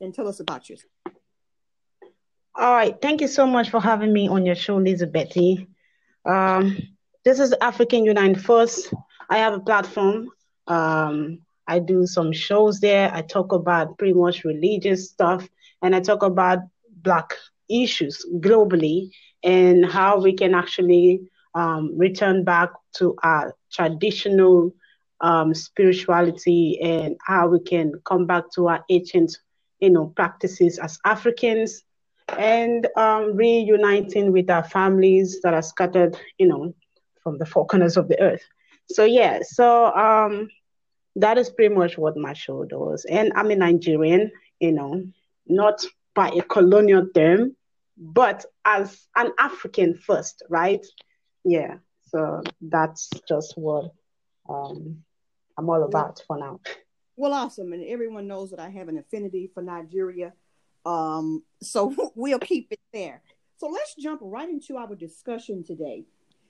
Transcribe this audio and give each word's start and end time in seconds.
And 0.00 0.12
tell 0.12 0.26
us 0.26 0.40
about 0.40 0.68
yourself. 0.68 0.90
All 2.54 2.72
right. 2.74 3.00
Thank 3.00 3.22
you 3.22 3.28
so 3.28 3.46
much 3.46 3.70
for 3.70 3.80
having 3.80 4.12
me 4.12 4.28
on 4.28 4.44
your 4.44 4.54
show, 4.54 4.78
Elizabeth. 4.78 5.36
Um, 6.26 6.76
this 7.24 7.38
is 7.40 7.54
African 7.62 8.04
Unite 8.04 8.38
First. 8.38 8.92
I 9.30 9.38
have 9.38 9.54
a 9.54 9.60
platform. 9.60 10.28
Um, 10.66 11.38
I 11.66 11.78
do 11.78 12.06
some 12.06 12.30
shows 12.32 12.80
there. 12.80 13.10
I 13.14 13.22
talk 13.22 13.52
about 13.52 13.96
pretty 13.96 14.12
much 14.12 14.44
religious 14.44 15.08
stuff 15.08 15.48
and 15.80 15.96
I 15.96 16.00
talk 16.00 16.22
about 16.22 16.58
Black 17.02 17.32
issues 17.70 18.24
globally 18.40 19.10
and 19.42 19.86
how 19.86 20.20
we 20.20 20.34
can 20.34 20.54
actually 20.54 21.22
um, 21.54 21.96
return 21.96 22.44
back 22.44 22.70
to 22.96 23.16
our 23.22 23.54
traditional 23.72 24.74
um, 25.22 25.54
spirituality 25.54 26.78
and 26.82 27.16
how 27.26 27.48
we 27.48 27.60
can 27.60 27.94
come 28.04 28.26
back 28.26 28.44
to 28.56 28.68
our 28.68 28.84
ancient, 28.90 29.38
you 29.80 29.88
know, 29.88 30.08
practices 30.08 30.78
as 30.78 30.98
Africans 31.06 31.82
and 32.28 32.86
um, 32.96 33.36
reuniting 33.36 34.32
with 34.32 34.50
our 34.50 34.64
families 34.64 35.40
that 35.42 35.54
are 35.54 35.62
scattered, 35.62 36.16
you 36.38 36.46
know, 36.46 36.74
from 37.22 37.38
the 37.38 37.46
four 37.46 37.66
corners 37.66 37.96
of 37.96 38.08
the 38.08 38.20
earth. 38.20 38.42
So 38.90 39.04
yeah, 39.04 39.40
so 39.42 39.92
um, 39.94 40.48
that 41.16 41.38
is 41.38 41.50
pretty 41.50 41.74
much 41.74 41.98
what 41.98 42.16
my 42.16 42.32
show 42.32 42.64
does. 42.64 43.04
And 43.04 43.32
I'm 43.34 43.50
a 43.50 43.56
Nigerian, 43.56 44.30
you 44.60 44.72
know, 44.72 45.04
not 45.46 45.84
by 46.14 46.28
a 46.28 46.42
colonial 46.42 47.06
term, 47.14 47.56
but 47.96 48.44
as 48.64 49.06
an 49.16 49.32
African 49.38 49.94
first, 49.94 50.42
right? 50.48 50.84
Yeah. 51.44 51.76
So 52.08 52.42
that's 52.60 53.08
just 53.28 53.54
what 53.56 53.92
um, 54.48 54.98
I'm 55.56 55.68
all 55.68 55.82
about 55.84 56.22
for 56.26 56.38
now. 56.38 56.60
Well, 57.16 57.34
awesome. 57.34 57.72
And 57.72 57.84
everyone 57.84 58.26
knows 58.26 58.50
that 58.50 58.60
I 58.60 58.70
have 58.70 58.88
an 58.88 58.98
affinity 58.98 59.50
for 59.52 59.62
Nigeria. 59.62 60.32
Um, 60.84 61.42
so 61.62 62.12
we'll 62.14 62.38
keep 62.38 62.68
it 62.70 62.80
there. 62.92 63.22
So 63.56 63.68
let's 63.68 63.94
jump 63.94 64.20
right 64.22 64.48
into 64.48 64.76
our 64.76 64.94
discussion 64.94 65.62
today. 65.62 66.04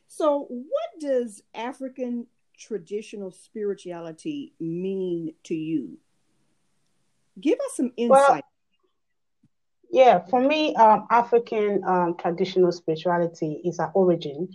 So, 0.08 0.46
what 0.48 1.00
does 1.00 1.42
African 1.54 2.26
traditional 2.58 3.30
spirituality 3.30 4.52
mean 4.60 5.34
to 5.44 5.54
you? 5.54 5.98
Give 7.40 7.58
us 7.58 7.76
some 7.76 7.92
insight. 7.96 8.18
Well, 8.28 8.40
yeah, 9.90 10.20
for 10.30 10.40
me, 10.40 10.74
um, 10.76 11.06
African 11.10 11.82
um, 11.86 12.16
traditional 12.18 12.72
spirituality 12.72 13.60
is 13.64 13.78
our 13.78 13.90
origin, 13.94 14.48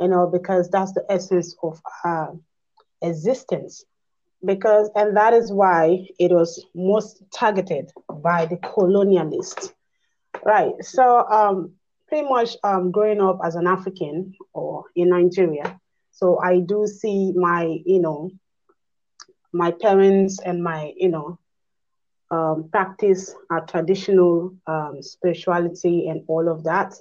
you 0.00 0.08
know, 0.08 0.26
because 0.26 0.68
that's 0.68 0.92
the 0.92 1.04
essence 1.08 1.56
of 1.62 1.80
our 2.04 2.36
existence. 3.02 3.84
Because, 4.44 4.90
and 4.94 5.16
that 5.16 5.34
is 5.34 5.52
why 5.52 6.06
it 6.18 6.30
was 6.32 6.64
most 6.74 7.22
targeted 7.32 7.90
by 8.22 8.46
the 8.46 8.56
colonialists. 8.56 9.72
Right. 10.44 10.72
So, 10.80 11.26
um, 11.28 11.72
pretty 12.08 12.28
much 12.28 12.56
um, 12.64 12.90
growing 12.90 13.20
up 13.20 13.38
as 13.44 13.54
an 13.54 13.66
African 13.66 14.34
or 14.52 14.84
in 14.96 15.10
Nigeria, 15.10 15.78
so 16.10 16.38
I 16.38 16.60
do 16.60 16.86
see 16.86 17.32
my, 17.34 17.80
you 17.86 18.00
know, 18.00 18.30
my 19.52 19.70
parents 19.70 20.38
and 20.44 20.62
my, 20.62 20.92
you 20.96 21.08
know, 21.08 21.38
um, 22.30 22.68
practice 22.70 23.34
our 23.50 23.64
traditional 23.66 24.54
um, 24.66 25.02
spirituality 25.02 26.08
and 26.08 26.22
all 26.28 26.48
of 26.48 26.64
that. 26.64 26.94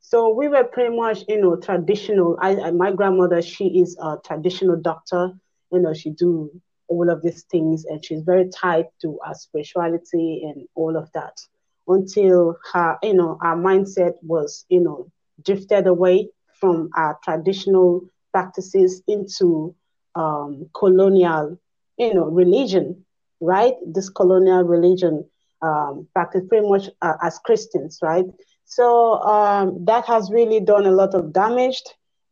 So 0.00 0.32
we 0.34 0.48
were 0.48 0.64
pretty 0.64 0.94
much, 0.94 1.24
you 1.26 1.40
know, 1.40 1.56
traditional. 1.56 2.36
I, 2.40 2.70
my 2.70 2.92
grandmother, 2.92 3.42
she 3.42 3.80
is 3.80 3.96
a 4.00 4.18
traditional 4.24 4.76
doctor. 4.76 5.32
You 5.72 5.80
know, 5.80 5.94
she 5.94 6.10
do 6.10 6.50
all 6.88 7.10
of 7.10 7.22
these 7.22 7.42
things, 7.44 7.84
and 7.84 8.04
she's 8.04 8.22
very 8.22 8.48
tied 8.48 8.86
to 9.02 9.18
our 9.24 9.34
spirituality 9.34 10.42
and 10.44 10.66
all 10.74 10.96
of 10.96 11.10
that. 11.12 11.40
Until 11.88 12.56
her, 12.72 12.98
you 13.02 13.14
know, 13.14 13.38
our 13.42 13.56
mindset 13.56 14.14
was, 14.22 14.64
you 14.68 14.80
know, 14.80 15.10
drifted 15.44 15.86
away 15.86 16.28
from 16.60 16.90
our 16.96 17.18
traditional 17.22 18.02
practices 18.32 19.02
into 19.06 19.74
um, 20.14 20.68
colonial, 20.74 21.58
you 21.98 22.14
know, 22.14 22.24
religion 22.24 23.04
right? 23.40 23.74
This 23.86 24.08
colonial 24.08 24.62
religion 24.64 25.24
um, 25.62 26.06
practiced 26.12 26.48
pretty 26.48 26.68
much 26.68 26.88
uh, 27.02 27.14
as 27.22 27.38
Christians, 27.38 27.98
right? 28.02 28.24
So 28.64 29.20
um, 29.22 29.84
that 29.84 30.06
has 30.06 30.30
really 30.30 30.60
done 30.60 30.86
a 30.86 30.90
lot 30.90 31.14
of 31.14 31.32
damage. 31.32 31.82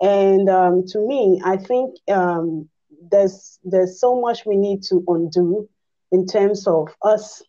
And 0.00 0.48
um, 0.48 0.84
to 0.88 1.06
me, 1.06 1.40
I 1.44 1.56
think 1.56 1.96
um, 2.08 2.68
there's 3.10 3.58
there's 3.64 4.00
so 4.00 4.20
much 4.20 4.44
we 4.46 4.56
need 4.56 4.82
to 4.84 5.04
undo 5.08 5.68
in 6.12 6.26
terms 6.26 6.66
of 6.66 6.88
us 7.02 7.42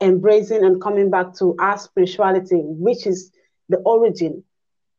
embracing 0.00 0.64
and 0.64 0.80
coming 0.80 1.10
back 1.10 1.34
to 1.38 1.54
our 1.58 1.78
spirituality, 1.78 2.60
which 2.62 3.06
is 3.06 3.32
the 3.68 3.78
origin 3.78 4.42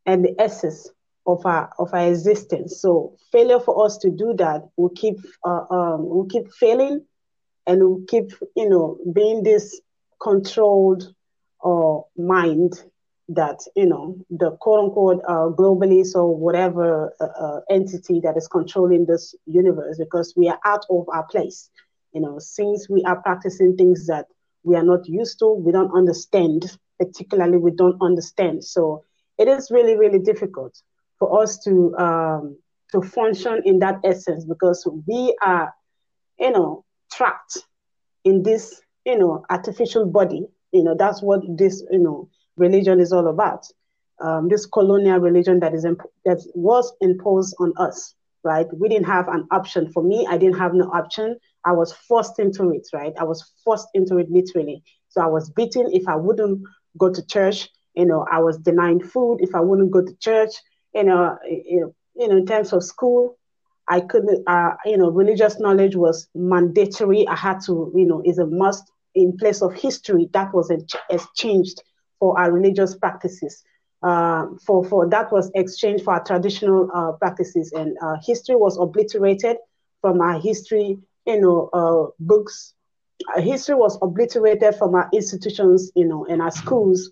and 0.05 0.23
the 0.23 0.35
essence 0.39 0.89
of 1.25 1.45
our 1.45 1.71
of 1.79 1.93
our 1.93 2.07
existence. 2.07 2.81
So 2.81 3.17
failure 3.31 3.59
for 3.59 3.85
us 3.85 3.97
to 3.99 4.09
do 4.09 4.33
that 4.37 4.61
will 4.77 4.89
keep 4.89 5.17
uh, 5.45 5.65
um, 5.69 6.07
will 6.07 6.27
keep 6.29 6.51
failing 6.53 7.05
and 7.67 7.83
we 7.83 8.05
keep, 8.05 8.31
you 8.55 8.69
know, 8.69 8.97
being 9.13 9.43
this 9.43 9.79
controlled 10.21 11.13
uh, 11.63 11.97
mind 12.17 12.81
that, 13.29 13.59
you 13.75 13.85
know, 13.85 14.15
the 14.29 14.51
quote 14.57 14.85
unquote 14.85 15.21
uh, 15.27 15.49
globalists 15.49 16.15
or 16.15 16.35
whatever 16.35 17.13
uh, 17.19 17.25
uh, 17.25 17.59
entity 17.69 18.19
that 18.21 18.37
is 18.37 18.47
controlling 18.47 19.05
this 19.05 19.35
universe 19.45 19.97
because 19.97 20.33
we 20.37 20.47
are 20.47 20.59
out 20.65 20.85
of 20.89 21.05
our 21.13 21.25
place. 21.25 21.69
You 22.13 22.21
know, 22.21 22.39
since 22.39 22.89
we 22.89 23.03
are 23.03 23.21
practicing 23.21 23.75
things 23.75 24.07
that 24.07 24.27
we 24.63 24.75
are 24.75 24.83
not 24.83 25.07
used 25.07 25.39
to, 25.39 25.51
we 25.51 25.71
don't 25.71 25.93
understand, 25.95 26.77
particularly 26.99 27.57
we 27.57 27.71
don't 27.71 28.01
understand. 28.01 28.63
So 28.63 29.03
it 29.37 29.47
is 29.47 29.71
really, 29.71 29.97
really 29.97 30.19
difficult 30.19 30.81
for 31.19 31.41
us 31.41 31.57
to 31.65 31.95
um, 31.97 32.57
to 32.91 33.01
function 33.01 33.61
in 33.65 33.79
that 33.79 33.99
essence 34.03 34.45
because 34.45 34.87
we 35.07 35.35
are, 35.41 35.73
you 36.39 36.51
know, 36.51 36.85
trapped 37.11 37.57
in 38.23 38.43
this, 38.43 38.81
you 39.05 39.17
know, 39.17 39.43
artificial 39.49 40.05
body. 40.05 40.47
You 40.71 40.83
know, 40.83 40.95
that's 40.97 41.21
what 41.21 41.41
this, 41.57 41.83
you 41.91 41.99
know, 41.99 42.29
religion 42.57 42.99
is 42.99 43.13
all 43.13 43.27
about. 43.27 43.65
Um, 44.21 44.49
this 44.49 44.65
colonial 44.65 45.19
religion 45.19 45.59
that 45.59 45.73
is 45.73 45.85
imp- 45.85 46.11
that 46.25 46.39
was 46.55 46.93
imposed 47.01 47.55
on 47.59 47.73
us, 47.77 48.15
right? 48.43 48.67
We 48.73 48.89
didn't 48.89 49.07
have 49.07 49.27
an 49.27 49.47
option. 49.51 49.91
For 49.91 50.03
me, 50.03 50.25
I 50.29 50.37
didn't 50.37 50.57
have 50.57 50.73
no 50.73 50.85
option. 50.85 51.37
I 51.65 51.73
was 51.73 51.93
forced 51.93 52.39
into 52.39 52.71
it, 52.71 52.87
right? 52.93 53.13
I 53.19 53.23
was 53.23 53.43
forced 53.63 53.89
into 53.93 54.17
it 54.17 54.29
literally. 54.29 54.83
So 55.09 55.21
I 55.21 55.27
was 55.27 55.49
beaten 55.51 55.87
if 55.91 56.07
I 56.07 56.15
wouldn't 56.15 56.61
go 56.97 57.11
to 57.11 57.25
church. 57.27 57.69
You 57.95 58.05
know, 58.05 58.25
I 58.31 58.39
was 58.39 58.57
denied 58.57 59.03
food 59.03 59.37
if 59.41 59.55
I 59.55 59.59
wouldn't 59.61 59.91
go 59.91 60.03
to 60.03 60.15
church. 60.19 60.51
You 60.93 61.03
know, 61.03 61.37
you 61.45 61.93
know, 62.17 62.37
in 62.37 62.45
terms 62.45 62.73
of 62.73 62.83
school, 62.83 63.37
I 63.87 64.01
couldn't, 64.01 64.47
uh, 64.47 64.71
you 64.85 64.97
know, 64.97 65.09
religious 65.11 65.59
knowledge 65.59 65.95
was 65.95 66.27
mandatory. 66.35 67.27
I 67.27 67.35
had 67.35 67.59
to, 67.65 67.91
you 67.95 68.05
know, 68.05 68.21
is 68.25 68.37
a 68.39 68.45
must 68.45 68.91
in 69.15 69.37
place 69.37 69.61
of 69.61 69.73
history 69.73 70.29
that 70.33 70.53
was 70.53 70.71
exchanged 71.09 71.81
for 72.19 72.39
our 72.39 72.51
religious 72.51 72.95
practices. 72.95 73.63
Uh, 74.03 74.45
for 74.65 74.83
for 74.83 75.09
that 75.09 75.31
was 75.31 75.49
exchanged 75.55 76.03
for 76.03 76.13
our 76.13 76.23
traditional 76.23 76.89
uh, 76.93 77.11
practices, 77.13 77.71
and 77.73 77.97
uh, 78.01 78.15
history 78.23 78.55
was 78.55 78.77
obliterated 78.77 79.57
from 80.01 80.21
our 80.21 80.39
history 80.39 80.99
you 81.27 81.41
know, 81.41 81.69
uh, 81.73 82.09
books. 82.19 82.73
Uh, 83.35 83.41
history 83.41 83.75
was 83.75 83.99
obliterated 84.01 84.75
from 84.75 84.95
our 84.95 85.09
institutions, 85.13 85.91
you 85.95 86.05
know, 86.05 86.25
and 86.25 86.41
our 86.41 86.51
schools 86.51 87.11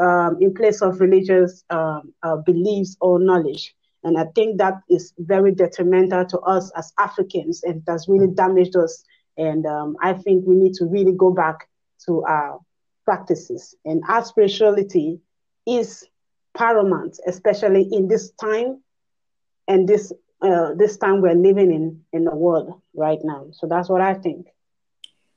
um, 0.00 0.36
in 0.40 0.52
place 0.52 0.82
of 0.82 1.00
religious 1.00 1.64
um, 1.70 2.12
uh, 2.22 2.36
beliefs 2.36 2.96
or 3.00 3.18
knowledge. 3.18 3.74
And 4.04 4.18
I 4.18 4.24
think 4.34 4.58
that 4.58 4.74
is 4.88 5.12
very 5.18 5.52
detrimental 5.52 6.24
to 6.26 6.38
us 6.40 6.70
as 6.76 6.92
Africans 6.98 7.62
and 7.62 7.82
has 7.88 8.08
really 8.08 8.28
damaged 8.28 8.76
us. 8.76 9.04
And 9.36 9.66
um, 9.66 9.96
I 10.02 10.14
think 10.14 10.44
we 10.46 10.54
need 10.54 10.74
to 10.74 10.86
really 10.86 11.12
go 11.12 11.30
back 11.30 11.68
to 12.06 12.24
our 12.24 12.60
practices. 13.08 13.74
And 13.86 14.02
our 14.06 14.22
spirituality 14.22 15.18
is 15.66 16.04
paramount, 16.54 17.18
especially 17.26 17.88
in 17.90 18.06
this 18.06 18.32
time 18.32 18.82
and 19.66 19.88
this 19.88 20.12
uh, 20.42 20.74
this 20.74 20.98
time 20.98 21.22
we're 21.22 21.32
living 21.32 21.72
in 21.72 22.02
in 22.12 22.24
the 22.24 22.34
world 22.34 22.82
right 22.94 23.18
now. 23.24 23.46
So 23.52 23.66
that's 23.66 23.88
what 23.88 24.02
I 24.02 24.12
think. 24.12 24.48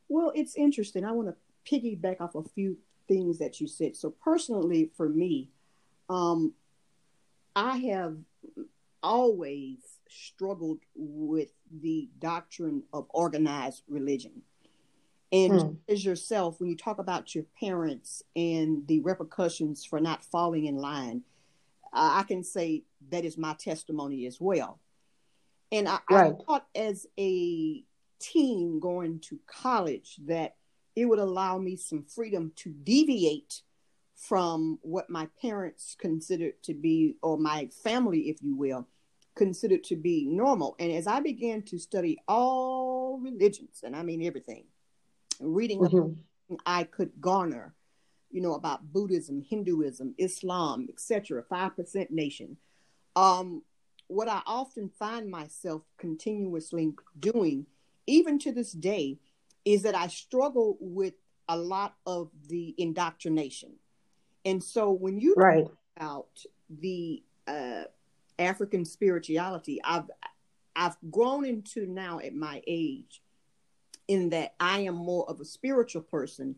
Well, 0.10 0.34
it's 0.36 0.58
interesting. 0.58 1.06
I 1.06 1.14
want 1.14 1.30
to 1.30 1.36
piggyback 1.72 2.20
off 2.20 2.36
a 2.36 2.44
few 2.44 2.78
things 3.08 3.40
that 3.40 3.62
you 3.62 3.68
said. 3.68 3.96
So 3.96 4.10
personally, 4.10 4.92
for 4.98 5.08
me, 5.08 5.50
um, 6.10 6.54
I 7.56 7.78
have 7.78 8.18
always 9.02 9.78
struggled 10.10 10.80
with 10.94 11.52
the 11.72 12.10
doctrine 12.20 12.84
of 12.92 13.06
organized 13.12 13.84
religion. 13.88 14.42
And 15.32 15.62
hmm. 15.62 15.74
as 15.88 16.04
yourself, 16.04 16.60
when 16.60 16.70
you 16.70 16.76
talk 16.76 17.00
about 17.00 17.34
your 17.34 17.46
parents 17.60 18.22
and 18.36 18.86
the 18.88 19.00
repercussions 19.00 19.86
for 19.86 20.00
not 20.00 20.24
falling 20.26 20.66
in 20.66 20.76
line, 20.76 21.24
I 21.94 22.24
can 22.24 22.44
say 22.44 22.84
that 23.10 23.26
is 23.26 23.38
my 23.38 23.54
testimony 23.54 24.26
as 24.26 24.40
well. 24.40 24.80
And 25.72 25.88
I, 25.88 26.00
right. 26.10 26.34
I 26.34 26.44
thought 26.46 26.68
as 26.76 27.08
a 27.18 27.84
teen 28.20 28.80
going 28.80 29.20
to 29.22 29.40
college 29.48 30.20
that 30.26 30.56
it 30.96 31.06
would 31.06 31.20
allow 31.20 31.58
me 31.58 31.76
some 31.78 32.04
freedom 32.04 32.52
to 32.58 32.70
deviate 32.70 33.62
from 34.16 34.78
what 34.82 35.10
my 35.10 35.28
parents 35.42 35.96
considered 36.00 36.62
to 36.64 36.74
be, 36.74 37.16
or 37.24 37.38
my 37.38 37.70
family, 37.84 38.30
if 38.30 38.38
you 38.42 38.56
will, 38.56 38.88
considered 39.36 39.84
to 39.86 39.96
be 39.96 40.28
normal. 40.30 40.76
And 40.78 40.92
as 40.92 41.08
I 41.08 41.22
began 41.22 41.64
to 41.64 41.80
study 41.80 42.20
all 42.28 43.20
religions, 43.20 43.82
and 43.84 43.96
I 43.96 44.04
mean 44.04 44.24
everything, 44.24 44.66
reading 45.42 45.80
mm-hmm. 45.80 46.56
I 46.66 46.84
could 46.84 47.12
garner, 47.20 47.74
you 48.30 48.42
know, 48.42 48.54
about 48.54 48.92
Buddhism, 48.92 49.42
Hinduism, 49.42 50.16
Islam, 50.18 50.88
etc., 50.90 51.44
5% 51.44 52.12
nation. 52.12 52.58
Um, 53.16 53.64
what 54.08 54.28
I 54.28 54.42
often 54.46 54.90
find 54.90 55.30
myself 55.30 55.84
continuously 55.98 56.94
doing, 57.20 57.66
even 58.08 58.40
to 58.40 58.52
this 58.52 58.72
day, 58.72 59.20
is 59.66 59.84
that 59.84 59.96
I 59.96 60.08
struggle 60.08 60.78
with 60.80 61.14
a 61.48 61.58
lot 61.58 61.96
of 62.06 62.30
the 62.48 62.74
indoctrination. 62.78 63.74
And 64.46 64.64
so 64.64 64.92
when 64.92 65.20
you 65.20 65.34
right. 65.38 65.66
talk 65.66 65.78
about 65.98 66.46
the 66.70 67.24
uh, 67.48 67.84
African 68.40 68.86
spirituality, 68.86 69.82
I've 69.84 70.10
I've 70.76 70.98
grown 71.12 71.46
into 71.46 71.86
now 71.86 72.20
at 72.20 72.34
my 72.34 72.62
age 72.66 73.22
in 74.12 74.30
that 74.32 74.56
I 74.60 74.82
am 74.82 74.96
more 74.96 75.30
of 75.30 75.40
a 75.40 75.46
spiritual 75.46 76.02
person 76.02 76.58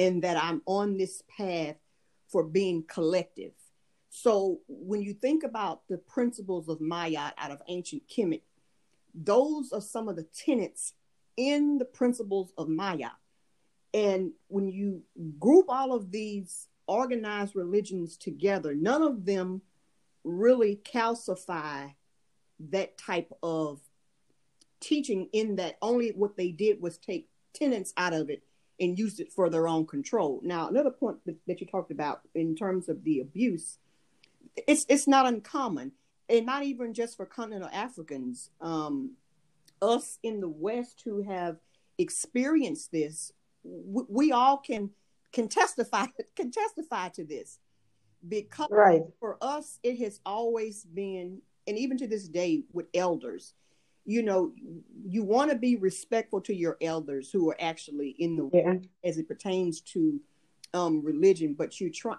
and 0.00 0.20
that 0.24 0.36
I'm 0.36 0.62
on 0.66 0.96
this 0.96 1.22
path 1.36 1.76
for 2.26 2.42
being 2.42 2.82
collective. 2.88 3.52
So 4.10 4.58
when 4.66 5.00
you 5.00 5.14
think 5.14 5.44
about 5.44 5.86
the 5.88 5.98
principles 5.98 6.68
of 6.68 6.80
Ma'at 6.80 7.34
out 7.38 7.52
of 7.52 7.62
ancient 7.68 8.02
Kemet, 8.08 8.42
those 9.14 9.72
are 9.72 9.80
some 9.80 10.08
of 10.08 10.16
the 10.16 10.24
tenets 10.24 10.94
in 11.36 11.78
the 11.78 11.84
principles 11.84 12.52
of 12.58 12.66
Ma'at. 12.66 13.12
And 13.94 14.32
when 14.48 14.68
you 14.68 15.02
group 15.38 15.66
all 15.68 15.92
of 15.94 16.10
these 16.10 16.66
organized 16.88 17.54
religions 17.54 18.16
together, 18.16 18.74
none 18.74 19.02
of 19.02 19.24
them 19.24 19.62
really 20.24 20.80
calcify 20.84 21.94
that 22.70 22.98
type 22.98 23.32
of 23.40 23.80
teaching 24.80 25.28
in 25.32 25.56
that 25.56 25.76
only 25.82 26.10
what 26.10 26.36
they 26.36 26.50
did 26.50 26.80
was 26.80 26.98
take 26.98 27.28
tenets 27.54 27.92
out 27.96 28.12
of 28.12 28.30
it 28.30 28.42
and 28.80 28.98
used 28.98 29.20
it 29.20 29.32
for 29.32 29.50
their 29.50 29.66
own 29.66 29.86
control. 29.86 30.40
Now, 30.42 30.68
another 30.68 30.90
point 30.90 31.18
that, 31.26 31.36
that 31.46 31.60
you 31.60 31.66
talked 31.66 31.90
about 31.90 32.20
in 32.34 32.54
terms 32.54 32.88
of 32.88 33.02
the 33.04 33.20
abuse, 33.20 33.78
it's 34.66 34.86
it's 34.88 35.08
not 35.08 35.26
uncommon, 35.26 35.92
and 36.28 36.46
not 36.46 36.64
even 36.64 36.94
just 36.94 37.16
for 37.16 37.26
continental 37.26 37.70
Africans. 37.72 38.50
Um, 38.60 39.12
us 39.80 40.18
in 40.22 40.40
the 40.40 40.48
West 40.48 41.02
who 41.04 41.22
have 41.22 41.58
experienced 41.98 42.90
this, 42.92 43.32
we, 43.64 44.02
we 44.08 44.32
all 44.32 44.58
can 44.58 44.90
can 45.32 45.48
testify 45.48 46.06
can 46.36 46.50
testify 46.50 47.08
to 47.10 47.24
this 47.24 47.58
because 48.28 48.68
right. 48.70 49.02
for 49.20 49.36
us 49.40 49.78
it 49.82 49.98
has 49.98 50.20
always 50.26 50.84
been 50.84 51.40
and 51.66 51.78
even 51.78 51.98
to 51.98 52.06
this 52.06 52.28
day 52.28 52.62
with 52.72 52.86
elders 52.94 53.54
you 54.08 54.22
know 54.22 54.52
you 55.04 55.22
want 55.22 55.50
to 55.50 55.56
be 55.56 55.76
respectful 55.76 56.40
to 56.40 56.54
your 56.54 56.78
elders 56.80 57.30
who 57.30 57.50
are 57.50 57.56
actually 57.60 58.16
in 58.18 58.36
the 58.36 58.50
yeah. 58.52 58.74
as 59.04 59.18
it 59.18 59.28
pertains 59.28 59.82
to 59.82 60.18
um, 60.74 61.04
religion 61.04 61.54
but 61.56 61.78
you 61.78 61.90
try 61.90 62.16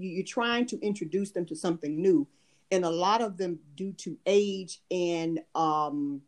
you, 0.00 0.10
you're 0.10 0.24
trying 0.24 0.66
to 0.66 0.80
introduce 0.80 1.30
them 1.30 1.44
to 1.46 1.54
something 1.54 2.00
new. 2.00 2.26
And 2.72 2.84
a 2.84 2.90
lot 2.90 3.20
of 3.20 3.36
them 3.36 3.58
due 3.74 3.92
to 3.94 4.16
age 4.26 4.80
and 4.90 5.40
um, 5.54 6.22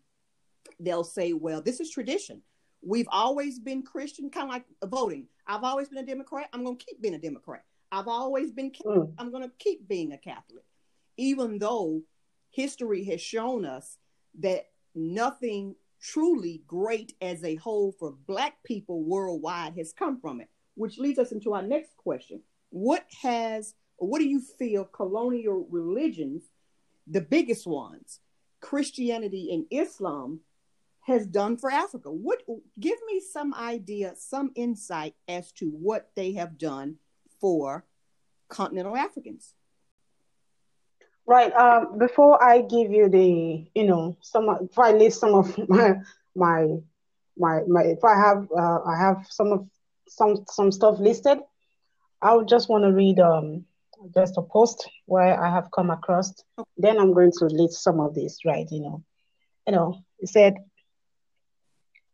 they'll 0.80 1.04
say 1.04 1.32
well 1.32 1.62
this 1.62 1.80
is 1.80 1.90
tradition. 1.90 2.42
We've 2.84 3.08
always 3.10 3.60
been 3.60 3.82
christian 3.82 4.28
kind 4.28 4.48
of 4.48 4.52
like 4.52 4.64
voting. 4.84 5.26
I've 5.46 5.64
always 5.64 5.88
been 5.88 5.98
a 5.98 6.06
democrat 6.06 6.48
i'm 6.52 6.64
going 6.64 6.76
to 6.76 6.84
keep 6.84 7.00
being 7.00 7.14
a 7.14 7.18
democrat. 7.18 7.64
I've 7.90 8.08
always 8.08 8.50
been 8.50 8.72
mm. 8.72 9.12
i'm 9.18 9.30
going 9.30 9.44
to 9.44 9.52
keep 9.58 9.88
being 9.88 10.12
a 10.12 10.18
catholic. 10.18 10.64
Even 11.16 11.58
though 11.58 12.02
history 12.50 13.04
has 13.04 13.20
shown 13.20 13.64
us 13.64 13.98
that 14.40 14.71
nothing 14.94 15.74
truly 16.00 16.62
great 16.66 17.14
as 17.20 17.44
a 17.44 17.54
whole 17.56 17.92
for 17.92 18.12
Black 18.26 18.62
people 18.64 19.04
worldwide 19.04 19.74
has 19.76 19.92
come 19.92 20.20
from 20.20 20.40
it, 20.40 20.48
which 20.74 20.98
leads 20.98 21.18
us 21.18 21.32
into 21.32 21.54
our 21.54 21.62
next 21.62 21.96
question. 21.96 22.42
What 22.70 23.06
has, 23.22 23.74
or 23.98 24.08
what 24.08 24.18
do 24.18 24.26
you 24.26 24.40
feel 24.40 24.84
colonial 24.84 25.66
religions, 25.70 26.42
the 27.06 27.20
biggest 27.20 27.66
ones, 27.66 28.20
Christianity 28.60 29.52
and 29.52 29.66
Islam, 29.70 30.40
has 31.02 31.26
done 31.26 31.56
for 31.56 31.70
Africa? 31.70 32.10
What 32.10 32.42
give 32.78 32.98
me 33.06 33.20
some 33.20 33.54
idea, 33.54 34.14
some 34.16 34.50
insight 34.54 35.14
as 35.28 35.52
to 35.52 35.66
what 35.66 36.10
they 36.14 36.32
have 36.32 36.58
done 36.58 36.96
for 37.40 37.84
continental 38.48 38.96
Africans? 38.96 39.54
Right. 41.26 41.52
Um, 41.54 41.98
before 41.98 42.42
I 42.42 42.62
give 42.62 42.90
you 42.90 43.08
the, 43.08 43.64
you 43.74 43.84
know, 43.84 44.16
some, 44.22 44.48
if 44.62 44.78
I 44.78 44.92
list 44.92 45.20
some 45.20 45.34
of 45.34 45.56
my, 45.68 45.94
my, 46.34 46.76
my, 47.36 47.60
my, 47.66 47.82
if 47.82 48.04
I 48.04 48.16
have, 48.16 48.48
uh, 48.56 48.80
I 48.84 48.98
have 48.98 49.26
some 49.30 49.52
of 49.52 49.66
some 50.12 50.44
some 50.48 50.70
stuff 50.70 50.98
listed. 50.98 51.38
I 52.20 52.34
would 52.34 52.48
just 52.48 52.68
want 52.68 52.84
to 52.84 52.92
read 52.92 53.18
um 53.18 53.64
just 54.14 54.36
a 54.36 54.42
post 54.42 54.88
where 55.06 55.40
I 55.42 55.50
have 55.50 55.70
come 55.74 55.90
across. 55.90 56.32
Then 56.76 56.98
I'm 56.98 57.14
going 57.14 57.32
to 57.38 57.46
list 57.46 57.82
some 57.82 58.00
of 58.00 58.14
these. 58.14 58.38
Right. 58.44 58.66
You 58.70 58.80
know, 58.80 59.04
you 59.66 59.72
know, 59.72 60.02
it 60.18 60.28
said 60.28 60.56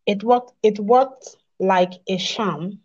it 0.06 0.22
worked. 0.22 0.52
It 0.62 0.78
worked 0.78 1.36
like 1.58 1.92
a 2.08 2.18
sham. 2.18 2.80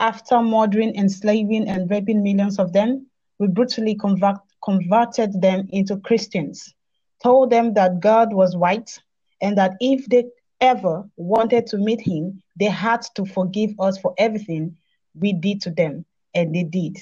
After 0.00 0.42
murdering, 0.42 0.96
enslaving, 0.96 1.68
and 1.68 1.88
raping 1.88 2.24
millions 2.24 2.58
of 2.58 2.72
them, 2.72 3.06
we 3.38 3.46
brutally 3.46 3.94
convert, 3.94 4.38
converted 4.62 5.40
them 5.40 5.68
into 5.70 5.96
Christians, 5.98 6.74
told 7.22 7.50
them 7.50 7.74
that 7.74 8.00
God 8.00 8.32
was 8.32 8.56
white, 8.56 8.98
and 9.40 9.56
that 9.58 9.76
if 9.80 10.06
they 10.06 10.26
ever 10.60 11.04
wanted 11.16 11.66
to 11.68 11.78
meet 11.78 12.00
him, 12.00 12.42
they 12.58 12.66
had 12.66 13.02
to 13.16 13.24
forgive 13.26 13.70
us 13.78 13.98
for 13.98 14.14
everything 14.18 14.76
we 15.14 15.32
did 15.32 15.60
to 15.62 15.70
them, 15.70 16.04
and 16.34 16.54
they 16.54 16.62
did. 16.62 16.98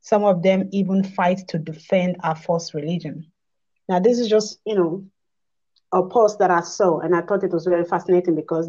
Some 0.00 0.24
of 0.24 0.42
them 0.42 0.68
even 0.72 1.04
fight 1.04 1.46
to 1.48 1.58
defend 1.58 2.16
our 2.22 2.34
false 2.34 2.74
religion. 2.74 3.30
Now, 3.88 4.00
this 4.00 4.18
is 4.18 4.28
just, 4.28 4.60
you 4.64 4.74
know, 4.74 5.04
a 5.92 6.02
post 6.02 6.38
that 6.38 6.50
I 6.50 6.60
saw, 6.60 7.00
and 7.00 7.14
I 7.14 7.22
thought 7.22 7.44
it 7.44 7.52
was 7.52 7.66
very 7.66 7.84
fascinating 7.84 8.34
because 8.34 8.68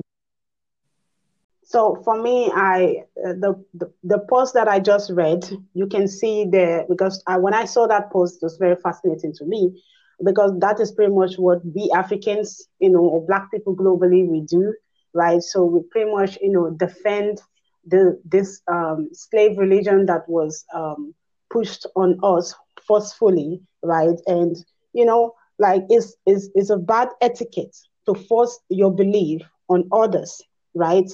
so 1.72 2.02
for 2.04 2.22
me, 2.22 2.52
I 2.54 3.04
uh, 3.26 3.34
the, 3.44 3.66
the, 3.74 3.92
the 4.04 4.20
post 4.30 4.54
that 4.56 4.68
I 4.68 4.80
just 4.80 5.12
read, 5.14 5.46
you 5.74 5.88
can 5.88 6.08
see 6.08 6.46
there 6.50 6.86
because 6.90 7.24
I, 7.28 7.38
when 7.38 7.54
I 7.54 7.66
saw 7.66 7.88
that 7.88 8.12
post, 8.12 8.36
it 8.42 8.46
was 8.46 8.58
very 8.58 8.76
fascinating 8.76 9.34
to 9.38 9.46
me 9.46 9.82
because 10.24 10.52
that 10.60 10.80
is 10.80 10.92
pretty 10.92 11.14
much 11.14 11.36
what 11.38 11.60
we 11.66 11.92
Africans, 11.96 12.68
you 12.80 12.90
know, 12.90 13.00
or 13.02 13.26
Black 13.26 13.52
people 13.52 13.76
globally 13.76 14.28
we 14.28 14.42
do, 14.42 14.74
right? 15.14 15.42
So 15.42 15.64
we 15.66 15.82
pretty 15.92 16.12
much, 16.12 16.38
you 16.42 16.52
know, 16.52 16.72
defend 16.72 17.40
the 17.86 18.20
this 18.26 18.62
um, 18.72 19.10
slave 19.14 19.58
religion 19.58 20.06
that 20.08 20.28
was 20.28 20.66
um, 20.76 21.14
pushed 21.52 21.86
on 21.96 22.20
us 22.24 22.54
forcefully, 22.86 23.62
right? 23.84 24.20
And 24.28 24.56
you 24.94 25.06
know, 25.06 25.34
like 25.60 25.84
it's, 25.90 26.16
it's 26.26 26.50
it's 26.56 26.70
a 26.70 26.78
bad 26.78 27.10
etiquette 27.22 27.76
to 28.08 28.14
force 28.14 28.60
your 28.70 28.94
belief 28.94 29.42
on 29.70 29.88
others, 29.94 30.42
right? 30.76 31.10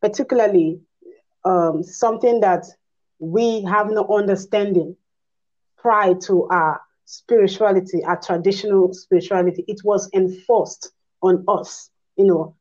Particularly 0.00 0.80
um, 1.44 1.82
something 1.82 2.40
that 2.40 2.66
we 3.18 3.62
have 3.62 3.90
no 3.90 4.06
understanding 4.08 4.96
prior 5.76 6.14
to 6.14 6.46
our 6.48 6.80
spirituality, 7.04 8.04
our 8.04 8.20
traditional 8.20 8.92
spirituality. 8.94 9.64
It 9.66 9.80
was 9.84 10.08
enforced 10.14 10.92
on 11.22 11.44
us, 11.48 11.90
you 12.16 12.24
know, 12.24 12.54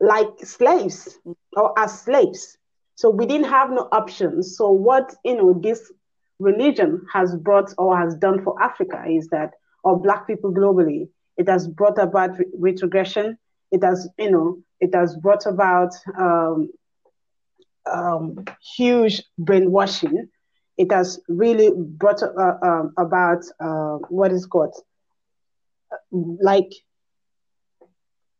like 0.00 0.28
slaves 0.42 1.18
or 1.56 1.78
as 1.78 2.02
slaves. 2.02 2.58
So 2.94 3.10
we 3.10 3.26
didn't 3.26 3.48
have 3.48 3.70
no 3.70 3.88
options. 3.92 4.56
So 4.56 4.70
what 4.70 5.14
you 5.24 5.36
know 5.36 5.54
this 5.54 5.90
religion 6.38 7.06
has 7.12 7.34
brought 7.36 7.72
or 7.78 7.96
has 7.98 8.14
done 8.16 8.42
for 8.42 8.60
Africa 8.62 9.04
is 9.08 9.28
that, 9.28 9.52
or 9.84 10.00
Black 10.00 10.26
people 10.26 10.52
globally, 10.52 11.08
it 11.36 11.48
has 11.48 11.68
brought 11.68 11.98
about 11.98 12.30
retrogression. 12.58 13.38
It 13.70 13.82
has, 13.84 14.08
you 14.18 14.30
know, 14.30 14.58
it 14.80 14.94
has 14.94 15.16
brought 15.16 15.46
about 15.46 15.90
um, 16.18 16.70
um, 17.90 18.44
huge 18.76 19.22
brainwashing. 19.38 20.28
It 20.76 20.92
has 20.92 21.20
really 21.28 21.70
brought 21.76 22.22
uh, 22.22 22.54
um, 22.62 22.92
about 22.98 23.42
uh, 23.60 23.98
what 24.08 24.32
is 24.32 24.46
called 24.46 24.74
like 26.10 26.72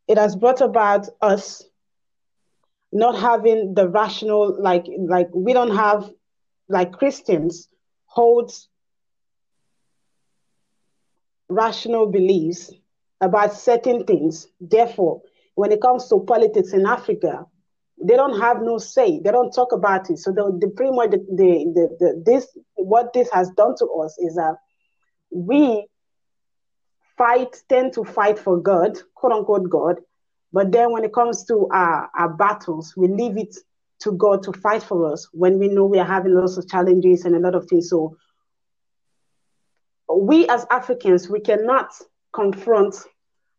it 0.09 0.19
has 0.19 0.37
brought 0.37 0.61
about 0.61 1.09
us 1.23 1.65
not 2.93 3.19
having 3.19 3.75
the 3.75 3.89
rational 3.89 4.57
like 4.61 4.87
like 5.09 5.29
we 5.35 5.53
don't 5.53 5.75
have 5.75 6.11
like 6.69 6.93
Christians 6.93 7.69
holds 8.07 8.69
rational 11.51 12.07
beliefs 12.07 12.73
about 13.21 13.55
certain 13.55 14.05
things. 14.05 14.49
Therefore, 14.61 15.23
when 15.55 15.73
it 15.73 15.83
comes 15.83 16.09
to 16.09 16.21
politics 16.21 16.73
in 16.73 16.87
Africa, 16.87 17.45
they 18.03 18.17
don't 18.17 18.41
have 18.41 18.63
no 18.63 18.79
say. 18.79 19.21
They 19.21 19.31
don't 19.31 19.53
talk 19.53 19.73
about 19.73 20.09
it. 20.11 20.19
So 20.19 20.33
the, 20.33 20.57
the 20.59 20.69
pretty 20.69 20.93
much 20.93 21.11
the, 21.11 21.19
the, 21.19 21.97
the, 21.99 22.23
this 22.25 22.47
what 22.75 23.13
this 23.13 23.29
has 23.33 23.51
done 23.51 23.75
to 23.79 23.87
us 24.03 24.17
is 24.19 24.35
that 24.37 24.57
we 25.31 25.87
fight 27.19 27.63
tend 27.69 27.93
to 27.95 28.05
fight 28.05 28.39
for 28.39 28.59
God, 28.59 28.99
quote 29.15 29.33
unquote 29.33 29.69
God, 29.69 30.01
but 30.53 30.73
then 30.73 30.93
when 30.93 31.05
it 31.05 31.13
comes 31.13 31.45
to 31.45 31.69
our, 31.73 32.11
our 32.19 32.31
battles, 32.31 32.95
we 32.97 33.09
leave 33.09 33.37
it 33.37 33.55
to 34.01 34.13
God 34.13 34.43
to 34.45 34.53
fight 34.53 34.83
for 34.83 35.13
us 35.13 35.29
when 35.33 35.59
we 35.59 35.69
know 35.69 35.85
we 35.85 35.99
are 35.99 36.07
having 36.07 36.35
lots 36.35 36.57
of 36.57 36.69
challenges 36.69 37.25
and 37.25 37.37
a 37.37 37.39
lot 37.39 37.55
of 37.55 37.67
things. 37.69 37.91
So 37.91 38.17
we 40.13 40.49
as 40.49 40.67
Africans, 40.71 41.29
we 41.29 41.41
cannot 41.41 41.93
confront 42.33 42.95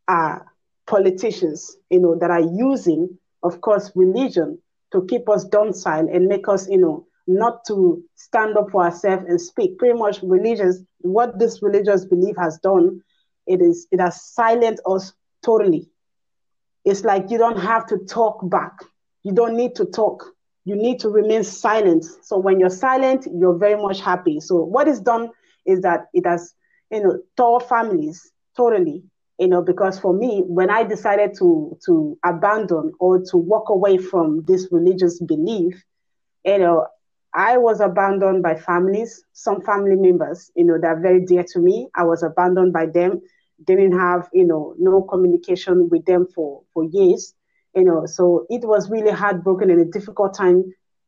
our 0.08 0.46
politicians, 0.88 1.78
you 1.90 2.00
know, 2.00 2.16
that 2.16 2.32
are 2.32 2.42
using, 2.42 3.18
of 3.44 3.62
course, 3.62 3.92
religion 3.96 4.58
to 4.92 5.06
keep 5.08 5.30
us 5.30 5.46
docile 5.46 6.08
and 6.10 6.28
make 6.28 6.48
us, 6.48 6.68
you 6.70 6.78
know, 6.78 7.06
not 7.28 7.64
to 7.66 8.04
stand 8.16 8.58
up 8.58 8.70
for 8.72 8.84
ourselves 8.84 9.24
and 9.28 9.40
speak. 9.40 9.78
Pretty 9.78 9.98
much 9.98 10.22
religious, 10.22 10.82
what 11.00 11.40
this 11.40 11.62
religious 11.62 12.06
belief 12.06 12.36
has 12.38 12.58
done, 12.60 13.02
it 13.48 13.62
is 13.62 13.88
it 13.92 14.00
has 14.00 14.22
silenced 14.22 14.82
us 14.86 15.14
totally. 15.44 15.88
It's 16.84 17.04
like 17.04 17.30
you 17.30 17.38
don't 17.38 17.60
have 17.60 17.86
to 17.88 17.98
talk 18.00 18.50
back. 18.50 18.74
You 19.24 19.34
don't 19.34 19.56
need 19.56 19.76
to 19.76 19.86
talk. 19.86 20.26
You 20.66 20.76
need 20.76 21.00
to 21.02 21.10
remain 21.10 21.44
silent. 21.44 22.06
So 22.22 22.38
when 22.38 22.60
you're 22.60 22.70
silent, 22.70 23.28
you're 23.34 23.58
very 23.58 23.82
much 23.82 24.02
happy. 24.02 24.40
So 24.40 24.58
what 24.58 24.88
is 24.88 25.00
done 25.00 25.30
is 25.66 25.82
that 25.82 26.08
it 26.14 26.26
has, 26.26 26.54
you 26.92 27.04
know, 27.04 27.20
tore 27.38 27.60
families 27.60 28.32
totally. 28.56 29.04
You 29.40 29.48
know, 29.48 29.62
because 29.62 30.00
for 30.00 30.14
me, 30.14 30.44
when 30.48 30.70
I 30.70 30.84
decided 30.84 31.34
to 31.40 31.78
to 31.86 32.18
abandon 32.24 32.94
or 33.00 33.20
to 33.32 33.38
walk 33.38 33.70
away 33.70 33.98
from 33.98 34.44
this 34.46 34.68
religious 34.72 35.20
belief, 35.20 35.84
you 36.46 36.60
know, 36.60 36.88
I 37.34 37.58
was 37.58 37.80
abandoned 37.82 38.44
by 38.44 38.56
families, 38.56 39.24
some 39.34 39.62
family 39.62 39.96
members, 39.96 40.52
you 40.56 40.66
know, 40.66 40.78
that 40.80 40.88
are 40.88 41.00
very 41.00 41.26
dear 41.26 41.44
to 41.54 41.60
me. 41.60 41.90
I 41.96 42.04
was 42.04 42.24
abandoned 42.24 42.74
by 42.74 42.88
them. 42.88 43.22
Didn't 43.66 43.98
have, 43.98 44.30
you 44.34 44.46
know, 44.46 44.76
no 44.78 45.02
communication 45.04 45.90
with 45.90 46.06
them 46.06 46.28
for 46.36 46.64
for 46.74 46.84
years 46.86 47.34
you 47.76 47.84
know 47.84 48.06
so 48.06 48.46
it 48.50 48.62
was 48.66 48.90
really 48.90 49.12
heartbroken 49.12 49.70
and 49.70 49.82
a 49.82 49.86
difficult 49.86 50.34
time 50.36 50.64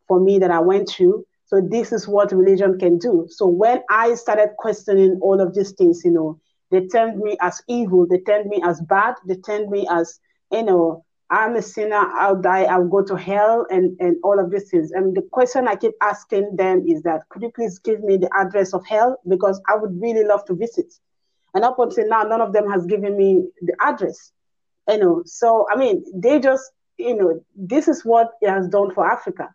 for 0.07 0.19
me 0.19 0.39
that 0.39 0.51
i 0.51 0.59
went 0.59 0.88
through 0.89 1.25
so 1.45 1.62
this 1.69 1.91
is 1.91 2.07
what 2.07 2.31
religion 2.31 2.77
can 2.79 2.97
do 2.97 3.25
so 3.29 3.47
when 3.47 3.81
i 3.89 4.13
started 4.13 4.50
questioning 4.57 5.17
all 5.21 5.39
of 5.41 5.53
these 5.53 5.71
things 5.73 6.01
you 6.03 6.12
know 6.12 6.39
they 6.74 6.88
turned 6.88 7.20
me 7.20 7.38
as 7.39 7.62
evil. 7.68 8.08
They 8.08 8.20
turned 8.20 8.50
me 8.50 8.62
as 8.65 8.82
bad. 8.82 9.15
They 9.27 9.36
turned 9.36 9.70
me 9.70 9.88
as 9.89 10.20
you 10.51 10.63
know 10.63 11.06
i'm 11.30 11.56
a 11.56 11.62
sinner. 11.62 11.96
I'll 11.96 12.39
die. 12.39 12.63
I'll 12.63 12.88
go 12.88 13.03
to 13.03 13.15
hell 13.15 13.65
and 13.70 13.98
and 14.00 14.18
all 14.24 14.39
of 14.39 14.51
these 14.51 14.70
things. 14.70 14.92
And 14.92 15.15
the 15.15 15.22
question 15.32 15.68
i 15.68 15.75
keep 15.75 15.94
asking 16.01 16.56
them 16.56 16.86
is 16.88 17.01
that 17.03 17.27
could 17.30 17.42
you 17.42 17.51
please 17.51 17.80
give 17.80 18.01
me 18.03 18.18
the 18.18 18.30
address 18.36 18.74
of 18.74 18.86
hell? 18.86 19.20
Because 19.27 19.62
i 19.68 19.75
would 19.75 20.00
really 20.01 20.25
love 20.25 20.46
to 20.46 20.56
visit. 20.56 20.94
And 21.53 21.63
up 21.63 21.77
until 21.80 22.08
now 22.08 22.24
none 22.24 22.42
of 22.42 22.53
them 22.53 22.70
has 22.70 22.86
given 22.86 23.18
me 23.18 23.44
the 23.62 23.75
address. 23.80 24.32
You 24.89 24.98
know, 24.98 25.24
so 25.25 25.65
I 25.72 25.75
mean, 25.75 26.03
they 26.13 26.39
just, 26.39 26.72
you 26.98 27.15
know, 27.15 27.44
this 27.56 27.88
is 27.88 28.03
what 28.03 28.32
it 28.42 28.50
has 28.50 28.68
done 28.68 28.94
for 28.94 29.10
Africa 29.10 29.50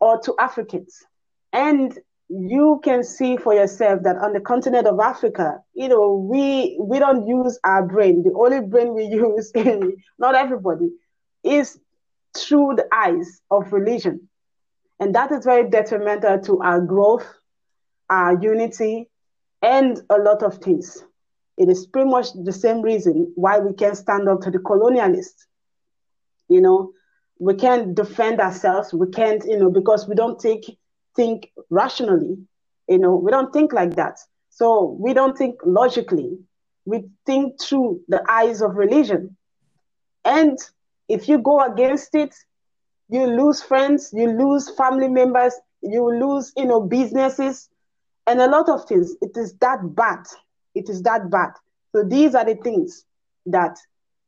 or 0.00 0.20
to 0.22 0.34
Africans. 0.40 1.04
And 1.52 1.98
you 2.32 2.80
can 2.82 3.04
see 3.04 3.36
for 3.36 3.52
yourself 3.54 4.02
that 4.04 4.16
on 4.16 4.32
the 4.32 4.40
continent 4.40 4.86
of 4.86 4.98
Africa, 5.00 5.62
you 5.74 5.88
know, 5.88 6.14
we 6.14 6.78
we 6.80 6.98
don't 6.98 7.26
use 7.26 7.58
our 7.64 7.86
brain. 7.86 8.22
The 8.22 8.32
only 8.32 8.60
brain 8.66 8.94
we 8.94 9.04
use, 9.06 9.52
not 10.18 10.34
everybody, 10.34 10.90
is 11.44 11.78
through 12.36 12.74
the 12.76 12.86
eyes 12.92 13.42
of 13.50 13.72
religion. 13.72 14.28
And 14.98 15.14
that 15.14 15.30
is 15.32 15.44
very 15.44 15.68
detrimental 15.68 16.40
to 16.40 16.60
our 16.62 16.80
growth, 16.80 17.26
our 18.08 18.38
unity, 18.40 19.10
and 19.60 20.00
a 20.08 20.16
lot 20.16 20.42
of 20.42 20.58
things. 20.58 21.04
It 21.58 21.68
is 21.68 21.86
pretty 21.86 22.08
much 22.08 22.28
the 22.32 22.52
same 22.52 22.80
reason 22.80 23.32
why 23.34 23.58
we 23.58 23.74
can't 23.74 23.96
stand 23.96 24.28
up 24.28 24.40
to 24.42 24.50
the 24.50 24.58
colonialists. 24.58 25.44
You 26.48 26.62
know, 26.62 26.92
we 27.38 27.54
can't 27.54 27.94
defend 27.94 28.40
ourselves. 28.40 28.94
We 28.94 29.08
can't, 29.10 29.44
you 29.44 29.58
know, 29.58 29.70
because 29.70 30.08
we 30.08 30.14
don't 30.14 30.38
take 30.40 30.78
think 31.14 31.50
rationally. 31.70 32.36
You 32.88 32.98
know, 32.98 33.16
we 33.16 33.30
don't 33.30 33.52
think 33.52 33.72
like 33.72 33.96
that. 33.96 34.18
So 34.50 34.96
we 34.98 35.14
don't 35.14 35.36
think 35.36 35.60
logically. 35.64 36.38
We 36.84 37.04
think 37.26 37.60
through 37.60 38.00
the 38.08 38.22
eyes 38.28 38.60
of 38.60 38.76
religion. 38.76 39.36
And 40.24 40.58
if 41.08 41.28
you 41.28 41.38
go 41.38 41.60
against 41.60 42.14
it, 42.14 42.34
you 43.08 43.26
lose 43.26 43.62
friends, 43.62 44.10
you 44.12 44.28
lose 44.30 44.70
family 44.76 45.08
members, 45.08 45.54
you 45.82 46.08
lose, 46.18 46.52
you 46.56 46.66
know, 46.66 46.80
businesses, 46.80 47.68
and 48.26 48.40
a 48.40 48.48
lot 48.48 48.68
of 48.68 48.86
things. 48.86 49.14
It 49.20 49.36
is 49.36 49.54
that 49.54 49.94
bad. 49.94 50.24
It 50.74 50.88
is 50.88 51.02
that 51.02 51.30
bad. 51.30 51.50
So 51.94 52.04
these 52.04 52.34
are 52.34 52.44
the 52.44 52.54
things 52.54 53.04
that 53.46 53.76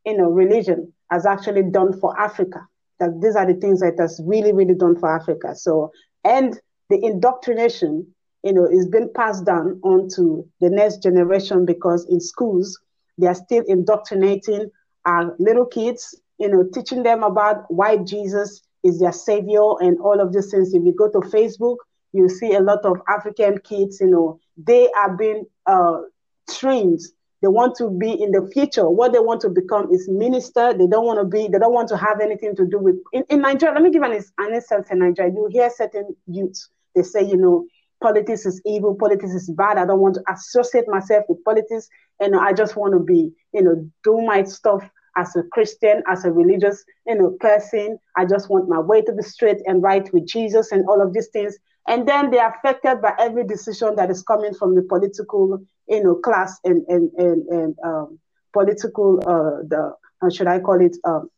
you 0.04 0.16
know 0.16 0.28
religion 0.28 0.92
has 1.10 1.26
actually 1.26 1.62
done 1.62 1.98
for 1.98 2.18
Africa. 2.18 2.66
That 3.00 3.20
these 3.20 3.36
are 3.36 3.46
the 3.46 3.54
things 3.54 3.80
that 3.80 3.98
has 3.98 4.20
really, 4.24 4.52
really 4.52 4.74
done 4.74 4.96
for 4.98 5.14
Africa. 5.14 5.54
So 5.54 5.92
and 6.24 6.58
the 6.94 7.04
indoctrination, 7.04 8.06
you 8.44 8.52
know, 8.52 8.66
is 8.66 8.86
being 8.86 9.10
passed 9.16 9.44
down 9.44 9.80
onto 9.82 10.44
the 10.60 10.70
next 10.70 11.02
generation 11.02 11.66
because 11.66 12.06
in 12.08 12.20
schools 12.20 12.78
they 13.18 13.26
are 13.26 13.34
still 13.34 13.64
indoctrinating 13.66 14.70
our 15.04 15.34
little 15.40 15.66
kids, 15.66 16.14
you 16.38 16.48
know, 16.48 16.64
teaching 16.72 17.02
them 17.02 17.24
about 17.24 17.64
why 17.68 17.96
Jesus 17.96 18.62
is 18.84 19.00
their 19.00 19.12
savior 19.12 19.72
and 19.80 19.98
all 20.00 20.20
of 20.20 20.32
these 20.32 20.50
things. 20.52 20.72
If 20.72 20.84
you 20.84 20.94
go 20.96 21.10
to 21.10 21.18
Facebook, 21.28 21.78
you 22.12 22.28
see 22.28 22.54
a 22.54 22.60
lot 22.60 22.84
of 22.84 22.98
African 23.08 23.58
kids, 23.58 23.98
you 24.00 24.06
know, 24.06 24.38
they 24.56 24.88
are 24.92 25.16
being 25.16 25.46
uh, 25.66 26.02
trained. 26.48 27.00
They 27.42 27.48
want 27.48 27.74
to 27.76 27.90
be 27.90 28.10
in 28.10 28.30
the 28.30 28.48
future. 28.54 28.88
What 28.88 29.12
they 29.12 29.18
want 29.18 29.40
to 29.42 29.50
become 29.50 29.92
is 29.92 30.08
minister. 30.08 30.72
They 30.72 30.86
don't 30.86 31.04
want 31.04 31.18
to 31.18 31.24
be. 31.24 31.48
They 31.48 31.58
don't 31.58 31.74
want 31.74 31.88
to 31.88 31.96
have 31.96 32.20
anything 32.20 32.54
to 32.56 32.64
do 32.64 32.78
with. 32.78 32.96
In, 33.12 33.24
in 33.28 33.40
Nigeria, 33.42 33.74
let 33.74 33.82
me 33.82 33.90
give 33.90 34.02
an, 34.02 34.12
an 34.38 34.54
instance 34.54 34.88
in 34.90 35.00
Nigeria. 35.00 35.30
You 35.30 35.48
hear 35.50 35.68
certain 35.68 36.16
youths. 36.26 36.70
They 36.94 37.02
say, 37.02 37.24
you 37.24 37.36
know, 37.36 37.66
politics 38.02 38.46
is 38.46 38.60
evil. 38.64 38.94
Politics 38.94 39.32
is 39.32 39.50
bad. 39.50 39.78
I 39.78 39.86
don't 39.86 40.00
want 40.00 40.16
to 40.16 40.24
associate 40.32 40.88
myself 40.88 41.24
with 41.28 41.44
politics, 41.44 41.88
and 42.20 42.36
I 42.36 42.52
just 42.52 42.76
want 42.76 42.94
to 42.94 43.00
be, 43.00 43.32
you 43.52 43.62
know, 43.62 43.90
do 44.02 44.20
my 44.22 44.44
stuff 44.44 44.88
as 45.16 45.34
a 45.36 45.44
Christian, 45.52 46.02
as 46.08 46.24
a 46.24 46.32
religious, 46.32 46.84
you 47.06 47.14
know, 47.14 47.36
person. 47.40 47.98
I 48.16 48.24
just 48.24 48.50
want 48.50 48.68
my 48.68 48.80
way 48.80 49.02
to 49.02 49.12
be 49.12 49.22
straight 49.22 49.58
and 49.66 49.82
right 49.82 50.12
with 50.12 50.26
Jesus 50.26 50.72
and 50.72 50.84
all 50.88 51.00
of 51.00 51.12
these 51.12 51.28
things 51.28 51.56
and 51.86 52.08
then 52.08 52.30
they're 52.30 52.48
affected 52.48 53.02
by 53.02 53.14
every 53.18 53.44
decision 53.44 53.96
that 53.96 54.10
is 54.10 54.22
coming 54.22 54.54
from 54.54 54.74
the 54.74 54.82
political, 54.82 55.60
you 55.88 56.02
know, 56.02 56.14
class 56.16 56.58
and 56.64 56.84
and 56.88 57.10
and, 57.18 57.46
and 57.48 57.76
um, 57.84 58.18
political, 58.52 59.18
uh, 59.20 59.62
the 59.68 59.94
how 60.20 60.30
should 60.30 60.46
I 60.46 60.60
call 60.60 60.80
it, 60.80 60.96
um, 61.04 61.28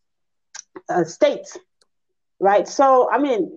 uh, 0.88 1.04
state, 1.04 1.46
right? 2.38 2.68
So 2.68 3.10
I 3.10 3.18
mean, 3.18 3.50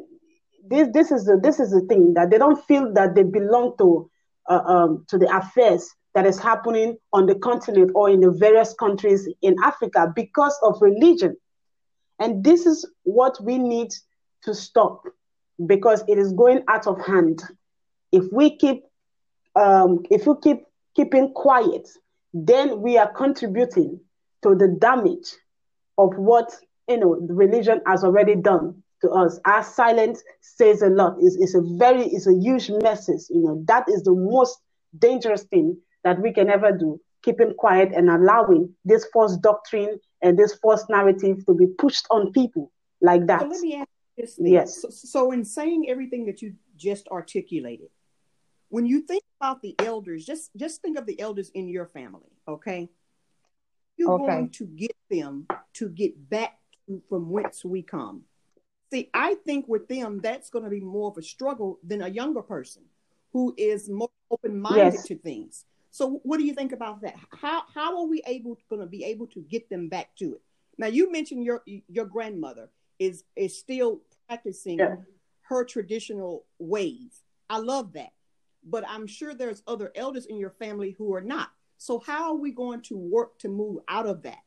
this 0.69 0.87
this 0.93 1.11
is 1.11 1.25
the 1.25 1.39
this 1.41 1.59
is 1.59 1.71
the 1.71 1.81
thing 1.81 2.13
that 2.13 2.29
they 2.29 2.37
don't 2.37 2.63
feel 2.65 2.93
that 2.93 3.15
they 3.15 3.23
belong 3.23 3.75
to 3.79 4.09
uh, 4.49 4.61
um, 4.65 5.05
to 5.09 5.17
the 5.17 5.35
affairs 5.35 5.89
that 6.15 6.25
is 6.25 6.39
happening 6.39 6.97
on 7.13 7.25
the 7.25 7.35
continent 7.35 7.91
or 7.95 8.09
in 8.09 8.19
the 8.19 8.31
various 8.31 8.73
countries 8.73 9.27
in 9.41 9.55
Africa 9.63 10.11
because 10.15 10.57
of 10.63 10.81
religion. 10.81 11.35
And 12.19 12.43
this 12.43 12.65
is 12.65 12.85
what 13.03 13.41
we 13.43 13.57
need 13.57 13.93
to 14.43 14.53
stop 14.53 15.03
because 15.65 16.03
it 16.07 16.17
is 16.17 16.33
going 16.33 16.63
out 16.67 16.87
of 16.87 17.03
hand. 17.05 17.43
If 18.11 18.25
we 18.31 18.57
keep 18.57 18.83
um, 19.55 20.03
if 20.09 20.25
you 20.25 20.39
keep 20.41 20.63
keeping 20.95 21.33
quiet, 21.33 21.87
then 22.33 22.81
we 22.81 22.97
are 22.97 23.11
contributing 23.11 23.99
to 24.43 24.55
the 24.55 24.67
damage 24.67 25.33
of 25.97 26.17
what 26.17 26.55
you 26.87 26.97
know 26.97 27.17
religion 27.29 27.81
has 27.85 28.03
already 28.03 28.35
done 28.35 28.83
to 29.01 29.09
us. 29.11 29.39
Our 29.45 29.63
silence 29.63 30.23
says 30.41 30.81
a 30.81 30.89
lot. 30.89 31.15
It's, 31.19 31.35
it's 31.35 31.55
a 31.55 31.61
very 31.77 32.05
it's 32.05 32.27
a 32.27 32.33
huge 32.33 32.69
message. 32.69 33.21
You 33.29 33.41
know 33.41 33.63
that 33.67 33.87
is 33.89 34.03
the 34.03 34.13
most 34.13 34.59
dangerous 34.97 35.43
thing 35.43 35.77
that 36.03 36.21
we 36.21 36.33
can 36.33 36.49
ever 36.49 36.71
do. 36.71 36.99
Keeping 37.21 37.53
quiet 37.57 37.91
and 37.93 38.09
allowing 38.09 38.73
this 38.85 39.05
false 39.11 39.35
doctrine 39.37 39.99
and 40.21 40.37
this 40.37 40.55
false 40.55 40.85
narrative 40.89 41.45
to 41.45 41.53
be 41.53 41.67
pushed 41.77 42.05
on 42.09 42.31
people 42.31 42.71
like 43.01 43.25
that. 43.27 43.41
So 43.41 43.47
let 43.47 43.59
me 43.59 43.75
ask 43.75 43.89
this. 44.17 44.35
Thing. 44.35 44.47
Yes. 44.47 44.81
So, 44.81 44.89
so 44.89 45.31
in 45.31 45.43
saying 45.43 45.87
everything 45.89 46.25
that 46.27 46.41
you 46.41 46.53
just 46.77 47.07
articulated, 47.09 47.89
when 48.69 48.85
you 48.85 49.01
think 49.01 49.23
about 49.39 49.61
the 49.61 49.75
elders, 49.79 50.25
just 50.25 50.51
just 50.55 50.81
think 50.81 50.97
of 50.97 51.05
the 51.05 51.19
elders 51.19 51.51
in 51.53 51.67
your 51.67 51.87
family, 51.87 52.31
okay? 52.47 52.89
You're 53.97 54.13
okay. 54.13 54.25
going 54.25 54.49
to 54.51 54.65
get 54.65 54.95
them 55.09 55.45
to 55.73 55.89
get 55.89 56.29
back 56.29 56.57
to, 56.87 57.01
from 57.09 57.29
whence 57.29 57.65
we 57.65 57.81
come. 57.81 58.23
See, 58.91 59.09
I 59.13 59.35
think 59.45 59.67
with 59.67 59.87
them, 59.87 60.19
that's 60.21 60.49
going 60.49 60.63
to 60.63 60.69
be 60.69 60.79
more 60.79 61.11
of 61.11 61.17
a 61.17 61.21
struggle 61.21 61.79
than 61.83 62.01
a 62.01 62.07
younger 62.07 62.41
person 62.41 62.83
who 63.31 63.53
is 63.57 63.89
more 63.89 64.09
open 64.31 64.59
minded 64.59 64.93
yes. 64.95 65.03
to 65.05 65.15
things. 65.15 65.65
So, 65.91 66.19
what 66.23 66.37
do 66.37 66.45
you 66.45 66.53
think 66.53 66.71
about 66.71 67.01
that? 67.01 67.15
How 67.31 67.63
how 67.73 67.99
are 67.99 68.07
we 68.07 68.21
able 68.25 68.57
going 68.69 68.81
to 68.81 68.87
be 68.87 69.03
able 69.03 69.27
to 69.27 69.41
get 69.41 69.69
them 69.69 69.89
back 69.89 70.15
to 70.17 70.35
it? 70.35 70.41
Now, 70.77 70.87
you 70.87 71.11
mentioned 71.11 71.43
your 71.43 71.63
your 71.65 72.05
grandmother 72.05 72.69
is 72.99 73.23
is 73.35 73.57
still 73.57 74.01
practicing 74.27 74.79
yeah. 74.79 74.95
her 75.41 75.63
traditional 75.65 76.45
ways. 76.57 77.21
I 77.49 77.57
love 77.57 77.93
that, 77.93 78.13
but 78.63 78.83
I'm 78.87 79.07
sure 79.07 79.33
there's 79.33 79.63
other 79.67 79.91
elders 79.95 80.25
in 80.25 80.37
your 80.37 80.51
family 80.51 80.95
who 80.97 81.13
are 81.15 81.21
not. 81.21 81.49
So, 81.77 81.99
how 81.99 82.31
are 82.31 82.37
we 82.37 82.51
going 82.51 82.81
to 82.83 82.97
work 82.97 83.39
to 83.39 83.49
move 83.49 83.79
out 83.87 84.05
of 84.05 84.23
that? 84.23 84.43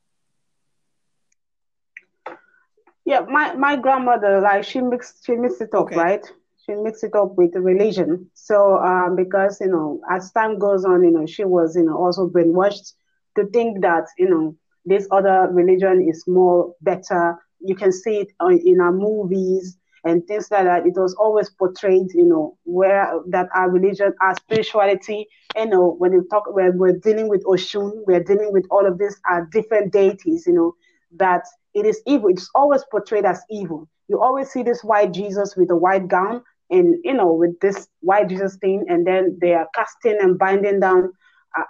Yeah, 3.13 3.27
my 3.29 3.55
my 3.55 3.77
grandmother 3.77 4.41
like 4.41 4.65
she 4.65 4.81
mixed 4.81 5.27
she 5.27 5.35
mixed 5.37 5.61
it 5.61 5.75
up, 5.75 5.87
okay. 5.87 5.97
right? 5.97 6.33
she 6.65 6.75
mixed 6.75 7.05
it 7.05 7.15
up 7.15 7.35
with 7.37 7.55
religion. 7.55 8.31
So 8.35 8.79
um, 8.79 9.17
because 9.17 9.61
you 9.61 9.69
know, 9.69 10.01
as 10.11 10.33
time 10.33 10.59
goes 10.59 10.87
on, 10.87 11.05
you 11.05 11.11
know, 11.11 11.27
she 11.27 11.45
was 11.45 11.77
you 11.77 11.85
know 11.85 11.99
also 11.99 12.27
brainwashed 12.27 12.95
to 13.37 13.47
think 13.47 13.83
that 13.83 14.07
you 14.19 14.31
know 14.31 14.57
this 14.87 15.07
other 15.11 15.49
religion 15.51 16.09
is 16.09 16.25
more 16.27 16.75
better. 16.81 17.37
You 17.61 17.75
can 17.75 17.93
see 17.93 18.17
it 18.25 18.33
in 18.65 18.81
our 18.81 18.93
movies 18.93 19.77
and 20.05 20.27
things 20.27 20.51
like 20.51 20.65
that. 20.65 20.87
It 20.87 20.95
was 20.97 21.15
always 21.15 21.51
portrayed, 21.51 22.15
you 22.15 22.25
know, 22.25 22.57
where 22.65 23.13
that 23.29 23.49
our 23.55 23.71
religion, 23.71 24.15
our 24.23 24.35
spirituality, 24.37 25.27
you 25.57 25.67
know, 25.67 25.97
when 25.99 26.13
you 26.13 26.27
talk, 26.31 26.45
when 26.55 26.79
we're 26.79 26.97
dealing 26.97 27.29
with 27.29 27.45
Oshun, 27.45 27.93
we're 28.07 28.25
dealing 28.25 28.53
with 28.53 28.65
all 28.71 28.87
of 28.87 28.99
these 28.99 29.21
are 29.29 29.47
different 29.53 29.93
deities, 29.93 30.47
you 30.47 30.55
know, 30.55 30.75
that 31.19 31.45
it 31.75 31.87
is 31.87 32.03
evil. 32.07 32.29
It's 32.29 32.51
always 32.55 32.85
portrayed 32.91 33.25
as 33.25 33.43
evil. 33.51 33.89
You 34.09 34.21
always 34.21 34.51
see 34.51 34.63
this 34.63 34.83
white 34.85 35.13
Jesus 35.13 35.57
with 35.57 35.71
a 35.71 35.77
white 35.77 36.09
gown, 36.09 36.43
and, 36.71 36.97
you 37.05 37.15
know 37.15 37.33
with 37.33 37.59
this 37.61 37.89
white 38.01 38.29
Jesus 38.29 38.57
thing, 38.57 38.85
and 38.89 39.07
then 39.07 39.39
they 39.41 39.55
are 39.55 39.69
casting 39.75 40.19
and 40.21 40.39
binding 40.39 40.81
down 40.81 41.13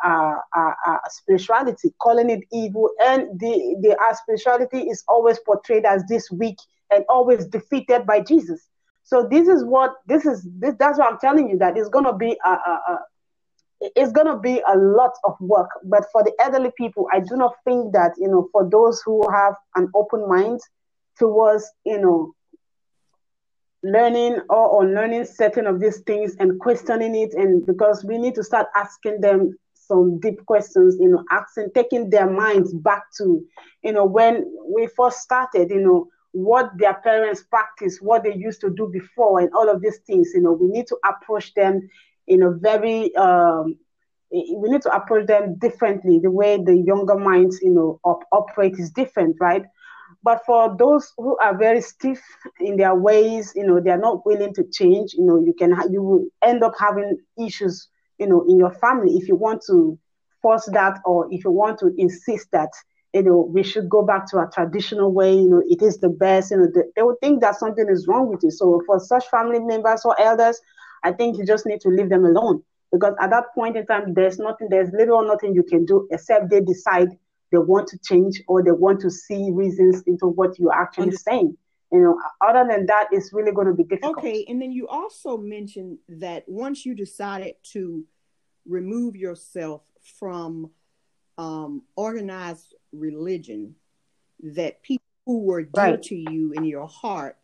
uh, 0.05 0.35
uh, 0.57 0.73
uh, 0.87 0.97
spirituality, 1.09 1.93
calling 2.01 2.31
it 2.31 2.41
evil, 2.53 2.91
and 3.05 3.39
the 3.41 3.77
the 3.81 3.97
our 4.01 4.15
spirituality 4.15 4.83
is 4.89 5.03
always 5.09 5.39
portrayed 5.41 5.85
as 5.85 6.05
this 6.09 6.31
weak 6.31 6.57
and 6.91 7.05
always 7.09 7.47
defeated 7.47 8.07
by 8.07 8.21
Jesus. 8.21 8.69
So 9.05 9.27
this 9.29 9.49
is 9.49 9.65
what 9.65 9.95
this 10.07 10.25
is. 10.25 10.47
This 10.59 10.75
that's 10.79 10.99
what 10.99 11.13
I'm 11.13 11.19
telling 11.19 11.49
you 11.49 11.59
that 11.59 11.77
it's 11.77 11.89
gonna 11.89 12.17
be 12.17 12.37
a, 12.45 12.51
a 12.51 12.99
it's 13.97 14.13
going 14.13 14.27
to 14.27 14.39
be 14.39 14.63
a 14.73 14.77
lot 14.77 15.13
of 15.25 15.35
work 15.41 15.69
but 15.85 16.05
for 16.13 16.23
the 16.23 16.33
elderly 16.41 16.71
people 16.77 17.07
i 17.13 17.19
do 17.19 17.37
not 17.37 17.55
think 17.65 17.93
that 17.93 18.13
you 18.19 18.29
know 18.29 18.49
for 18.53 18.69
those 18.69 19.03
who 19.05 19.29
have 19.31 19.55
an 19.75 19.89
open 19.95 20.27
mind 20.29 20.61
towards 21.19 21.71
you 21.85 21.99
know 21.99 22.33
learning 23.83 24.39
or 24.49 24.85
unlearning 24.85 25.25
certain 25.25 25.67
of 25.67 25.81
these 25.81 26.01
things 26.01 26.37
and 26.39 26.61
questioning 26.61 27.17
it 27.17 27.35
and 27.35 27.67
because 27.67 28.05
we 28.05 28.17
need 28.17 28.35
to 28.35 28.45
start 28.45 28.69
asking 28.77 29.21
them 29.21 29.57
some 29.75 30.21
deep 30.21 30.45
questions 30.47 30.97
you 31.01 31.09
know 31.09 31.25
asking 31.33 31.69
taking 31.75 32.09
their 32.09 32.31
minds 32.31 32.73
back 32.73 33.03
to 33.17 33.45
you 33.83 33.93
know 33.93 34.05
when 34.05 34.45
we 34.75 34.87
first 34.97 35.19
started 35.19 35.69
you 35.71 35.81
know 35.81 36.07
what 36.31 36.71
their 36.79 36.95
parents 36.95 37.43
practice 37.51 37.99
what 38.01 38.23
they 38.23 38.35
used 38.35 38.61
to 38.61 38.71
do 38.71 38.89
before 38.93 39.41
and 39.41 39.51
all 39.53 39.69
of 39.69 39.83
these 39.83 39.99
things 40.07 40.31
you 40.35 40.41
know 40.41 40.53
we 40.53 40.69
need 40.69 40.87
to 40.87 40.97
approach 41.05 41.53
them 41.55 41.81
in 42.27 42.43
a 42.43 42.51
very 42.51 43.15
um, 43.17 43.77
we 44.33 44.71
need 44.71 44.83
to 44.83 44.95
approach 44.95 45.27
them 45.27 45.57
differently 45.59 46.19
the 46.23 46.31
way 46.31 46.57
the 46.63 46.77
younger 46.77 47.17
minds 47.17 47.61
you 47.63 47.73
know 47.73 47.99
op- 48.05 48.25
operate 48.33 48.75
is 48.79 48.91
different 48.91 49.37
right 49.41 49.63
but 50.23 50.41
for 50.47 50.75
those 50.79 51.13
who 51.17 51.37
are 51.39 51.57
very 51.57 51.81
stiff 51.81 52.21
in 52.61 52.77
their 52.77 52.95
ways, 52.95 53.53
you 53.55 53.67
know, 53.67 53.81
they 53.81 53.91
are 53.91 53.99
not 53.99 54.25
willing 54.27 54.55
to 54.55 54.65
change. 54.73 55.15
You 55.15 55.25
know, 55.25 55.39
you 55.41 55.55
can 55.59 55.73
ha- 55.73 55.87
you 55.91 56.03
will 56.03 56.27
end 56.43 56.63
up 56.63 56.73
having 56.79 57.19
issues, 57.39 57.89
you 58.19 58.27
know, 58.27 58.45
in 58.49 58.59
your 58.59 58.73
family 58.73 59.17
if 59.17 59.29
you 59.29 59.37
want 59.37 59.63
to 59.69 59.99
force 60.43 60.69
that 60.73 60.99
or 61.05 61.27
if 61.31 61.45
you 61.45 61.51
want 61.51 61.79
to 61.81 61.93
insist 61.99 62.49
that 62.53 62.71
you 63.15 63.23
know 63.23 63.49
we 63.53 63.63
should 63.63 63.89
go 63.89 64.03
back 64.05 64.27
to 64.31 64.39
a 64.39 64.49
traditional 64.53 65.13
way. 65.13 65.35
You 65.35 65.49
know, 65.49 65.63
it 65.67 65.83
is 65.83 65.99
the 66.01 66.09
best. 66.09 66.51
You 66.51 66.59
know, 66.59 66.69
they, 66.75 66.83
they 66.97 67.03
will 67.03 67.17
think 67.21 67.41
that 67.41 67.57
something 67.57 67.87
is 67.89 68.07
wrong 68.09 68.29
with 68.29 68.41
you. 68.43 68.51
So 68.51 68.81
for 68.87 68.99
such 68.99 69.27
family 69.29 69.61
members 69.61 70.05
or 70.05 70.19
elders, 70.21 70.61
I 71.03 71.13
think 71.13 71.39
you 71.39 71.45
just 71.45 71.67
need 71.67 71.81
to 71.83 71.89
leave 71.89 72.09
them 72.09 72.25
alone 72.25 72.63
because 72.93 73.15
at 73.21 73.31
that 73.31 73.47
point 73.55 73.77
in 73.77 73.87
time, 73.87 74.15
there's 74.15 74.39
nothing, 74.39 74.69
there's 74.71 74.91
little 74.93 75.17
or 75.17 75.27
nothing 75.27 75.55
you 75.55 75.63
can 75.63 75.85
do 75.85 76.07
except 76.11 76.51
they 76.51 76.61
decide 76.61 77.09
they 77.51 77.59
want 77.59 77.89
to 77.89 77.99
change 77.99 78.43
or 78.49 78.63
they 78.63 78.71
want 78.71 79.01
to 79.01 79.11
see 79.11 79.51
reasons 79.51 80.03
into 80.07 80.27
what 80.27 80.59
you're 80.59 80.73
actually 80.73 81.05
Understand. 81.05 81.39
saying. 81.39 81.57
You 81.93 82.01
know, 82.01 82.21
other 82.41 82.67
than 82.69 82.87
that, 82.87 83.09
it's 83.13 83.33
really 83.35 83.53
going 83.53 83.67
to 83.67 83.75
be 83.75 83.85
difficult. 83.85 84.19
Okay, 84.19 84.47
and 84.49 84.61
then 84.63 84.73
you 84.73 84.89
also 84.89 85.37
mentioned 85.37 85.99
that 86.09 86.45
once 86.47 86.87
you 86.87 86.95
decided 86.95 87.57
to 87.73 88.05
remove 88.67 89.15
yourself 89.15 89.83
from 90.19 90.71
um, 91.37 91.83
organized 91.95 92.75
religion, 92.93 93.75
that 94.43 94.83
people 94.83 95.05
who 95.27 95.41
were 95.41 95.63
dear 95.63 95.85
right. 95.85 96.03
to 96.03 96.15
you 96.15 96.53
in 96.53 96.65
your 96.65 96.87
heart 96.87 97.37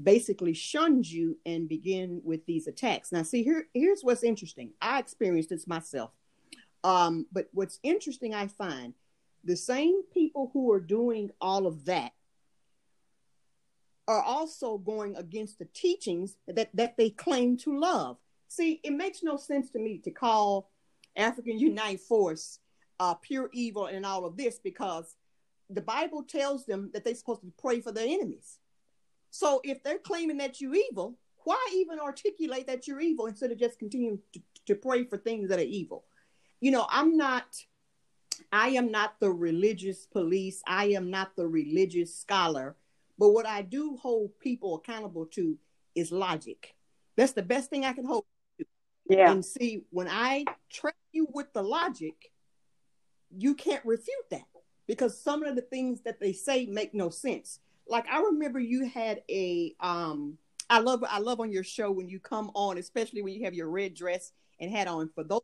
basically 0.00 0.54
shunned 0.54 1.10
you 1.10 1.38
and 1.44 1.68
begin 1.68 2.20
with 2.24 2.44
these 2.46 2.66
attacks. 2.66 3.12
Now, 3.12 3.22
see, 3.22 3.42
here, 3.42 3.66
here's 3.74 4.02
what's 4.02 4.22
interesting. 4.22 4.72
I 4.80 4.98
experienced 4.98 5.50
this 5.50 5.66
myself. 5.66 6.10
Um, 6.84 7.26
but 7.32 7.48
what's 7.52 7.78
interesting, 7.82 8.34
I 8.34 8.48
find, 8.48 8.94
the 9.44 9.56
same 9.56 10.02
people 10.12 10.50
who 10.52 10.70
are 10.72 10.80
doing 10.80 11.30
all 11.40 11.66
of 11.66 11.84
that 11.86 12.12
are 14.08 14.22
also 14.22 14.78
going 14.78 15.16
against 15.16 15.58
the 15.58 15.68
teachings 15.74 16.36
that, 16.46 16.70
that 16.74 16.96
they 16.96 17.10
claim 17.10 17.56
to 17.58 17.78
love. 17.78 18.16
See, 18.48 18.80
it 18.82 18.92
makes 18.92 19.22
no 19.22 19.36
sense 19.36 19.70
to 19.70 19.78
me 19.78 19.98
to 19.98 20.10
call 20.10 20.70
African 21.16 21.58
Unite 21.58 22.00
Force 22.00 22.58
uh, 22.98 23.14
pure 23.14 23.50
evil 23.52 23.86
and 23.86 24.04
all 24.04 24.24
of 24.24 24.36
this 24.36 24.58
because 24.58 25.16
the 25.70 25.80
Bible 25.80 26.22
tells 26.22 26.66
them 26.66 26.90
that 26.92 27.04
they're 27.04 27.14
supposed 27.14 27.42
to 27.42 27.52
pray 27.58 27.80
for 27.80 27.92
their 27.92 28.06
enemies. 28.06 28.58
So 29.32 29.62
if 29.64 29.82
they're 29.82 29.98
claiming 29.98 30.36
that 30.36 30.60
you're 30.60 30.74
evil, 30.74 31.18
why 31.44 31.58
even 31.74 31.98
articulate 31.98 32.66
that 32.66 32.86
you're 32.86 33.00
evil 33.00 33.26
instead 33.26 33.50
of 33.50 33.58
just 33.58 33.78
continuing 33.78 34.18
to, 34.34 34.40
to 34.66 34.74
pray 34.74 35.04
for 35.04 35.16
things 35.16 35.48
that 35.48 35.58
are 35.58 35.62
evil? 35.62 36.04
You 36.60 36.70
know, 36.70 36.86
I'm 36.88 37.16
not 37.16 37.46
I 38.52 38.68
am 38.68 38.90
not 38.90 39.18
the 39.20 39.30
religious 39.30 40.06
police. 40.06 40.62
I 40.66 40.86
am 40.88 41.10
not 41.10 41.34
the 41.34 41.46
religious 41.46 42.14
scholar. 42.14 42.76
But 43.18 43.30
what 43.30 43.46
I 43.46 43.62
do 43.62 43.96
hold 43.96 44.38
people 44.38 44.76
accountable 44.76 45.26
to 45.32 45.56
is 45.94 46.12
logic. 46.12 46.74
That's 47.16 47.32
the 47.32 47.42
best 47.42 47.70
thing 47.70 47.84
I 47.84 47.94
can 47.94 48.04
hold 48.04 48.24
to. 48.58 48.66
Yeah. 49.08 49.30
And 49.30 49.44
see, 49.44 49.84
when 49.90 50.08
I 50.08 50.44
train 50.70 50.92
you 51.12 51.26
with 51.32 51.52
the 51.54 51.62
logic, 51.62 52.30
you 53.34 53.54
can't 53.54 53.84
refute 53.84 54.28
that 54.30 54.46
because 54.86 55.18
some 55.18 55.42
of 55.42 55.56
the 55.56 55.62
things 55.62 56.02
that 56.02 56.20
they 56.20 56.34
say 56.34 56.66
make 56.66 56.92
no 56.92 57.08
sense. 57.08 57.60
Like 57.92 58.08
I 58.10 58.20
remember 58.22 58.58
you 58.58 58.88
had 58.88 59.22
a 59.28 59.74
um 59.78 60.38
I 60.70 60.78
love 60.78 61.04
I 61.06 61.18
love 61.18 61.40
on 61.40 61.52
your 61.52 61.62
show 61.62 61.92
when 61.92 62.08
you 62.08 62.18
come 62.18 62.50
on, 62.54 62.78
especially 62.78 63.20
when 63.20 63.34
you 63.34 63.44
have 63.44 63.52
your 63.52 63.68
red 63.68 63.92
dress 63.92 64.32
and 64.58 64.70
hat 64.70 64.88
on. 64.88 65.10
For 65.14 65.22
those 65.22 65.42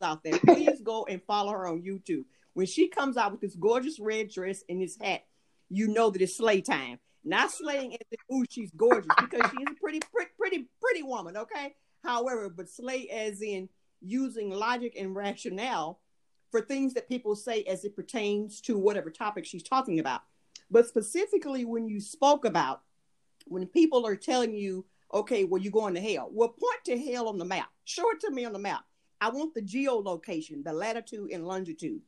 out 0.00 0.24
there, 0.24 0.38
please 0.38 0.80
go 0.82 1.04
and 1.04 1.22
follow 1.22 1.52
her 1.52 1.68
on 1.68 1.82
YouTube. 1.82 2.24
When 2.54 2.64
she 2.64 2.88
comes 2.88 3.18
out 3.18 3.30
with 3.30 3.42
this 3.42 3.54
gorgeous 3.56 4.00
red 4.00 4.30
dress 4.30 4.64
and 4.70 4.80
this 4.80 4.96
hat, 4.98 5.26
you 5.68 5.86
know 5.88 6.08
that 6.08 6.22
it's 6.22 6.38
slay 6.38 6.62
time. 6.62 6.98
Not 7.24 7.52
slaying 7.52 7.92
as 7.92 8.06
if, 8.10 8.20
ooh, 8.34 8.44
she's 8.48 8.70
gorgeous 8.72 9.14
because 9.20 9.50
she 9.50 9.58
is 9.58 9.68
a 9.70 9.80
pretty, 9.80 10.00
pretty, 10.12 10.32
pretty, 10.38 10.68
pretty 10.80 11.02
woman, 11.02 11.36
okay? 11.36 11.74
However, 12.02 12.48
but 12.48 12.68
slay 12.68 13.08
as 13.08 13.42
in 13.42 13.68
using 14.00 14.50
logic 14.50 14.94
and 14.98 15.14
rationale 15.14 16.00
for 16.50 16.62
things 16.62 16.94
that 16.94 17.08
people 17.08 17.36
say 17.36 17.62
as 17.62 17.84
it 17.84 17.94
pertains 17.94 18.60
to 18.62 18.76
whatever 18.76 19.10
topic 19.10 19.44
she's 19.44 19.62
talking 19.62 20.00
about. 20.00 20.22
But 20.72 20.88
specifically, 20.88 21.66
when 21.66 21.86
you 21.86 22.00
spoke 22.00 22.46
about 22.46 22.80
when 23.46 23.66
people 23.66 24.06
are 24.06 24.16
telling 24.16 24.54
you, 24.54 24.86
okay, 25.12 25.44
well, 25.44 25.60
you're 25.60 25.70
going 25.70 25.94
to 25.94 26.00
hell, 26.00 26.30
well, 26.32 26.48
point 26.48 26.84
to 26.86 26.98
hell 26.98 27.28
on 27.28 27.36
the 27.36 27.44
map. 27.44 27.68
Show 27.84 28.10
it 28.12 28.20
to 28.20 28.30
me 28.30 28.46
on 28.46 28.54
the 28.54 28.58
map. 28.58 28.82
I 29.20 29.28
want 29.28 29.54
the 29.54 29.60
geolocation, 29.60 30.64
the 30.64 30.72
latitude 30.72 31.30
and 31.30 31.46
longitude. 31.46 32.00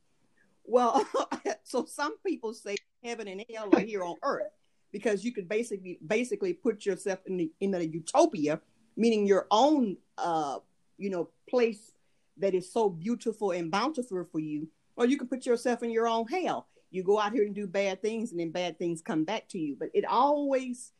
Well, 0.63 1.07
so 1.63 1.85
some 1.85 2.17
people 2.25 2.53
say 2.53 2.75
heaven 3.03 3.27
and 3.27 3.45
hell 3.53 3.69
are 3.71 3.81
here 3.81 4.03
on 4.03 4.15
earth 4.23 4.51
because 4.91 5.23
you 5.23 5.31
could 5.31 5.47
basically 5.47 5.99
basically 6.05 6.53
put 6.53 6.87
yourself 6.87 7.19
in 7.27 7.37
the 7.37 7.51
in 7.59 7.75
a 7.75 7.81
utopia, 7.81 8.59
meaning 8.97 9.27
your 9.27 9.45
own 9.51 9.97
uh 10.17 10.57
you 10.97 11.11
know 11.11 11.29
place 11.47 11.91
that 12.37 12.55
is 12.55 12.73
so 12.73 12.89
beautiful 12.89 13.51
and 13.51 13.69
bountiful 13.69 14.23
for 14.23 14.39
you, 14.39 14.67
or 14.95 15.05
you 15.05 15.17
can 15.17 15.27
put 15.27 15.45
yourself 15.45 15.83
in 15.83 15.91
your 15.91 16.07
own 16.07 16.25
hell. 16.27 16.67
You 16.95 17.03
go 17.03 17.19
out 17.19 17.33
here 17.33 17.43
and 17.43 17.53
do 17.53 17.67
bad 17.67 18.01
things, 18.01 18.31
and 18.31 18.39
then 18.39 18.51
bad 18.51 18.79
things 18.79 19.01
come 19.01 19.23
back 19.23 19.47
to 19.49 19.59
you. 19.59 19.75
But 19.77 19.89
it 19.93 20.05
always 20.05 20.91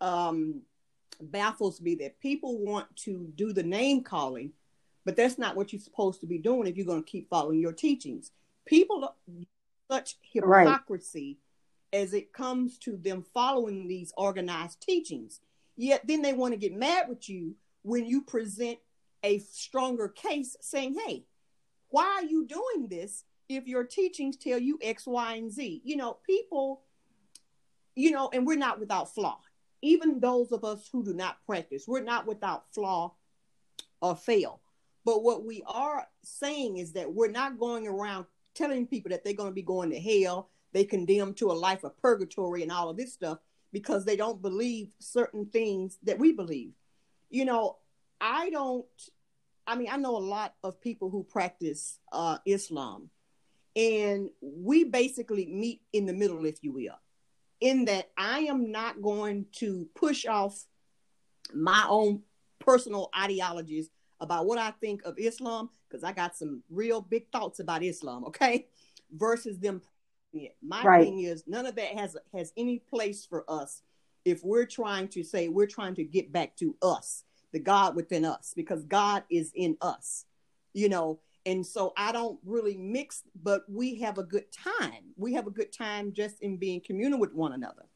um, 0.00 0.62
baffles 1.20 1.80
me 1.80 1.96
that 1.96 2.20
people 2.20 2.58
want 2.58 2.94
to 3.04 3.32
do 3.34 3.52
the 3.52 3.62
name 3.62 4.02
calling, 4.02 4.52
but 5.04 5.16
that's 5.16 5.38
not 5.38 5.56
what 5.56 5.72
you're 5.72 5.80
supposed 5.80 6.20
to 6.20 6.26
be 6.26 6.38
doing 6.38 6.66
if 6.66 6.76
you're 6.76 6.86
going 6.86 7.02
to 7.02 7.10
keep 7.10 7.28
following 7.28 7.60
your 7.60 7.72
teachings. 7.72 8.30
People 8.66 9.14
such 9.90 10.16
hypocrisy 10.22 11.38
right. 11.92 12.00
as 12.00 12.14
it 12.14 12.32
comes 12.32 12.78
to 12.78 12.96
them 12.96 13.24
following 13.34 13.88
these 13.88 14.12
organized 14.16 14.80
teachings. 14.80 15.40
Yet 15.76 16.06
then 16.06 16.22
they 16.22 16.32
want 16.32 16.52
to 16.52 16.58
get 16.58 16.74
mad 16.74 17.08
with 17.08 17.28
you 17.28 17.54
when 17.82 18.06
you 18.06 18.22
present 18.22 18.78
a 19.22 19.38
stronger 19.38 20.08
case 20.08 20.56
saying, 20.60 20.96
hey, 21.06 21.24
why 21.88 22.04
are 22.04 22.24
you 22.24 22.46
doing 22.46 22.88
this 22.88 23.24
if 23.50 23.66
your 23.66 23.84
teachings 23.84 24.36
tell 24.36 24.58
you 24.58 24.78
X, 24.82 25.06
Y, 25.06 25.34
and 25.34 25.52
Z? 25.52 25.82
You 25.84 25.96
know, 25.96 26.18
people, 26.26 26.82
you 27.94 28.10
know, 28.10 28.30
and 28.32 28.46
we're 28.46 28.56
not 28.56 28.80
without 28.80 29.14
flaw 29.14 29.40
even 29.82 30.20
those 30.20 30.52
of 30.52 30.64
us 30.64 30.88
who 30.92 31.04
do 31.04 31.14
not 31.14 31.38
practice, 31.46 31.84
we're 31.86 32.02
not 32.02 32.26
without 32.26 32.72
flaw 32.74 33.14
or 34.00 34.16
fail. 34.16 34.60
But 35.04 35.22
what 35.22 35.44
we 35.44 35.62
are 35.66 36.06
saying 36.22 36.76
is 36.76 36.92
that 36.92 37.12
we're 37.12 37.30
not 37.30 37.58
going 37.58 37.86
around 37.86 38.26
telling 38.54 38.86
people 38.86 39.10
that 39.10 39.24
they're 39.24 39.32
going 39.32 39.50
to 39.50 39.54
be 39.54 39.62
going 39.62 39.90
to 39.90 40.00
hell, 40.00 40.50
they 40.72 40.84
condemned 40.84 41.36
to 41.38 41.50
a 41.50 41.54
life 41.54 41.84
of 41.84 41.96
purgatory 41.98 42.62
and 42.62 42.70
all 42.70 42.90
of 42.90 42.96
this 42.96 43.12
stuff 43.12 43.38
because 43.72 44.04
they 44.04 44.16
don't 44.16 44.42
believe 44.42 44.90
certain 44.98 45.46
things 45.46 45.98
that 46.02 46.18
we 46.18 46.32
believe. 46.32 46.72
You 47.30 47.44
know, 47.44 47.76
I 48.20 48.50
don't, 48.50 48.86
I 49.66 49.76
mean, 49.76 49.88
I 49.90 49.96
know 49.96 50.16
a 50.16 50.18
lot 50.18 50.54
of 50.62 50.80
people 50.80 51.10
who 51.10 51.22
practice 51.22 51.98
uh, 52.12 52.38
Islam, 52.44 53.08
and 53.76 54.30
we 54.40 54.84
basically 54.84 55.46
meet 55.46 55.82
in 55.92 56.06
the 56.06 56.12
middle, 56.12 56.44
if 56.44 56.62
you 56.62 56.72
will 56.72 56.98
in 57.60 57.84
that 57.86 58.10
I 58.16 58.40
am 58.40 58.70
not 58.70 59.02
going 59.02 59.46
to 59.56 59.86
push 59.94 60.26
off 60.26 60.64
my 61.54 61.84
own 61.88 62.22
personal 62.58 63.10
ideologies 63.18 63.90
about 64.20 64.46
what 64.46 64.58
I 64.58 64.70
think 64.72 65.02
of 65.04 65.18
Islam 65.18 65.70
because 65.88 66.04
I 66.04 66.12
got 66.12 66.36
some 66.36 66.62
real 66.70 67.00
big 67.00 67.30
thoughts 67.32 67.58
about 67.60 67.82
Islam, 67.82 68.24
okay? 68.26 68.66
Versus 69.12 69.58
them 69.58 69.82
My 70.62 70.84
right. 70.84 71.04
thing 71.04 71.20
is 71.20 71.44
none 71.46 71.66
of 71.66 71.74
that 71.76 71.98
has 71.98 72.16
has 72.32 72.52
any 72.56 72.78
place 72.78 73.26
for 73.26 73.44
us 73.48 73.82
if 74.24 74.44
we're 74.44 74.66
trying 74.66 75.08
to 75.08 75.24
say 75.24 75.48
we're 75.48 75.66
trying 75.66 75.94
to 75.96 76.04
get 76.04 76.30
back 76.30 76.54
to 76.56 76.76
us, 76.82 77.24
the 77.52 77.58
God 77.58 77.96
within 77.96 78.24
us, 78.24 78.52
because 78.54 78.84
God 78.84 79.24
is 79.30 79.50
in 79.54 79.76
us. 79.80 80.26
You 80.72 80.88
know, 80.88 81.18
and 81.50 81.66
so 81.66 81.92
I 81.96 82.12
don't 82.12 82.38
really 82.44 82.76
mix, 82.76 83.24
but 83.42 83.62
we 83.68 83.96
have 83.96 84.18
a 84.18 84.22
good 84.22 84.44
time. 84.52 85.12
We 85.16 85.34
have 85.34 85.48
a 85.48 85.50
good 85.50 85.72
time 85.72 86.12
just 86.12 86.40
in 86.42 86.58
being 86.58 86.80
communal 86.80 87.18
with 87.18 87.34
one 87.34 87.54
another. 87.54 87.86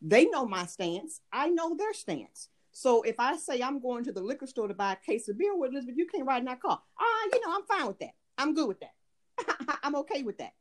They 0.00 0.26
know 0.26 0.46
my 0.46 0.64
stance. 0.66 1.20
I 1.32 1.48
know 1.48 1.74
their 1.74 1.92
stance. 1.92 2.50
So 2.70 3.02
if 3.02 3.16
I 3.18 3.36
say 3.36 3.62
I'm 3.62 3.80
going 3.80 4.04
to 4.04 4.12
the 4.12 4.20
liquor 4.20 4.46
store 4.46 4.68
to 4.68 4.74
buy 4.74 4.92
a 4.92 4.96
case 4.96 5.28
of 5.28 5.36
beer 5.36 5.56
with 5.56 5.72
Elizabeth, 5.72 5.96
you 5.98 6.06
can't 6.06 6.24
ride 6.24 6.38
in 6.38 6.44
that 6.44 6.62
car. 6.62 6.80
Ah, 7.00 7.02
uh, 7.02 7.28
you 7.32 7.40
know, 7.40 7.56
I'm 7.56 7.64
fine 7.64 7.88
with 7.88 7.98
that. 7.98 8.14
I'm 8.38 8.54
good 8.54 8.68
with 8.68 8.78
that. 8.80 9.78
I'm 9.82 9.96
okay 9.96 10.22
with 10.22 10.38
that. 10.38 10.52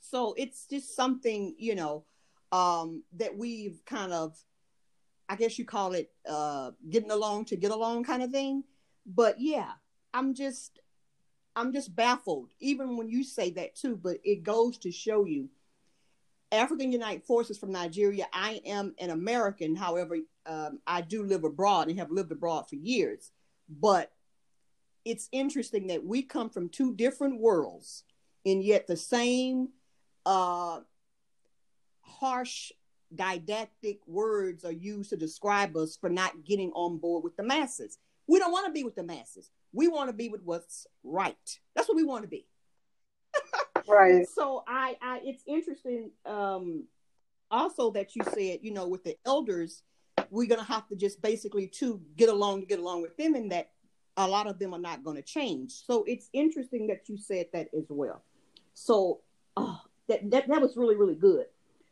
So 0.00 0.34
it's 0.36 0.66
just 0.66 0.94
something, 0.94 1.54
you 1.58 1.74
know, 1.74 2.04
um, 2.52 3.04
that 3.16 3.34
we've 3.34 3.80
kind 3.86 4.12
of, 4.12 4.36
I 5.30 5.36
guess 5.36 5.58
you 5.58 5.64
call 5.64 5.94
it 5.94 6.10
uh, 6.28 6.72
getting 6.90 7.10
along 7.10 7.46
to 7.46 7.56
get 7.56 7.70
along 7.70 8.04
kind 8.04 8.22
of 8.22 8.30
thing. 8.30 8.64
But 9.06 9.40
yeah, 9.40 9.70
I'm 10.12 10.34
just 10.34 10.79
I'm 11.56 11.72
just 11.72 11.94
baffled, 11.94 12.50
even 12.60 12.96
when 12.96 13.08
you 13.08 13.24
say 13.24 13.50
that 13.50 13.74
too. 13.74 13.96
But 13.96 14.18
it 14.24 14.42
goes 14.42 14.78
to 14.78 14.92
show 14.92 15.24
you, 15.24 15.48
African 16.52 16.92
United 16.92 17.24
Forces 17.24 17.58
from 17.58 17.72
Nigeria. 17.72 18.26
I 18.32 18.60
am 18.64 18.94
an 18.98 19.10
American, 19.10 19.76
however, 19.76 20.18
um, 20.46 20.80
I 20.86 21.00
do 21.00 21.24
live 21.24 21.44
abroad 21.44 21.88
and 21.88 21.98
have 21.98 22.10
lived 22.10 22.32
abroad 22.32 22.68
for 22.68 22.76
years. 22.76 23.30
But 23.68 24.12
it's 25.04 25.28
interesting 25.32 25.88
that 25.88 26.04
we 26.04 26.22
come 26.22 26.50
from 26.50 26.68
two 26.68 26.94
different 26.94 27.40
worlds, 27.40 28.04
and 28.44 28.62
yet 28.62 28.86
the 28.86 28.96
same 28.96 29.70
uh, 30.26 30.80
harsh 32.02 32.72
didactic 33.14 33.98
words 34.06 34.64
are 34.64 34.72
used 34.72 35.10
to 35.10 35.16
describe 35.16 35.76
us 35.76 35.96
for 35.96 36.10
not 36.10 36.44
getting 36.44 36.70
on 36.72 36.98
board 36.98 37.24
with 37.24 37.36
the 37.36 37.42
masses. 37.42 37.98
We 38.26 38.38
don't 38.38 38.52
want 38.52 38.66
to 38.66 38.72
be 38.72 38.84
with 38.84 38.94
the 38.94 39.02
masses. 39.02 39.50
We 39.72 39.88
want 39.88 40.08
to 40.08 40.12
be 40.12 40.28
with 40.28 40.42
what's 40.42 40.86
right. 41.04 41.36
That's 41.74 41.88
what 41.88 41.96
we 41.96 42.04
want 42.04 42.22
to 42.22 42.28
be. 42.28 42.46
right. 43.88 44.26
So 44.34 44.64
I, 44.66 44.96
I, 45.00 45.20
it's 45.24 45.42
interesting. 45.46 46.10
Um, 46.26 46.84
also 47.50 47.90
that 47.92 48.14
you 48.14 48.22
said, 48.24 48.60
you 48.62 48.72
know, 48.72 48.88
with 48.88 49.04
the 49.04 49.16
elders, 49.26 49.82
we're 50.30 50.48
gonna 50.48 50.62
have 50.62 50.86
to 50.88 50.96
just 50.96 51.20
basically 51.22 51.66
to 51.66 52.00
get 52.16 52.28
along 52.28 52.60
to 52.60 52.66
get 52.66 52.78
along 52.78 53.02
with 53.02 53.16
them, 53.16 53.34
and 53.34 53.50
that 53.50 53.70
a 54.16 54.26
lot 54.26 54.46
of 54.46 54.58
them 54.58 54.74
are 54.74 54.80
not 54.80 55.02
going 55.02 55.16
to 55.16 55.22
change. 55.22 55.72
So 55.72 56.04
it's 56.04 56.28
interesting 56.32 56.86
that 56.88 57.08
you 57.08 57.16
said 57.16 57.46
that 57.52 57.68
as 57.76 57.86
well. 57.88 58.22
So 58.74 59.20
oh, 59.56 59.80
that, 60.08 60.30
that 60.30 60.48
that 60.48 60.60
was 60.60 60.76
really 60.76 60.96
really 60.96 61.14
good. 61.14 61.46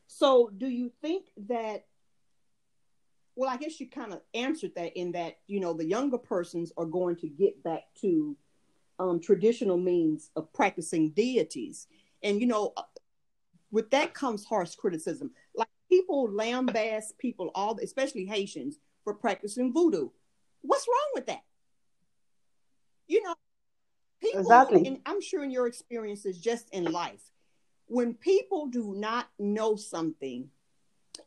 So 0.07 0.51
do 0.57 0.69
you 0.69 0.91
think 1.03 1.27
that 1.49 1.85
well, 3.39 3.49
I 3.49 3.57
guess 3.57 3.79
you 3.79 3.89
kind 3.89 4.13
of 4.13 4.21
answered 4.35 4.73
that 4.75 4.99
in 4.99 5.13
that, 5.13 5.39
you 5.47 5.61
know, 5.61 5.73
the 5.73 5.87
younger 5.87 6.19
persons 6.19 6.73
are 6.77 6.85
going 6.85 7.15
to 7.19 7.29
get 7.29 7.63
back 7.63 7.85
to 8.01 8.37
um, 8.99 9.21
traditional 9.21 9.77
means 9.77 10.31
of 10.35 10.53
practicing 10.53 11.11
deities. 11.11 11.87
And, 12.25 12.41
you 12.41 12.49
know, 12.49 12.73
uh, 12.77 12.83
with 13.71 13.91
that 13.91 14.13
comes 14.13 14.45
harsh 14.45 14.75
criticism. 14.75 15.31
Like 15.55 15.69
people 15.89 16.29
lambaste 16.33 17.17
people, 17.19 17.53
all 17.55 17.79
especially 17.81 18.27
Haitians, 18.27 18.81
for 19.05 19.15
practicing 19.15 19.73
voodoo. 19.73 20.09
What's 20.63 20.89
wrong 20.89 21.11
with 21.15 21.27
that? 21.27 21.45
You 23.07 23.23
know, 23.23 23.37
people, 24.21 24.41
exactly. 24.41 24.85
and 24.85 25.01
I'm 25.07 25.21
sure 25.21 25.45
in 25.45 25.53
your 25.53 25.69
experiences 25.69 26.41
just 26.41 26.69
in 26.71 26.87
life, 26.87 27.23
when 27.87 28.15
people 28.15 28.67
do 28.67 28.95
not 28.97 29.29
know 29.39 29.77
something, 29.77 30.51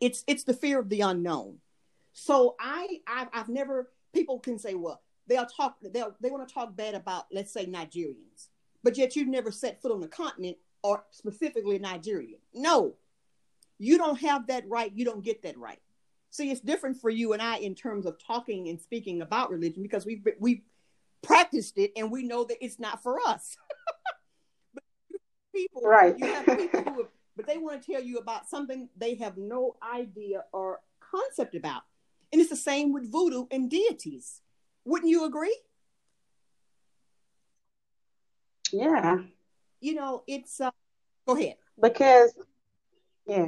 it's 0.01 0.25
it's 0.27 0.43
the 0.43 0.53
fear 0.53 0.77
of 0.77 0.89
the 0.89 1.01
unknown 1.01 1.59
so 2.13 2.55
I, 2.59 2.99
I've, 3.07 3.27
I've 3.33 3.49
never. 3.49 3.91
People 4.13 4.39
can 4.39 4.59
say, 4.59 4.75
well, 4.75 5.01
they'll 5.27 5.45
talk. 5.45 5.77
They'll 5.81 6.15
they 6.19 6.29
want 6.29 6.47
to 6.47 6.53
talk 6.53 6.75
bad 6.75 6.95
about, 6.95 7.25
let's 7.31 7.53
say, 7.53 7.65
Nigerians, 7.65 8.49
but 8.83 8.97
yet 8.97 9.15
you've 9.15 9.27
never 9.27 9.51
set 9.51 9.81
foot 9.81 9.91
on 9.91 10.01
the 10.01 10.07
continent 10.07 10.57
or 10.83 11.05
specifically 11.11 11.79
Nigeria. 11.79 12.37
No, 12.53 12.95
you 13.77 13.97
don't 13.97 14.19
have 14.19 14.47
that 14.47 14.67
right. 14.67 14.91
You 14.93 15.05
don't 15.05 15.23
get 15.23 15.43
that 15.43 15.57
right. 15.57 15.79
See, 16.31 16.49
it's 16.49 16.61
different 16.61 16.99
for 16.99 17.09
you 17.09 17.33
and 17.33 17.41
I 17.41 17.57
in 17.57 17.75
terms 17.75 18.05
of 18.05 18.17
talking 18.25 18.69
and 18.69 18.79
speaking 18.79 19.21
about 19.21 19.51
religion 19.51 19.83
because 19.83 20.05
we've 20.05 20.25
we've 20.39 20.61
practiced 21.21 21.77
it 21.77 21.91
and 21.95 22.11
we 22.11 22.23
know 22.23 22.43
that 22.43 22.63
it's 22.63 22.79
not 22.79 23.03
for 23.03 23.19
us. 23.25 23.57
but 24.73 24.83
people, 25.53 25.81
right? 25.83 26.17
You 26.17 26.25
have 26.25 26.45
people 26.45 26.83
who, 26.83 26.97
have, 26.97 27.09
but 27.35 27.47
they 27.47 27.57
want 27.57 27.81
to 27.81 27.91
tell 27.91 28.01
you 28.01 28.17
about 28.17 28.49
something 28.49 28.89
they 28.97 29.15
have 29.15 29.37
no 29.37 29.75
idea 29.83 30.43
or 30.51 30.79
concept 30.99 31.55
about. 31.55 31.83
And 32.31 32.39
it's 32.39 32.49
the 32.49 32.55
same 32.55 32.93
with 32.93 33.11
voodoo 33.11 33.45
and 33.51 33.69
deities. 33.69 34.41
Wouldn't 34.85 35.09
you 35.09 35.25
agree? 35.25 35.57
Yeah. 38.71 39.17
You 39.79 39.95
know, 39.95 40.23
it's 40.27 40.61
uh, 40.61 40.71
go 41.27 41.35
ahead. 41.35 41.55
Because 41.81 42.33
yeah. 43.27 43.47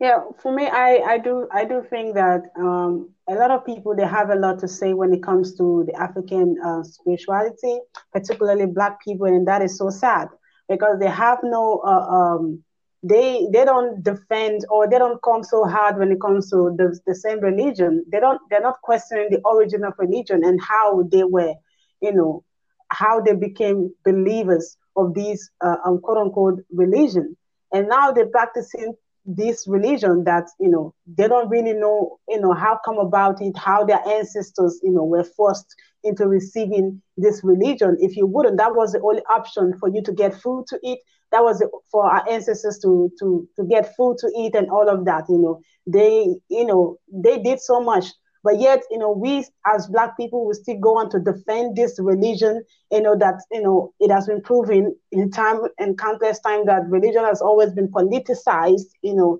Yeah, 0.00 0.20
for 0.42 0.54
me 0.54 0.66
I 0.66 0.96
I 1.06 1.18
do 1.18 1.46
I 1.52 1.64
do 1.66 1.84
think 1.88 2.14
that 2.14 2.44
um 2.56 3.10
a 3.28 3.34
lot 3.34 3.50
of 3.50 3.66
people 3.66 3.94
they 3.94 4.06
have 4.06 4.30
a 4.30 4.34
lot 4.34 4.58
to 4.60 4.68
say 4.68 4.94
when 4.94 5.12
it 5.12 5.22
comes 5.22 5.54
to 5.58 5.84
the 5.86 5.94
African 5.94 6.56
uh, 6.64 6.82
spirituality, 6.82 7.78
particularly 8.12 8.66
black 8.66 9.02
people 9.04 9.26
and 9.26 9.46
that 9.46 9.60
is 9.60 9.76
so 9.76 9.90
sad 9.90 10.28
because 10.70 10.98
they 10.98 11.10
have 11.10 11.38
no 11.42 11.82
uh, 11.84 12.06
um 12.08 12.64
they 13.02 13.46
they 13.52 13.64
don't 13.64 14.02
defend 14.02 14.64
or 14.68 14.88
they 14.88 14.98
don't 14.98 15.22
come 15.22 15.42
so 15.42 15.64
hard 15.64 15.98
when 15.98 16.12
it 16.12 16.20
comes 16.20 16.50
to 16.50 16.74
the, 16.76 16.98
the 17.06 17.14
same 17.14 17.40
religion. 17.40 18.04
They 18.10 18.20
don't 18.20 18.40
they're 18.50 18.60
not 18.60 18.80
questioning 18.82 19.28
the 19.30 19.40
origin 19.44 19.84
of 19.84 19.94
religion 19.98 20.44
and 20.44 20.60
how 20.62 21.02
they 21.10 21.24
were 21.24 21.54
you 22.02 22.12
know 22.12 22.44
how 22.88 23.20
they 23.20 23.34
became 23.34 23.94
believers 24.04 24.76
of 24.96 25.14
these 25.14 25.50
uh, 25.64 25.76
um, 25.84 26.00
quote 26.00 26.18
unquote 26.18 26.60
religion. 26.72 27.36
And 27.72 27.88
now 27.88 28.10
they're 28.10 28.26
practicing 28.26 28.94
this 29.24 29.66
religion 29.68 30.24
that 30.24 30.48
you 30.58 30.68
know 30.68 30.94
they 31.06 31.28
don't 31.28 31.48
really 31.48 31.72
know 31.72 32.18
you 32.28 32.40
know 32.40 32.52
how 32.52 32.78
come 32.84 32.98
about 32.98 33.40
it 33.40 33.56
how 33.56 33.84
their 33.84 34.00
ancestors 34.08 34.80
you 34.82 34.90
know 34.90 35.04
were 35.04 35.22
forced 35.22 35.74
into 36.04 36.26
receiving 36.26 37.00
this 37.16 37.42
religion 37.44 37.96
if 38.00 38.16
you 38.16 38.26
wouldn't 38.26 38.58
that 38.58 38.74
was 38.74 38.92
the 38.92 39.00
only 39.00 39.22
option 39.28 39.76
for 39.78 39.88
you 39.88 40.02
to 40.02 40.12
get 40.12 40.34
food 40.34 40.66
to 40.68 40.78
eat. 40.82 40.98
That 41.32 41.44
was 41.44 41.62
for 41.90 42.10
our 42.10 42.28
ancestors 42.28 42.78
to 42.82 43.10
to 43.20 43.48
to 43.56 43.64
get 43.64 43.94
food 43.96 44.18
to 44.18 44.32
eat 44.36 44.54
and 44.54 44.70
all 44.70 44.88
of 44.88 45.04
that 45.04 45.24
you 45.28 45.38
know. 45.38 45.60
They 45.86 46.34
you 46.48 46.66
know 46.66 46.98
they 47.12 47.38
did 47.38 47.60
so 47.60 47.80
much. 47.80 48.06
But 48.42 48.58
yet, 48.58 48.82
you 48.90 48.96
know, 48.96 49.12
we 49.12 49.44
as 49.66 49.86
Black 49.88 50.16
people 50.16 50.46
we 50.46 50.54
still 50.54 50.78
go 50.78 50.98
on 50.98 51.10
to 51.10 51.20
defend 51.20 51.76
this 51.76 51.98
religion, 52.00 52.64
you 52.90 53.02
know, 53.02 53.14
that, 53.18 53.34
you 53.50 53.60
know, 53.60 53.92
it 54.00 54.10
has 54.10 54.26
been 54.26 54.40
proven 54.40 54.96
in 55.12 55.30
time 55.30 55.60
and 55.78 55.98
countless 55.98 56.40
time 56.40 56.64
that 56.64 56.88
religion 56.88 57.22
has 57.24 57.42
always 57.42 57.72
been 57.74 57.88
politicized, 57.88 58.88
you 59.02 59.14
know, 59.14 59.38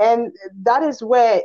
and 0.00 0.32
that 0.62 0.82
is 0.82 1.00
where 1.00 1.42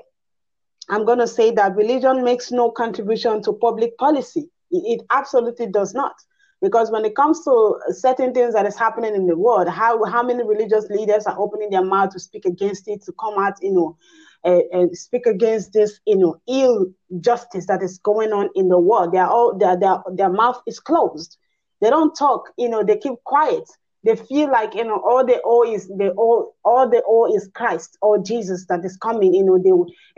I'm 0.90 1.06
going 1.06 1.20
to 1.20 1.28
say 1.28 1.52
that 1.52 1.76
religion 1.76 2.24
makes 2.24 2.52
no 2.52 2.72
contribution 2.72 3.42
to 3.44 3.54
public 3.54 3.98
policy. 3.98 4.50
It, 4.86 5.02
absolutely 5.12 5.68
does 5.68 5.94
not 5.94 6.16
because 6.62 6.90
when 6.90 7.06
it 7.06 7.16
comes 7.16 7.44
to 7.44 7.80
certain 7.90 8.34
things 8.34 8.54
that 8.54 8.66
is 8.66 8.78
happening 8.78 9.16
in 9.16 9.28
the 9.28 9.38
world 9.38 9.68
how 9.68 10.04
how 10.06 10.24
many 10.24 10.44
religious 10.44 10.86
leaders 10.90 11.26
are 11.26 11.40
opening 11.40 11.70
their 11.70 11.84
mouth 11.84 12.12
to 12.12 12.20
speak 12.20 12.46
against 12.46 12.88
it 12.88 13.04
to 13.04 13.14
come 13.20 13.38
out 13.38 13.54
you 13.62 13.74
know 13.74 13.98
and, 14.46 14.98
speak 14.98 15.26
against 15.26 15.74
this, 15.74 16.00
you 16.06 16.18
know, 16.18 16.40
ill 16.48 16.88
justice 17.20 17.66
that 17.68 17.82
is 17.82 17.98
going 18.00 18.32
on 18.32 18.50
in 18.56 18.70
the 18.70 18.80
world. 18.80 19.14
They 19.14 19.18
are 19.18 19.30
all 19.30 19.58
their, 19.58 19.78
their 19.78 19.98
their 20.14 20.30
mouth 20.30 20.62
is 20.68 20.80
closed. 20.80 21.38
They 21.82 21.90
don't 21.90 22.16
talk. 22.16 22.52
You 22.58 22.70
know, 22.70 22.84
they 22.84 22.98
keep 22.98 23.16
quiet. 23.24 23.68
They 24.04 24.16
feel 24.16 24.52
like 24.52 24.76
you 24.76 24.84
know 24.84 25.02
all 25.04 25.26
they 25.26 25.40
owe 25.44 25.64
is 25.64 25.90
they 25.98 26.10
all 26.10 26.56
all 26.64 26.88
they 26.90 27.02
owe 27.08 27.34
is 27.34 27.50
Christ 27.54 27.98
or 28.02 28.20
Jesus 28.20 28.66
that 28.68 28.86
is 28.86 28.98
coming. 28.98 29.34
You 29.34 29.44
know, 29.44 29.58
they 29.58 29.70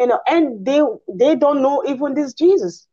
you 0.03 0.07
know, 0.07 0.19
and 0.27 0.65
they 0.65 0.81
they 1.13 1.35
don't 1.35 1.61
know 1.61 1.83
even 1.87 2.13
this 2.13 2.33
Jesus, 2.33 2.85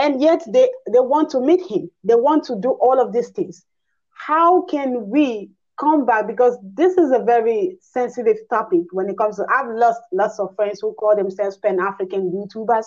and 0.00 0.20
yet 0.20 0.42
they 0.48 0.68
they 0.90 0.98
want 0.98 1.30
to 1.30 1.40
meet 1.40 1.60
him. 1.70 1.90
They 2.02 2.14
want 2.14 2.44
to 2.44 2.56
do 2.56 2.70
all 2.70 2.98
of 2.98 3.12
these 3.12 3.28
things. 3.28 3.64
How 4.12 4.62
can 4.62 5.08
we 5.10 5.50
come 5.78 6.04
back 6.04 6.26
because 6.26 6.56
this 6.62 6.96
is 6.96 7.10
a 7.12 7.22
very 7.22 7.76
sensitive 7.80 8.36
topic 8.48 8.80
when 8.92 9.08
it 9.08 9.18
comes 9.18 9.36
to 9.36 9.46
I've 9.54 9.70
lost 9.70 10.00
lots 10.12 10.38
of 10.38 10.54
friends 10.56 10.80
who 10.80 10.94
call 10.94 11.16
themselves 11.16 11.58
pan-African 11.58 12.32
YouTubers, 12.32 12.86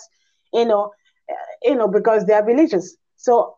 you 0.52 0.64
know, 0.64 0.92
uh, 1.30 1.34
you 1.62 1.76
know, 1.76 1.88
because 1.88 2.26
they 2.26 2.34
are 2.34 2.44
religious. 2.44 2.96
So 3.16 3.56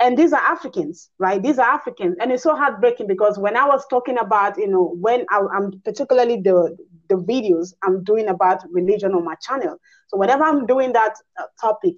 and 0.00 0.16
these 0.16 0.32
are 0.32 0.40
Africans, 0.40 1.10
right? 1.18 1.42
These 1.42 1.58
are 1.58 1.68
Africans, 1.68 2.16
and 2.20 2.32
it's 2.32 2.42
so 2.42 2.56
heartbreaking 2.56 3.06
because 3.06 3.38
when 3.38 3.56
I 3.56 3.66
was 3.66 3.86
talking 3.88 4.18
about, 4.18 4.56
you 4.56 4.66
know, 4.66 4.96
when 4.98 5.26
I, 5.30 5.40
am 5.54 5.80
particularly 5.84 6.40
the 6.40 6.76
the 7.08 7.16
videos 7.16 7.74
I'm 7.84 8.02
doing 8.02 8.28
about 8.28 8.64
religion 8.70 9.12
on 9.14 9.24
my 9.24 9.34
channel. 9.36 9.76
So 10.08 10.16
whenever 10.16 10.42
I'm 10.44 10.66
doing 10.66 10.92
that 10.94 11.14
uh, 11.38 11.44
topic, 11.60 11.96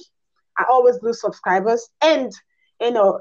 I 0.61 0.64
always 0.70 0.99
lose 1.03 1.20
subscribers, 1.20 1.88
and 2.03 2.33
you 2.81 2.90
know, 2.92 3.20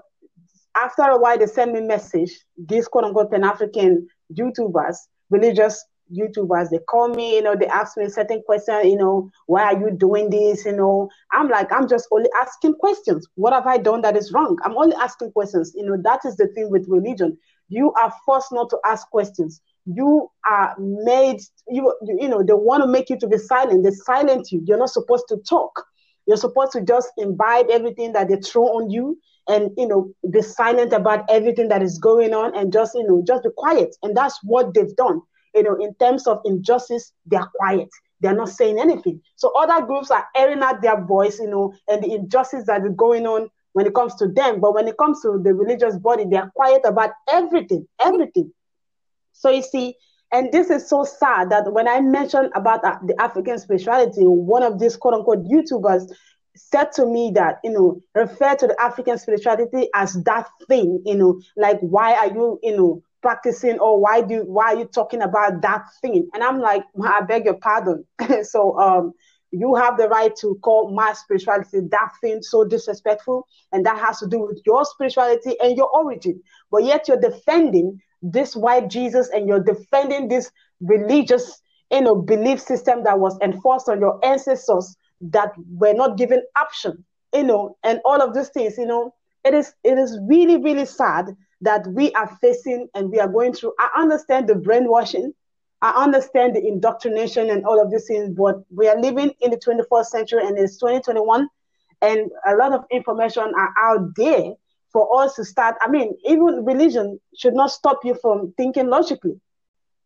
after 0.75 1.04
a 1.04 1.17
while, 1.19 1.38
they 1.38 1.45
send 1.45 1.73
me 1.73 1.82
message. 1.82 2.32
These 2.58 2.88
quote 2.88 3.06
unquote 3.06 3.32
Pan 3.32 3.43
African 3.43 4.08
YouTubers, 4.38 4.95
religious 5.30 5.84
YouTubers, 6.15 6.69
they 6.69 6.80
call 6.80 7.10
me, 7.10 7.36
you 7.36 7.41
know, 7.41 7.56
they 7.56 7.67
ask 7.67 7.97
me 7.97 8.10
certain 8.10 8.41
questions, 8.43 8.86
you 8.86 8.97
know, 8.97 9.30
why 9.45 9.63
are 9.63 9.80
you 9.80 9.91
doing 9.91 10.30
this? 10.30 10.65
You 10.65 10.75
know, 10.75 11.10
I'm 11.32 11.49
like, 11.49 11.71
I'm 11.71 11.88
just 11.88 12.08
only 12.12 12.30
asking 12.39 12.75
questions. 12.75 13.28
What 13.36 13.54
have 13.54 13.67
I 13.67 13.78
done 13.78 14.02
that 14.02 14.17
is 14.17 14.32
wrong? 14.34 14.58
I'm 14.63 14.78
only 14.78 14.95
asking 14.95 15.32
questions. 15.32 15.73
You 15.75 15.86
know, 15.86 15.97
that 16.04 16.21
is 16.25 16.36
the 16.36 16.47
thing 16.47 16.69
with 16.71 16.88
religion. 16.88 17.38
You 17.69 17.93
are 17.93 18.13
forced 18.25 18.52
not 18.52 18.69
to 18.71 18.80
ask 18.86 19.08
questions. 19.10 19.62
You 19.86 20.30
are 20.45 20.75
made, 20.80 21.41
you, 21.67 21.93
you 22.02 22.28
know, 22.28 22.43
they 22.43 22.54
want 22.54 22.84
to 22.84 22.88
make 22.88 23.10
you 23.10 23.17
to 23.19 23.28
be 23.28 23.38
silent. 23.38 23.84
They 23.84 23.91
silence 23.91 24.52
you. 24.52 24.63
You're 24.65 24.80
not 24.80 24.89
supposed 24.89 25.25
to 25.30 25.38
talk. 25.38 25.86
You're 26.29 26.37
supposed 26.37 26.73
to 26.73 26.81
just 26.81 27.09
imbibe 27.17 27.71
everything 27.71 28.13
that 28.13 28.29
they 28.29 28.35
throw 28.35 28.65
on 28.65 28.91
you 28.91 29.17
and 29.47 29.71
you 29.75 29.87
know 29.87 30.13
be 30.31 30.43
silent 30.43 30.93
about 30.93 31.25
everything 31.27 31.69
that 31.69 31.81
is 31.81 31.97
going 31.97 32.35
on 32.35 32.55
and 32.55 32.71
just 32.71 32.93
you 32.93 33.03
know 33.07 33.23
just 33.25 33.41
be 33.41 33.49
quiet. 33.57 33.95
And 34.03 34.15
that's 34.15 34.39
what 34.43 34.75
they've 34.75 34.95
done. 34.95 35.21
You 35.55 35.63
know 35.63 35.75
in 35.81 35.95
terms 35.95 36.27
of 36.27 36.39
injustice 36.45 37.13
they 37.25 37.37
are 37.37 37.49
quiet. 37.55 37.89
They're 38.21 38.35
not 38.35 38.49
saying 38.49 38.77
anything. 38.79 39.19
So 39.37 39.51
other 39.57 39.83
groups 39.87 40.11
are 40.11 40.23
airing 40.35 40.61
out 40.61 40.83
their 40.83 41.03
voice 41.03 41.39
you 41.39 41.49
know 41.49 41.73
and 41.87 42.03
the 42.03 42.13
injustice 42.13 42.65
that 42.67 42.85
is 42.85 42.93
going 42.95 43.25
on 43.25 43.49
when 43.73 43.87
it 43.87 43.95
comes 43.95 44.13
to 44.17 44.27
them. 44.27 44.59
But 44.59 44.75
when 44.75 44.87
it 44.87 44.99
comes 44.99 45.23
to 45.23 45.41
the 45.43 45.55
religious 45.55 45.97
body 45.97 46.25
they 46.29 46.37
are 46.37 46.51
quiet 46.55 46.81
about 46.85 47.09
everything 47.27 47.87
everything. 47.99 48.53
So 49.33 49.49
you 49.49 49.63
see 49.63 49.95
and 50.31 50.51
this 50.51 50.69
is 50.69 50.87
so 50.87 51.03
sad 51.03 51.49
that 51.49 51.71
when 51.71 51.87
I 51.87 52.01
mentioned 52.01 52.51
about 52.55 52.83
uh, 52.83 52.97
the 53.05 53.19
African 53.19 53.57
spirituality, 53.57 54.21
one 54.23 54.63
of 54.63 54.79
these 54.79 54.95
quote 54.95 55.13
unquote 55.15 55.43
YouTubers 55.45 56.11
said 56.55 56.91
to 56.93 57.05
me 57.05 57.31
that, 57.35 57.59
you 57.63 57.71
know, 57.71 58.01
refer 58.13 58.55
to 58.55 58.67
the 58.67 58.79
African 58.81 59.17
spirituality 59.17 59.89
as 59.95 60.13
that 60.23 60.47
thing, 60.67 61.01
you 61.05 61.15
know, 61.15 61.41
like 61.57 61.79
why 61.79 62.13
are 62.15 62.27
you, 62.27 62.59
you 62.61 62.75
know, 62.75 63.01
practicing 63.21 63.79
or 63.79 63.99
why 63.99 64.21
do 64.21 64.43
why 64.45 64.73
are 64.73 64.77
you 64.77 64.85
talking 64.85 65.21
about 65.21 65.61
that 65.61 65.85
thing? 66.01 66.29
And 66.33 66.43
I'm 66.43 66.59
like, 66.59 66.83
I 67.03 67.21
beg 67.21 67.45
your 67.45 67.55
pardon. 67.55 68.05
so 68.43 68.77
um 68.79 69.13
you 69.51 69.73
have 69.75 69.97
the 69.97 70.07
right 70.07 70.35
to 70.37 70.59
call 70.61 70.91
my 70.93 71.11
spirituality 71.13 71.79
that 71.89 72.11
thing 72.21 72.39
so 72.43 72.63
disrespectful, 72.65 73.47
and 73.71 73.83
that 73.85 73.97
has 73.97 74.19
to 74.19 74.27
do 74.27 74.41
with 74.41 74.61
your 74.65 74.85
spirituality 74.85 75.55
and 75.59 75.75
your 75.75 75.89
origin. 75.89 76.39
But 76.69 76.83
yet 76.83 77.07
you're 77.07 77.19
defending 77.19 77.99
this 78.21 78.55
white 78.55 78.89
Jesus 78.89 79.29
and 79.29 79.47
you're 79.47 79.63
defending 79.63 80.27
this 80.27 80.51
religious 80.82 81.62
you 81.91 82.01
know 82.01 82.15
belief 82.15 82.60
system 82.60 83.03
that 83.03 83.19
was 83.19 83.38
enforced 83.41 83.89
on 83.89 83.99
your 83.99 84.23
ancestors 84.25 84.95
that 85.21 85.51
were 85.71 85.93
not 85.93 86.17
given 86.17 86.41
option, 86.58 87.03
you 87.34 87.43
know, 87.43 87.77
and 87.84 87.99
all 88.05 88.21
of 88.21 88.34
these 88.34 88.49
things, 88.49 88.77
you 88.77 88.86
know, 88.86 89.13
it 89.43 89.53
is 89.53 89.73
it 89.84 89.97
is 89.97 90.17
really, 90.27 90.58
really 90.58 90.86
sad 90.86 91.36
that 91.62 91.86
we 91.88 92.12
are 92.13 92.38
facing 92.41 92.88
and 92.93 93.10
we 93.10 93.19
are 93.19 93.27
going 93.27 93.53
through. 93.53 93.73
I 93.79 93.89
understand 93.97 94.47
the 94.47 94.55
brainwashing, 94.55 95.34
I 95.82 95.91
understand 95.91 96.55
the 96.55 96.65
indoctrination 96.65 97.49
and 97.49 97.65
all 97.65 97.82
of 97.82 97.91
these 97.91 98.08
things, 98.08 98.34
but 98.36 98.62
we 98.73 98.88
are 98.88 98.99
living 98.99 99.32
in 99.41 99.51
the 99.51 99.58
21st 99.58 100.05
century 100.05 100.45
and 100.45 100.58
it's 100.58 100.77
2021, 100.77 101.49
and 102.01 102.32
a 102.47 102.55
lot 102.55 102.73
of 102.73 102.86
information 102.91 103.43
are 103.43 103.73
out 103.77 104.15
there 104.15 104.53
for 104.91 105.21
us 105.21 105.36
to 105.36 105.45
start. 105.45 105.75
I 105.82 105.89
mean, 105.89 106.15
even 106.25 106.65
religion 106.65 107.19
should 107.38 107.54
not 107.54 107.71
stop 107.71 107.99
you 108.04 108.15
from 108.21 108.54
thinking 108.58 108.89
logically. 108.89 109.39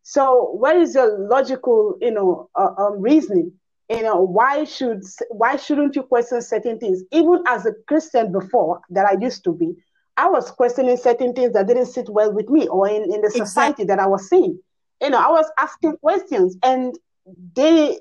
So, 0.03 0.53
where 0.55 0.79
is 0.79 0.95
your 0.95 1.27
logical, 1.29 1.97
you 2.01 2.11
know, 2.11 2.49
uh, 2.55 2.73
um, 2.77 3.01
reasoning? 3.01 3.53
you 3.89 4.01
know 4.01 4.21
why 4.21 4.63
should 4.63 5.03
why 5.29 5.55
shouldn't 5.55 5.95
you 5.95 6.03
question 6.03 6.41
certain 6.41 6.79
things 6.79 7.03
even 7.11 7.43
as 7.47 7.65
a 7.65 7.73
christian 7.87 8.31
before 8.31 8.81
that 8.89 9.05
i 9.05 9.15
used 9.19 9.43
to 9.43 9.53
be 9.53 9.73
i 10.17 10.27
was 10.27 10.51
questioning 10.51 10.97
certain 10.97 11.33
things 11.33 11.53
that 11.53 11.67
didn't 11.67 11.87
sit 11.87 12.09
well 12.09 12.31
with 12.31 12.49
me 12.49 12.67
or 12.67 12.87
in, 12.87 13.03
in 13.13 13.21
the 13.21 13.29
society 13.29 13.83
exactly. 13.83 13.85
that 13.85 13.99
i 13.99 14.05
was 14.05 14.29
seeing 14.29 14.57
you 15.01 15.09
know 15.09 15.17
i 15.17 15.29
was 15.29 15.49
asking 15.59 15.95
questions 15.97 16.55
and 16.63 16.97
they 17.55 17.97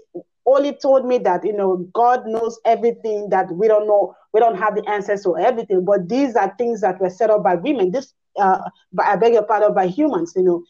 only 0.47 0.73
told 0.73 1.05
me 1.05 1.18
that 1.18 1.45
you 1.45 1.53
know 1.53 1.77
god 1.92 2.27
knows 2.27 2.59
everything 2.64 3.29
that 3.31 3.51
we 3.53 3.66
don't 3.66 3.87
know 3.87 4.14
we 4.33 4.40
don't 4.40 4.59
have 4.59 4.75
the 4.75 4.88
answers 4.88 5.23
to 5.23 5.37
everything 5.37 5.85
but 5.85 6.09
these 6.09 6.37
are 6.37 6.55
things 6.57 6.81
that 6.81 7.01
were 7.01 7.11
set 7.11 7.31
up 7.31 7.42
by 7.42 7.55
women 7.55 7.90
this 7.90 8.14
uh 8.38 8.59
by, 8.92 9.05
i 9.05 9.16
beg 9.16 9.33
your 9.33 9.42
pardon 9.42 9.75
by 9.75 9.87
humans 9.87 10.33
you 10.37 10.42
know 10.42 10.62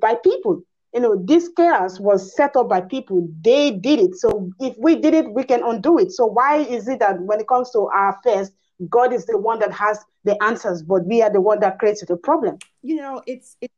by 0.00 0.14
people 0.14 0.62
you 0.96 1.02
know, 1.02 1.22
this 1.26 1.50
chaos 1.54 2.00
was 2.00 2.34
set 2.34 2.56
up 2.56 2.70
by 2.70 2.80
people. 2.80 3.28
They 3.42 3.70
did 3.70 3.98
it. 3.98 4.14
So 4.14 4.50
if 4.60 4.78
we 4.78 4.96
did 4.96 5.12
it, 5.12 5.30
we 5.30 5.44
can 5.44 5.62
undo 5.62 5.98
it. 5.98 6.10
So 6.10 6.24
why 6.24 6.56
is 6.56 6.88
it 6.88 7.00
that 7.00 7.20
when 7.20 7.38
it 7.38 7.46
comes 7.46 7.70
to 7.72 7.80
our 7.80 8.18
affairs, 8.18 8.50
God 8.88 9.12
is 9.12 9.26
the 9.26 9.36
one 9.36 9.58
that 9.58 9.72
has 9.72 10.02
the 10.24 10.42
answers, 10.42 10.82
but 10.82 11.04
we 11.04 11.20
are 11.20 11.30
the 11.30 11.42
one 11.42 11.60
that 11.60 11.78
creates 11.78 12.02
the 12.02 12.16
problem? 12.16 12.58
You 12.82 12.96
know, 12.96 13.22
it's, 13.26 13.58
it's 13.60 13.74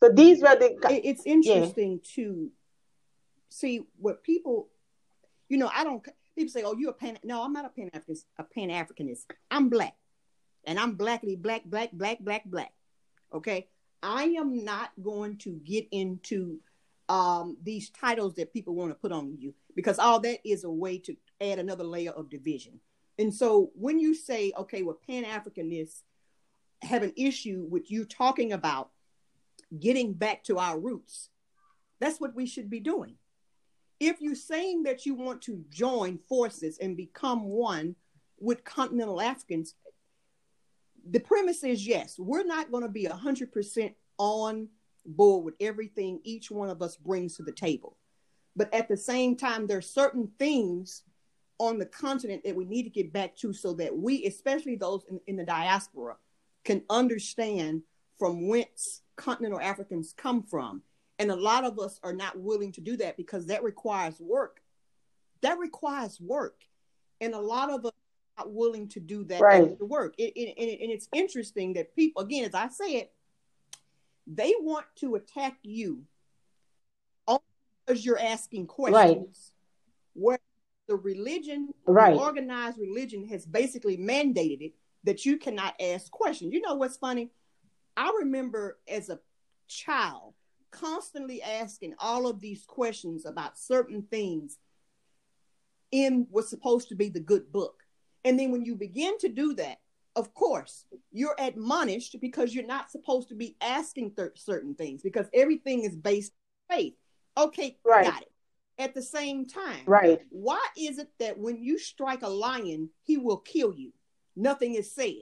so 0.00 0.10
these 0.10 0.40
were 0.40 0.56
the. 0.56 0.76
It's 0.88 1.26
interesting 1.26 2.00
yeah. 2.04 2.10
to 2.14 2.50
see 3.48 3.82
what 3.98 4.22
people, 4.22 4.68
you 5.48 5.58
know, 5.58 5.70
I 5.74 5.82
don't. 5.82 6.06
People 6.40 6.52
say, 6.52 6.62
"Oh, 6.62 6.74
you're 6.74 6.92
a 6.92 6.94
pan." 6.94 7.18
No, 7.22 7.44
I'm 7.44 7.52
not 7.52 7.66
a 7.66 7.68
pan 7.68 7.90
Africanist. 7.90 8.24
A 8.38 8.44
pan 8.44 8.70
Africanist. 8.70 9.26
I'm 9.50 9.68
black, 9.68 9.94
and 10.64 10.78
I'm 10.78 10.94
blackly 10.94 11.36
black, 11.36 11.66
black, 11.66 11.92
black, 11.92 12.18
black, 12.20 12.46
black. 12.46 12.72
Okay, 13.30 13.68
I 14.02 14.24
am 14.38 14.64
not 14.64 14.88
going 15.02 15.36
to 15.40 15.60
get 15.62 15.86
into 15.90 16.60
um, 17.10 17.58
these 17.62 17.90
titles 17.90 18.36
that 18.36 18.54
people 18.54 18.74
want 18.74 18.90
to 18.90 18.94
put 18.94 19.12
on 19.12 19.36
you 19.38 19.52
because 19.76 19.98
all 19.98 20.18
that 20.20 20.38
is 20.42 20.64
a 20.64 20.70
way 20.70 20.96
to 21.00 21.14
add 21.42 21.58
another 21.58 21.84
layer 21.84 22.12
of 22.12 22.30
division. 22.30 22.80
And 23.18 23.34
so 23.34 23.70
when 23.74 24.00
you 24.00 24.14
say, 24.14 24.54
okay, 24.56 24.82
well, 24.82 24.98
Pan 25.06 25.24
Africanists 25.24 26.04
have 26.80 27.02
an 27.02 27.12
issue 27.18 27.66
with 27.68 27.90
you 27.90 28.06
talking 28.06 28.54
about 28.54 28.88
getting 29.78 30.14
back 30.14 30.42
to 30.44 30.56
our 30.56 30.80
roots, 30.80 31.28
that's 31.98 32.18
what 32.18 32.34
we 32.34 32.46
should 32.46 32.70
be 32.70 32.80
doing. 32.80 33.16
If 34.00 34.20
you're 34.20 34.34
saying 34.34 34.84
that 34.84 35.04
you 35.04 35.14
want 35.14 35.42
to 35.42 35.62
join 35.70 36.18
forces 36.28 36.78
and 36.78 36.96
become 36.96 37.44
one 37.44 37.94
with 38.40 38.64
continental 38.64 39.20
Africans, 39.20 39.74
the 41.08 41.20
premise 41.20 41.62
is 41.62 41.86
yes, 41.86 42.18
we're 42.18 42.44
not 42.44 42.70
going 42.70 42.82
to 42.82 42.88
be 42.88 43.04
100% 43.04 43.94
on 44.18 44.68
board 45.06 45.44
with 45.44 45.54
everything 45.60 46.20
each 46.24 46.50
one 46.50 46.70
of 46.70 46.82
us 46.82 46.96
brings 46.96 47.36
to 47.36 47.42
the 47.42 47.52
table. 47.52 47.96
But 48.56 48.72
at 48.74 48.88
the 48.88 48.96
same 48.96 49.36
time, 49.36 49.66
there 49.66 49.78
are 49.78 49.82
certain 49.82 50.30
things 50.38 51.02
on 51.58 51.78
the 51.78 51.86
continent 51.86 52.42
that 52.44 52.56
we 52.56 52.64
need 52.64 52.84
to 52.84 52.90
get 52.90 53.12
back 53.12 53.36
to 53.36 53.52
so 53.52 53.74
that 53.74 53.96
we, 53.96 54.24
especially 54.24 54.76
those 54.76 55.04
in, 55.10 55.20
in 55.26 55.36
the 55.36 55.44
diaspora, 55.44 56.16
can 56.64 56.82
understand 56.88 57.82
from 58.18 58.48
whence 58.48 59.02
continental 59.16 59.60
Africans 59.60 60.14
come 60.16 60.42
from. 60.42 60.82
And 61.20 61.30
a 61.30 61.36
lot 61.36 61.64
of 61.64 61.78
us 61.78 62.00
are 62.02 62.14
not 62.14 62.38
willing 62.38 62.72
to 62.72 62.80
do 62.80 62.96
that 62.96 63.18
because 63.18 63.46
that 63.46 63.62
requires 63.62 64.18
work. 64.20 64.62
That 65.42 65.58
requires 65.58 66.18
work. 66.18 66.64
And 67.20 67.34
a 67.34 67.38
lot 67.38 67.70
of 67.70 67.84
us 67.84 67.92
are 67.92 68.46
not 68.46 68.54
willing 68.54 68.88
to 68.88 69.00
do 69.00 69.24
that 69.24 69.42
right. 69.42 69.78
work. 69.80 70.14
It, 70.16 70.32
it, 70.34 70.54
it, 70.56 70.80
and 70.82 70.90
it's 70.90 71.08
interesting 71.12 71.74
that 71.74 71.94
people, 71.94 72.22
again, 72.22 72.46
as 72.46 72.54
I 72.54 72.68
said, 72.68 73.08
they 74.26 74.54
want 74.60 74.86
to 75.00 75.16
attack 75.16 75.58
you 75.62 76.04
because 77.86 78.02
you're 78.02 78.18
asking 78.18 78.66
questions. 78.66 79.52
Right. 80.14 80.22
Where 80.22 80.38
the 80.88 80.96
religion, 80.96 81.68
right. 81.84 82.14
the 82.14 82.20
organized 82.20 82.78
religion, 82.78 83.28
has 83.28 83.44
basically 83.44 83.98
mandated 83.98 84.62
it 84.62 84.72
that 85.04 85.26
you 85.26 85.36
cannot 85.36 85.74
ask 85.78 86.10
questions. 86.10 86.54
You 86.54 86.62
know 86.62 86.76
what's 86.76 86.96
funny? 86.96 87.30
I 87.94 88.10
remember 88.20 88.78
as 88.88 89.10
a 89.10 89.18
child 89.68 90.32
constantly 90.70 91.42
asking 91.42 91.94
all 91.98 92.26
of 92.26 92.40
these 92.40 92.64
questions 92.64 93.26
about 93.26 93.58
certain 93.58 94.02
things 94.02 94.58
in 95.90 96.26
what's 96.30 96.50
supposed 96.50 96.88
to 96.88 96.94
be 96.94 97.08
the 97.08 97.20
good 97.20 97.52
book. 97.52 97.82
And 98.24 98.38
then 98.38 98.52
when 98.52 98.64
you 98.64 98.74
begin 98.74 99.18
to 99.18 99.28
do 99.28 99.54
that, 99.54 99.78
of 100.16 100.34
course, 100.34 100.84
you're 101.12 101.36
admonished 101.38 102.16
because 102.20 102.54
you're 102.54 102.66
not 102.66 102.90
supposed 102.90 103.28
to 103.28 103.34
be 103.34 103.56
asking 103.60 104.12
th- 104.16 104.32
certain 104.36 104.74
things 104.74 105.02
because 105.02 105.26
everything 105.32 105.84
is 105.84 105.96
based 105.96 106.32
on 106.70 106.76
faith. 106.76 106.94
Okay, 107.36 107.78
right. 107.84 108.04
got 108.04 108.22
it. 108.22 108.32
At 108.78 108.94
the 108.94 109.02
same 109.02 109.46
time, 109.46 109.82
right? 109.84 110.20
Why 110.30 110.64
is 110.74 110.98
it 110.98 111.08
that 111.18 111.38
when 111.38 111.62
you 111.62 111.78
strike 111.78 112.22
a 112.22 112.28
lion, 112.28 112.88
he 113.02 113.18
will 113.18 113.36
kill 113.36 113.74
you? 113.74 113.92
Nothing 114.34 114.74
is 114.74 114.94
said. 114.94 115.20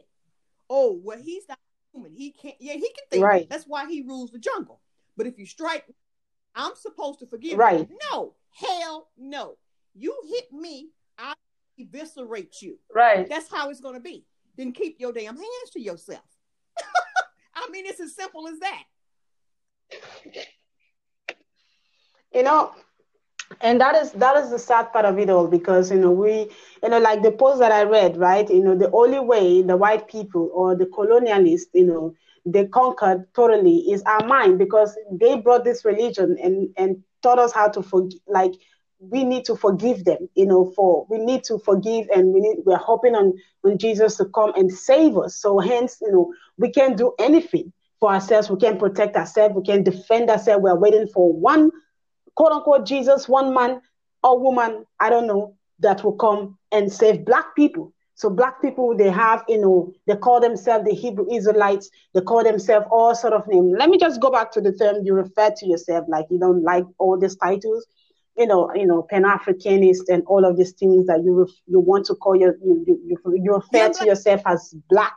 Oh, 0.70 1.00
well, 1.02 1.18
he's 1.18 1.42
not 1.48 1.58
human. 1.92 2.12
He 2.14 2.30
can't. 2.30 2.54
Yeah, 2.60 2.74
he 2.74 2.80
can 2.80 3.04
think. 3.10 3.24
Right. 3.24 3.50
That's 3.50 3.64
why 3.64 3.88
he 3.88 4.02
rules 4.02 4.30
the 4.30 4.38
jungle. 4.38 4.80
But 5.18 5.26
if 5.26 5.38
you 5.38 5.44
strike, 5.44 5.84
I'm 6.54 6.76
supposed 6.76 7.18
to 7.18 7.26
forgive. 7.26 7.58
Right. 7.58 7.80
You. 7.80 7.98
No, 8.10 8.34
hell 8.54 9.08
no. 9.18 9.56
You 9.94 10.14
hit 10.30 10.52
me, 10.52 10.90
I 11.18 11.34
eviscerate 11.76 12.62
you. 12.62 12.78
Right. 12.94 13.28
That's 13.28 13.50
how 13.50 13.68
it's 13.68 13.80
going 13.80 13.96
to 13.96 14.00
be. 14.00 14.24
Then 14.56 14.72
keep 14.72 15.00
your 15.00 15.12
damn 15.12 15.36
hands 15.36 15.70
to 15.72 15.80
yourself. 15.80 16.22
I 17.54 17.68
mean, 17.70 17.84
it's 17.84 18.00
as 18.00 18.14
simple 18.14 18.46
as 18.46 18.60
that. 18.60 18.84
You 22.32 22.44
know, 22.44 22.72
and 23.60 23.80
that 23.80 23.94
is 23.96 24.12
that 24.12 24.36
is 24.36 24.50
the 24.50 24.58
sad 24.58 24.92
part 24.92 25.04
of 25.04 25.18
it 25.18 25.30
all 25.30 25.46
because 25.46 25.90
you 25.90 25.98
know 25.98 26.10
we 26.10 26.48
you 26.82 26.88
know 26.88 26.98
like 26.98 27.22
the 27.22 27.32
post 27.32 27.58
that 27.60 27.72
I 27.72 27.82
read 27.84 28.16
right 28.16 28.48
you 28.48 28.62
know 28.62 28.76
the 28.76 28.90
only 28.92 29.20
way 29.20 29.62
the 29.62 29.76
white 29.76 30.08
people 30.08 30.50
or 30.52 30.76
the 30.76 30.86
colonialists 30.86 31.68
you 31.74 31.86
know 31.86 32.14
they 32.46 32.66
conquered 32.66 33.24
totally 33.34 33.78
is 33.90 34.02
our 34.04 34.26
mind 34.26 34.58
because 34.58 34.96
they 35.12 35.36
brought 35.36 35.64
this 35.64 35.84
religion 35.84 36.36
and 36.42 36.68
and 36.76 37.02
taught 37.22 37.38
us 37.38 37.52
how 37.52 37.68
to 37.68 37.82
forgive 37.82 38.20
like 38.26 38.52
we 39.00 39.24
need 39.24 39.44
to 39.44 39.54
forgive 39.56 40.04
them 40.04 40.28
you 40.34 40.46
know 40.46 40.72
for 40.76 41.06
we 41.08 41.18
need 41.18 41.44
to 41.44 41.58
forgive 41.58 42.06
and 42.14 42.32
we 42.34 42.40
need 42.40 42.58
we're 42.64 42.76
hoping 42.76 43.14
on 43.14 43.32
on 43.64 43.78
jesus 43.78 44.16
to 44.16 44.24
come 44.26 44.52
and 44.56 44.72
save 44.72 45.16
us. 45.16 45.34
So 45.36 45.58
hence 45.58 45.98
you 46.00 46.10
know 46.12 46.32
we 46.58 46.70
can't 46.70 46.96
do 46.96 47.12
anything 47.18 47.72
for 48.00 48.12
ourselves. 48.12 48.50
We 48.50 48.58
can't 48.58 48.78
protect 48.78 49.16
ourselves. 49.16 49.54
We 49.56 49.62
can't 49.62 49.84
defend 49.84 50.30
ourselves. 50.30 50.62
We're 50.62 50.78
waiting 50.78 51.08
for 51.12 51.32
one 51.32 51.70
quote 52.38 52.52
unquote 52.52 52.86
Jesus, 52.86 53.28
one 53.28 53.52
man 53.52 53.80
or 54.22 54.38
woman, 54.38 54.84
I 55.00 55.10
don't 55.10 55.26
know, 55.26 55.56
that 55.80 56.04
will 56.04 56.14
come 56.14 56.56
and 56.70 56.90
save 56.90 57.24
black 57.24 57.56
people. 57.56 57.92
So 58.14 58.30
black 58.30 58.62
people, 58.62 58.96
they 58.96 59.10
have, 59.10 59.44
you 59.48 59.60
know, 59.60 59.92
they 60.06 60.14
call 60.14 60.40
themselves 60.40 60.84
the 60.84 60.94
Hebrew 60.94 61.26
Israelites. 61.32 61.90
They 62.14 62.20
call 62.20 62.44
themselves 62.44 62.86
all 62.92 63.16
sort 63.16 63.32
of 63.32 63.42
names. 63.48 63.74
Let 63.76 63.90
me 63.90 63.98
just 63.98 64.20
go 64.20 64.30
back 64.30 64.52
to 64.52 64.60
the 64.60 64.72
term 64.72 65.04
you 65.04 65.14
refer 65.14 65.50
to 65.56 65.66
yourself, 65.66 66.04
like 66.08 66.26
you 66.30 66.38
don't 66.38 66.62
like 66.62 66.84
all 66.98 67.18
these 67.18 67.34
titles, 67.36 67.84
you 68.36 68.46
know, 68.46 68.72
you 68.72 68.86
know, 68.86 69.02
Pan 69.02 69.24
Africanist 69.24 70.08
and 70.08 70.22
all 70.26 70.44
of 70.44 70.56
these 70.56 70.72
things 70.72 71.06
that 71.06 71.24
you 71.24 71.40
ref, 71.40 71.50
you 71.66 71.80
want 71.80 72.06
to 72.06 72.14
call 72.14 72.36
your 72.36 72.54
you 72.64 72.84
you, 72.86 73.20
you 73.34 73.52
refer 73.52 73.68
yeah, 73.72 73.88
to 73.88 74.06
yourself 74.06 74.42
as 74.46 74.74
black. 74.88 75.14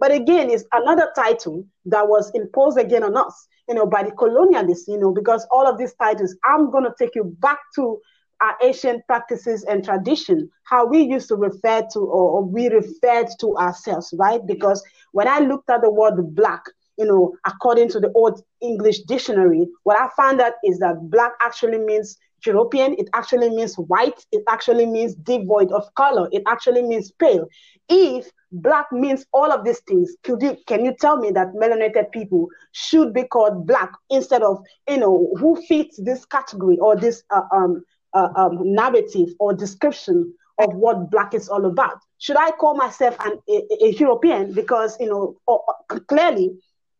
But 0.00 0.10
again, 0.10 0.48
it's 0.48 0.64
another 0.72 1.10
title 1.14 1.66
that 1.84 2.08
was 2.08 2.30
imposed 2.34 2.78
again 2.78 3.02
on 3.02 3.14
us 3.16 3.46
you 3.68 3.74
know, 3.74 3.86
by 3.86 4.02
the 4.02 4.10
colonialists, 4.10 4.88
you 4.88 4.98
know, 4.98 5.12
because 5.12 5.46
all 5.50 5.66
of 5.66 5.78
these 5.78 5.94
titles, 5.94 6.36
I'm 6.44 6.70
going 6.70 6.84
to 6.84 6.94
take 6.98 7.14
you 7.14 7.24
back 7.40 7.58
to 7.76 8.00
our 8.40 8.56
ancient 8.62 9.06
practices 9.06 9.64
and 9.64 9.84
tradition, 9.84 10.50
how 10.64 10.84
we 10.86 11.00
used 11.02 11.28
to 11.28 11.36
refer 11.36 11.82
to 11.92 12.00
or, 12.00 12.38
or 12.38 12.44
we 12.44 12.68
referred 12.68 13.28
to 13.40 13.56
ourselves, 13.56 14.12
right? 14.18 14.40
Because 14.46 14.82
when 15.12 15.28
I 15.28 15.38
looked 15.38 15.70
at 15.70 15.82
the 15.82 15.90
word 15.90 16.34
black, 16.34 16.64
you 16.98 17.04
know, 17.04 17.34
according 17.46 17.88
to 17.90 18.00
the 18.00 18.12
old 18.14 18.42
English 18.60 19.02
dictionary, 19.02 19.66
what 19.84 19.98
I 19.98 20.08
found 20.16 20.40
out 20.40 20.54
is 20.64 20.78
that 20.80 20.96
black 21.10 21.32
actually 21.40 21.78
means 21.78 22.18
European, 22.46 22.94
it 22.98 23.08
actually 23.14 23.50
means 23.50 23.76
white, 23.76 24.26
it 24.32 24.42
actually 24.48 24.86
means 24.86 25.14
devoid 25.14 25.70
of 25.72 25.92
color, 25.94 26.28
it 26.32 26.42
actually 26.46 26.82
means 26.82 27.10
pale. 27.12 27.46
If 27.88 28.30
black 28.52 28.92
means 28.92 29.24
all 29.32 29.50
of 29.50 29.64
these 29.64 29.80
things, 29.80 30.14
could 30.22 30.42
you, 30.42 30.56
can 30.66 30.84
you 30.84 30.94
tell 30.98 31.16
me 31.16 31.30
that 31.32 31.54
melanated 31.54 32.10
people 32.12 32.48
should 32.72 33.12
be 33.12 33.24
called 33.24 33.66
black 33.66 33.90
instead 34.10 34.42
of, 34.42 34.62
you 34.88 34.98
know, 34.98 35.32
who 35.38 35.60
fits 35.62 36.00
this 36.02 36.24
category 36.24 36.78
or 36.78 36.96
this 36.96 37.22
uh, 37.30 37.42
um, 37.52 37.82
uh, 38.14 38.28
um, 38.36 38.58
narrative 38.62 39.28
or 39.38 39.54
description 39.54 40.32
of 40.58 40.74
what 40.74 41.10
black 41.10 41.34
is 41.34 41.48
all 41.48 41.64
about? 41.64 41.98
Should 42.18 42.36
I 42.36 42.50
call 42.50 42.74
myself 42.76 43.16
an, 43.20 43.38
a, 43.48 43.84
a 43.84 43.92
European 43.92 44.52
because, 44.52 44.96
you 45.00 45.06
know, 45.06 45.36
or, 45.46 45.62
or 45.90 46.00
clearly, 46.00 46.52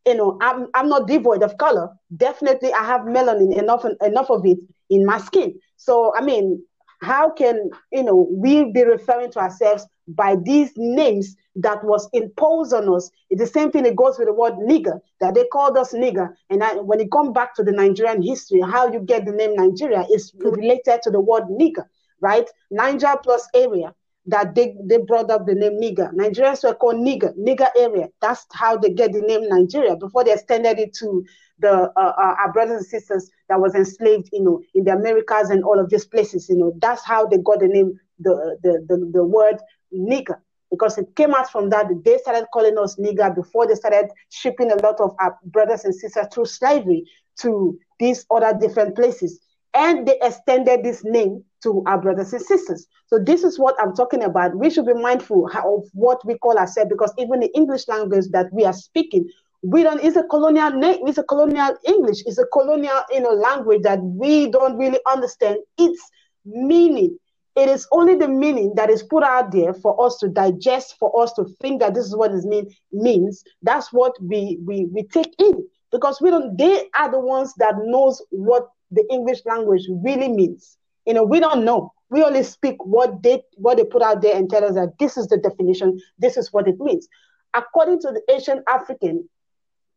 you 0.07 0.15
know, 0.15 0.39
I'm, 0.41 0.67
I'm 0.75 0.89
not 0.89 1.07
devoid 1.07 1.43
of 1.43 1.59
color. 1.59 1.89
Definitely, 2.17 2.73
I 2.73 2.85
have 2.85 3.03
melanin 3.03 3.57
enough 3.57 3.85
enough 4.05 4.31
of 4.31 4.45
it 4.45 4.59
in 4.93 5.07
my 5.07 5.19
skin. 5.19 5.59
So, 5.77 6.15
I 6.15 6.21
mean, 6.21 6.63
how 7.01 7.31
can 7.31 7.71
you 7.91 8.05
know 8.05 8.29
we 8.31 8.71
be 8.71 8.85
referring 8.85 9.33
to 9.33 9.41
ourselves 9.41 9.85
by 10.07 10.37
these 10.45 10.71
names 10.77 11.35
that 11.57 11.83
was 11.85 12.09
imposed 12.13 12.73
on 12.73 12.95
us? 12.95 13.11
It's 13.31 13.41
the 13.41 13.47
same 13.47 13.73
thing. 13.73 13.87
It 13.87 13.97
goes 13.97 14.19
with 14.19 14.29
the 14.29 14.35
word 14.35 14.55
nigger 14.55 15.01
that 15.21 15.35
they 15.35 15.45
called 15.53 15.77
us 15.77 15.93
nigger. 15.93 16.33
And 16.51 16.63
I, 16.63 16.75
when 16.77 17.01
you 17.01 17.09
come 17.09 17.33
back 17.33 17.55
to 17.57 17.65
the 17.65 17.73
Nigerian 17.73 18.23
history, 18.23 18.61
how 18.61 18.93
you 18.93 19.01
get 19.01 19.25
the 19.25 19.33
name 19.33 19.57
Nigeria 19.57 20.07
is 20.13 20.33
related 20.39 21.03
to 21.03 21.11
the 21.11 21.21
word 21.21 21.45
nigger, 21.45 21.87
right? 22.21 22.49
Niger 22.71 23.15
plus 23.23 23.49
area 23.55 23.93
that 24.27 24.55
they, 24.55 24.77
they 24.85 24.99
brought 24.99 25.31
up 25.31 25.47
the 25.47 25.55
name 25.55 25.81
nigger. 25.81 26.13
Nigerians 26.15 26.63
were 26.63 26.75
called 26.75 26.97
nigger, 26.97 27.33
Niger 27.37 27.67
area. 27.77 28.09
That's 28.21 28.47
how 28.53 28.77
they 28.77 28.91
get 28.91 29.13
the 29.13 29.21
name 29.21 29.49
Nigeria 29.49 29.97
before 29.97 30.23
they 30.23 30.33
extended 30.33 30.79
it 30.79 30.95
to 30.95 31.25
the 31.63 31.91
uh, 31.97 32.13
uh, 32.19 32.35
our 32.41 32.53
brothers 32.53 32.77
and 32.79 32.87
sisters 32.87 33.31
that 33.49 33.61
was 33.61 33.75
enslaved, 33.75 34.29
you 34.33 34.43
know, 34.43 34.61
in 34.75 34.85
the 34.85 34.93
Americas 34.93 35.51
and 35.51 35.65
all 35.65 35.79
of 35.79 35.89
these 35.89 36.05
places. 36.05 36.49
You 36.49 36.57
know, 36.57 36.73
that's 36.81 37.05
how 37.05 37.27
they 37.27 37.39
got 37.39 37.61
the 37.61 37.69
name, 37.69 37.99
the 38.19 38.59
the 38.63 38.85
the, 38.89 39.11
the 39.13 39.25
word 39.25 39.57
nigger, 39.95 40.39
because 40.71 40.99
it 40.99 41.15
came 41.17 41.35
out 41.35 41.51
from 41.51 41.71
that. 41.71 41.87
They 42.05 42.19
started 42.19 42.47
calling 42.53 42.77
us 42.77 42.97
nigger 42.97 43.35
before 43.35 43.67
they 43.67 43.75
started 43.75 44.11
shipping 44.29 44.71
a 44.71 44.83
lot 44.83 45.01
of 45.01 45.15
our 45.21 45.39
brothers 45.47 45.85
and 45.85 45.95
sisters 45.95 46.27
through 46.33 46.47
slavery 46.47 47.05
to 47.41 47.79
these 47.99 48.27
other 48.31 48.57
different 48.59 48.95
places 48.95 49.41
and 49.75 50.07
they 50.07 50.19
extended 50.23 50.85
this 50.85 51.03
name 51.05 51.43
to 51.63 51.83
our 51.87 52.01
brothers 52.01 52.33
and 52.33 52.43
sisters. 52.43 52.87
So 53.07 53.19
this 53.19 53.43
is 53.43 53.59
what 53.59 53.75
I'm 53.81 53.95
talking 53.95 54.23
about. 54.23 54.57
We 54.57 54.71
should 54.71 54.87
be 54.87 54.95
mindful 54.95 55.49
of 55.55 55.85
what 55.93 56.25
we 56.27 56.37
call 56.39 56.59
ourselves 56.59 56.91
because 56.91 57.13
even 57.19 57.41
the 57.41 57.55
English 57.55 57.89
language 57.89 58.27
that 58.33 58.53
we 58.53 58.65
are 58.65 58.73
speaking, 58.73 59.29
we 59.63 59.83
don't. 59.85 60.03
It's 60.03 60.17
a 60.17 60.25
colonial 60.25 60.71
name. 60.73 61.07
It's 61.07 61.19
a 61.19 61.23
colonial 61.23 61.77
English. 61.87 62.23
It's 62.27 62.39
a 62.39 62.47
colonial 62.47 63.03
you 63.11 63.21
know 63.21 63.31
language 63.31 63.83
that 63.83 64.03
we 64.03 64.51
don't 64.51 64.77
really 64.77 64.99
understand 65.07 65.59
its 65.79 66.01
meaning. 66.45 67.17
It 67.55 67.69
is 67.69 67.87
only 67.93 68.17
the 68.17 68.29
meaning 68.29 68.73
that 68.77 68.91
is 68.91 69.03
put 69.03 69.23
out 69.23 69.53
there 69.53 69.75
for 69.75 70.05
us 70.05 70.17
to 70.19 70.29
digest, 70.29 70.97
for 70.99 71.23
us 71.23 71.33
to 71.35 71.45
think 71.61 71.81
that 71.81 71.95
this 71.95 72.07
is 72.07 72.17
what 72.17 72.33
it 72.33 72.45
mean, 72.45 72.75
means. 72.93 73.45
That's 73.63 73.93
what 73.93 74.21
we, 74.23 74.59
we 74.65 74.87
we 74.87 75.05
take 75.05 75.35
in 75.39 75.65
because 75.93 76.21
we 76.21 76.31
don't. 76.31 76.57
They 76.57 76.89
are 76.99 77.11
the 77.11 77.21
ones 77.21 77.55
that 77.59 77.75
knows 77.79 78.21
what 78.31 78.69
the 78.91 79.05
English 79.11 79.43
language 79.45 79.83
really 80.03 80.29
means. 80.29 80.77
You 81.07 81.15
know, 81.15 81.25
we 81.25 81.39
don't 81.41 81.65
know. 81.65 81.93
We 82.11 82.23
only 82.25 82.43
speak 82.43 82.85
what 82.85 83.23
they 83.23 83.43
what 83.55 83.77
they 83.77 83.85
put 83.85 84.03
out 84.03 84.23
there 84.23 84.35
and 84.37 84.51
tell 84.51 84.65
us 84.65 84.75
that 84.75 84.99
this 84.99 85.17
is 85.17 85.29
the 85.29 85.37
definition, 85.37 86.01
this 86.19 86.37
is 86.37 86.53
what 86.53 86.67
it 86.67 86.81
means. 86.81 87.07
According 87.55 88.01
to 88.01 88.09
the 88.09 88.23
ancient 88.33 88.63
African 88.67 89.29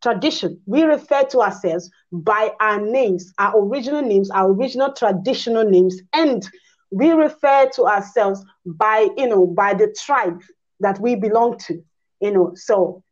tradition, 0.06 0.62
we 0.68 0.84
refer 0.84 1.24
to 1.24 1.40
ourselves 1.40 1.90
by 2.12 2.52
our 2.60 2.80
names, 2.80 3.34
our 3.40 3.60
original 3.60 4.04
names, 4.04 4.30
our 4.30 4.52
original 4.52 4.94
traditional 4.94 5.64
names, 5.64 6.00
and 6.14 6.48
we 6.92 7.10
refer 7.12 7.68
to 7.74 7.86
ourselves 7.86 8.46
by 8.66 9.08
you 9.18 9.28
know 9.28 9.48
by 9.48 9.74
the 9.74 9.96
tribe 10.06 10.42
that 10.80 11.00
we 11.00 11.16
belong 11.16 11.58
to. 11.58 11.82
You 12.22 12.32
know, 12.32 12.52
so 12.54 13.04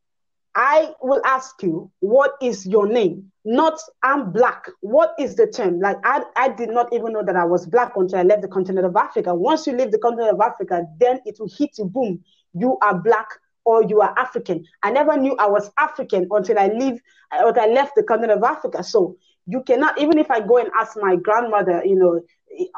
I 0.55 0.91
will 1.01 1.21
ask 1.25 1.63
you, 1.63 1.91
what 1.99 2.33
is 2.41 2.67
your 2.67 2.87
name? 2.87 3.31
Not 3.43 3.79
I'm 4.03 4.31
black. 4.31 4.65
What 4.81 5.15
is 5.19 5.35
the 5.35 5.47
term? 5.47 5.79
Like 5.79 5.97
I, 6.03 6.21
I 6.35 6.49
did 6.49 6.69
not 6.69 6.93
even 6.93 7.11
know 7.13 7.23
that 7.23 7.35
I 7.35 7.43
was 7.43 7.65
black 7.65 7.93
until 7.95 8.19
I 8.19 8.23
left 8.23 8.43
the 8.43 8.47
continent 8.47 8.85
of 8.85 8.95
Africa. 8.95 9.33
Once 9.33 9.65
you 9.65 9.73
leave 9.73 9.91
the 9.91 9.97
continent 9.97 10.31
of 10.31 10.39
Africa, 10.41 10.85
then 10.99 11.21
it 11.25 11.37
will 11.39 11.49
hit 11.57 11.71
you, 11.79 11.85
boom, 11.85 12.23
you 12.53 12.77
are 12.83 12.95
black 12.95 13.27
or 13.65 13.83
you 13.83 14.01
are 14.01 14.17
African. 14.17 14.65
I 14.81 14.91
never 14.91 15.17
knew 15.17 15.35
I 15.37 15.47
was 15.47 15.71
African 15.77 16.27
until 16.31 16.59
I 16.59 16.67
leave 16.67 16.99
until 17.31 17.63
I 17.63 17.67
left 17.67 17.93
the 17.95 18.03
continent 18.03 18.37
of 18.37 18.43
Africa. 18.43 18.83
So 18.83 19.17
you 19.45 19.63
cannot, 19.63 19.99
even 19.99 20.17
if 20.17 20.31
I 20.31 20.39
go 20.39 20.57
and 20.57 20.69
ask 20.79 20.97
my 21.01 21.15
grandmother, 21.15 21.83
you 21.85 21.95
know, 21.95 22.21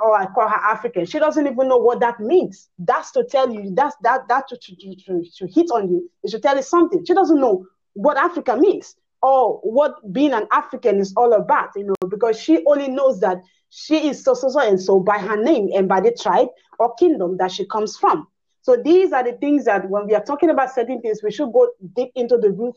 or 0.02 0.18
I 0.18 0.26
call 0.28 0.48
her 0.48 0.56
African, 0.56 1.06
she 1.06 1.20
doesn't 1.20 1.46
even 1.46 1.68
know 1.68 1.78
what 1.78 2.00
that 2.00 2.20
means. 2.20 2.70
That's 2.80 3.12
to 3.12 3.24
tell 3.24 3.50
you, 3.52 3.72
that's 3.76 3.96
that 4.04 4.28
that 4.30 4.48
to, 4.50 4.58
to, 4.58 4.96
to, 4.96 5.24
to 5.38 5.48
hit 5.48 5.68
on 5.72 5.90
you, 5.90 6.10
is 6.24 6.32
to 6.32 6.40
tell 6.40 6.56
you 6.56 6.64
something. 6.64 7.06
She 7.06 7.14
doesn't 7.14 7.40
know 7.40 7.66
what 7.94 8.18
Africa 8.18 8.56
means 8.58 8.96
or 9.22 9.60
what 9.64 10.14
being 10.14 10.34
an 10.34 10.48
African 10.52 11.00
is 11.00 11.14
all 11.18 11.34
about, 11.34 11.70
you 11.76 11.86
know, 11.86 11.96
because 12.10 12.40
she 12.40 12.64
only 12.66 12.88
knows 12.88 13.20
that 13.22 13.42
she 13.70 14.08
is 14.08 14.24
so 14.24 14.34
so 14.34 14.50
so 14.50 14.60
and 14.60 14.82
so 14.82 15.00
by 15.00 15.18
her 15.18 15.42
name 15.42 15.70
and 15.76 15.88
by 15.88 16.00
the 16.00 16.12
tribe 16.12 16.48
or 16.80 16.94
kingdom 16.96 17.38
that 17.38 17.52
she 17.52 17.66
comes 17.66 17.98
from. 17.98 18.28
So 18.66 18.76
these 18.76 19.11
are 19.11 19.24
the 19.24 19.34
things 19.34 19.66
that 19.66 19.88
when 19.91 20.07
we 20.07 20.16
are 20.16 20.24
talking 20.24 20.49
about 20.49 20.74
certain 20.74 20.99
things, 20.99 21.22
we 21.22 21.30
should 21.30 21.53
go 21.53 21.70
deep 21.95 22.11
into 22.16 22.36
the 22.36 22.49
root 22.49 22.74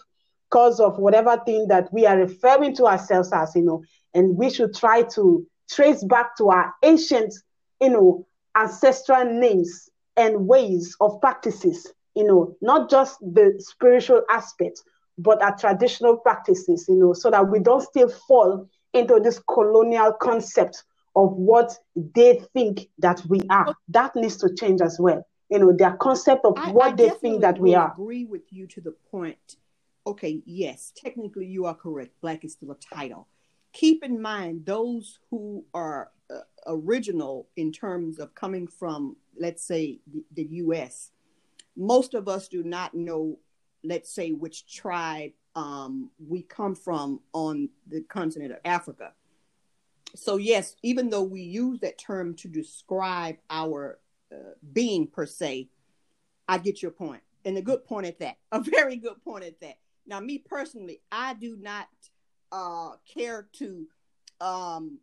cause 0.50 0.80
of 0.80 0.98
whatever 0.98 1.40
thing 1.46 1.66
that 1.68 1.90
we 1.94 2.04
are 2.04 2.18
referring 2.18 2.76
to 2.76 2.84
ourselves 2.84 3.32
as, 3.32 3.56
you 3.56 3.62
know, 3.62 3.82
and 4.12 4.36
we 4.36 4.50
should 4.50 4.74
try 4.74 5.00
to 5.00 5.46
trace 5.70 6.04
back 6.04 6.36
to 6.36 6.50
our 6.50 6.74
ancient, 6.82 7.32
you 7.80 7.88
know, 7.88 8.26
ancestral 8.54 9.24
names 9.24 9.88
and 10.18 10.46
ways 10.46 10.94
of 11.00 11.18
practices, 11.22 11.90
you 12.14 12.24
know, 12.24 12.54
not 12.60 12.90
just 12.90 13.18
the 13.20 13.54
spiritual 13.58 14.20
aspect, 14.28 14.82
but 15.16 15.40
our 15.40 15.56
traditional 15.56 16.18
practices, 16.18 16.84
you 16.86 16.96
know, 16.96 17.14
so 17.14 17.30
that 17.30 17.48
we 17.48 17.60
don't 17.60 17.80
still 17.80 18.10
fall 18.10 18.68
into 18.92 19.20
this 19.20 19.40
colonial 19.50 20.12
concept 20.20 20.84
of 21.16 21.32
what 21.32 21.78
they 21.96 22.42
think 22.52 22.90
that 22.98 23.22
we 23.30 23.40
are. 23.48 23.74
That 23.88 24.14
needs 24.14 24.36
to 24.36 24.54
change 24.54 24.82
as 24.82 25.00
well 25.00 25.24
you 25.48 25.58
know 25.58 25.72
their 25.72 25.96
concept 25.96 26.44
of 26.44 26.54
I, 26.56 26.70
what 26.72 26.92
I 26.92 26.96
they 26.96 27.10
think 27.10 27.40
that 27.40 27.58
we 27.58 27.74
are. 27.74 27.92
agree 27.92 28.24
with 28.24 28.52
you 28.52 28.66
to 28.68 28.80
the 28.80 28.92
point 29.10 29.56
okay 30.06 30.42
yes 30.44 30.92
technically 30.96 31.46
you 31.46 31.66
are 31.66 31.74
correct. 31.74 32.12
Black 32.20 32.44
is 32.44 32.52
still 32.52 32.72
a 32.72 32.76
title. 32.94 33.28
Keep 33.72 34.02
in 34.04 34.20
mind 34.20 34.64
those 34.64 35.18
who 35.30 35.64
are 35.74 36.10
uh, 36.34 36.40
original 36.66 37.48
in 37.56 37.72
terms 37.72 38.18
of 38.18 38.34
coming 38.34 38.66
from 38.66 39.16
let's 39.38 39.62
say 39.64 40.00
the, 40.12 40.24
the 40.34 40.44
us 40.44 41.10
most 41.76 42.14
of 42.14 42.28
us 42.28 42.48
do 42.48 42.62
not 42.62 42.94
know 42.94 43.38
let's 43.84 44.12
say 44.12 44.32
which 44.32 44.66
tribe 44.74 45.30
um, 45.54 46.10
we 46.26 46.42
come 46.42 46.74
from 46.74 47.20
on 47.32 47.68
the 47.88 48.02
continent 48.02 48.52
of 48.52 48.58
africa. 48.64 49.12
So 50.14 50.36
yes 50.36 50.76
even 50.82 51.08
though 51.10 51.22
we 51.22 51.42
use 51.42 51.80
that 51.80 51.98
term 51.98 52.34
to 52.36 52.48
describe 52.48 53.36
our 53.50 53.98
uh, 54.32 54.54
being 54.72 55.06
per 55.06 55.26
se, 55.26 55.68
I 56.46 56.58
get 56.58 56.82
your 56.82 56.90
point, 56.90 57.22
and 57.44 57.56
a 57.58 57.62
good 57.62 57.84
point 57.84 58.06
at 58.06 58.20
that. 58.20 58.36
A 58.52 58.60
very 58.60 58.96
good 58.96 59.22
point 59.22 59.44
at 59.44 59.60
that. 59.60 59.78
Now, 60.06 60.20
me 60.20 60.38
personally, 60.38 61.02
I 61.12 61.34
do 61.34 61.56
not 61.60 61.88
uh, 62.50 62.92
care 63.14 63.48
to 63.54 63.86
um, 64.40 64.98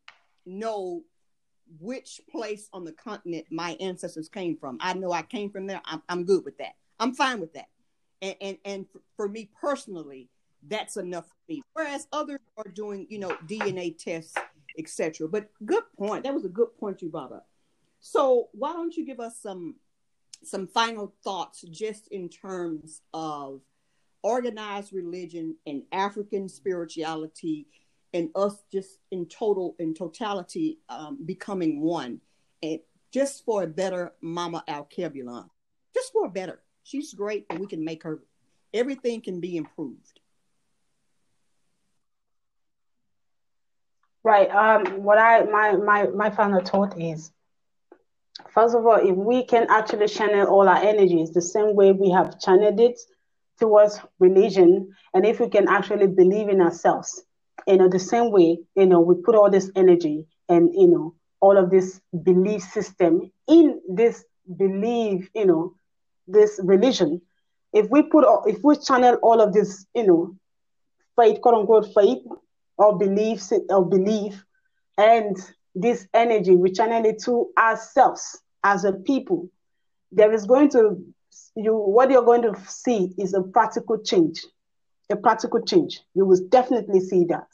know 0.46 1.04
which 1.80 2.22
place 2.30 2.70
on 2.74 2.84
the 2.84 2.92
continent 2.92 3.46
my 3.50 3.78
ancestors 3.80 4.30
came 4.30 4.58
from. 4.58 4.78
I 4.82 4.94
know 4.94 5.12
I 5.12 5.22
came 5.22 5.50
from 5.50 5.68
there. 5.68 5.82
I'm, 5.86 6.02
I'm 6.10 6.26
good 6.26 6.46
with 6.46 6.58
that. 6.58 6.74
I'm 7.00 7.14
fine 7.14 7.40
with 7.40 7.54
that. 7.54 7.68
And 8.22 8.36
and 8.42 8.58
and 8.66 8.86
for 9.18 9.28
me 9.28 9.50
personally, 9.60 10.30
that's 10.68 10.98
enough 10.98 11.28
for 11.28 11.36
me. 11.50 11.62
Whereas 11.74 12.08
others 12.12 12.40
are 12.58 12.72
doing, 12.72 13.08
you 13.10 13.20
know, 13.20 13.36
DNA 13.46 13.98
tests, 13.98 14.36
etc. 14.78 15.28
But 15.28 15.50
good 15.66 15.84
point. 15.98 16.24
That 16.24 16.34
was 16.34 16.46
a 16.46 16.50
good 16.50 16.76
point 16.80 17.02
you 17.02 17.10
brought 17.10 17.34
up. 17.34 17.48
So 18.08 18.50
why 18.52 18.72
don't 18.74 18.96
you 18.96 19.04
give 19.04 19.20
us 19.20 19.40
some 19.42 19.78
some 20.44 20.68
final 20.68 21.16
thoughts 21.24 21.64
just 21.72 22.08
in 22.10 22.30
terms 22.30 23.02
of 23.16 23.62
organized 24.22 24.94
religion 24.94 25.56
and 25.66 25.82
African 25.92 26.48
spirituality 26.48 27.66
and 28.14 28.30
us 28.36 28.64
just 28.72 29.00
in 29.10 29.26
total 29.26 29.76
in 29.80 29.96
totality 29.96 30.78
um, 30.88 31.18
becoming 31.26 31.82
one 31.82 32.22
and 32.62 32.80
just 33.12 33.44
for 33.44 33.64
a 33.64 33.68
better 33.68 34.14
mama 34.22 34.64
Alkebulan. 34.70 35.50
Just 35.96 36.14
for 36.14 36.28
a 36.28 36.30
better. 36.30 36.62
She's 36.84 37.12
great 37.12 37.48
and 37.50 37.60
we 37.60 37.66
can 37.66 37.84
make 37.84 38.04
her 38.04 38.20
everything 38.72 39.22
can 39.22 39.40
be 39.42 39.58
improved. 39.58 40.20
Right. 44.24 44.50
Um 44.52 45.02
what 45.04 45.18
I 45.18 45.46
my 45.46 45.72
my 45.72 46.06
my 46.06 46.30
final 46.30 46.62
thought 46.62 47.02
is 47.02 47.32
First 48.54 48.76
of 48.76 48.86
all, 48.86 48.98
if 48.98 49.16
we 49.16 49.46
can 49.46 49.68
actually 49.70 50.08
channel 50.08 50.48
all 50.48 50.68
our 50.68 50.78
energies 50.78 51.32
the 51.32 51.42
same 51.42 51.76
way 51.76 51.92
we 51.92 52.10
have 52.12 52.40
channeled 52.40 52.80
it 52.80 53.00
towards 53.60 54.00
religion, 54.20 54.94
and 55.14 55.26
if 55.26 55.40
we 55.40 55.50
can 55.50 55.68
actually 55.68 56.08
believe 56.08 56.50
in 56.50 56.62
ourselves, 56.62 57.24
you 57.68 57.78
know, 57.78 57.88
the 57.88 58.00
same 58.00 58.32
way, 58.32 58.60
you 58.76 58.86
know, 58.86 59.00
we 59.00 59.16
put 59.16 59.36
all 59.36 59.50
this 59.50 59.72
energy 59.76 60.26
and, 60.50 60.70
you 60.74 60.88
know, 60.88 61.16
all 61.40 61.58
of 61.58 61.70
this 61.70 62.02
belief 62.24 62.62
system 62.62 63.32
in 63.48 63.82
this 63.90 64.26
belief, 64.58 65.30
you 65.34 65.46
know, 65.46 65.74
this 66.28 66.60
religion. 66.64 67.22
If 67.74 67.90
we 67.90 68.04
put, 68.04 68.26
if 68.48 68.64
we 68.64 68.78
channel 68.78 69.16
all 69.22 69.42
of 69.42 69.54
this, 69.54 69.86
you 69.96 70.06
know, 70.06 70.36
faith, 71.16 71.42
quote 71.42 71.56
unquote, 71.56 71.94
faith 71.94 72.24
or 72.78 72.98
beliefs 72.98 73.52
or 73.70 73.86
belief, 73.86 74.44
and 74.98 75.38
this 75.76 76.08
energy, 76.14 76.56
we 76.56 76.72
channel 76.72 77.06
it 77.06 77.22
to 77.24 77.50
ourselves 77.58 78.42
as 78.64 78.86
a 78.86 78.94
people, 78.94 79.50
there 80.12 80.34
is 80.34 80.46
going 80.46 80.70
to 80.70 81.06
you 81.56 81.74
what 81.74 82.10
you're 82.12 82.24
going 82.24 82.42
to 82.42 82.56
see 82.68 83.14
is 83.18 83.34
a 83.34 83.42
practical 83.42 83.98
change. 83.98 84.46
A 85.12 85.16
practical 85.16 85.62
change. 85.62 86.02
You 86.14 86.26
will 86.26 86.40
definitely 86.50 87.00
see 87.00 87.26
that. 87.26 87.48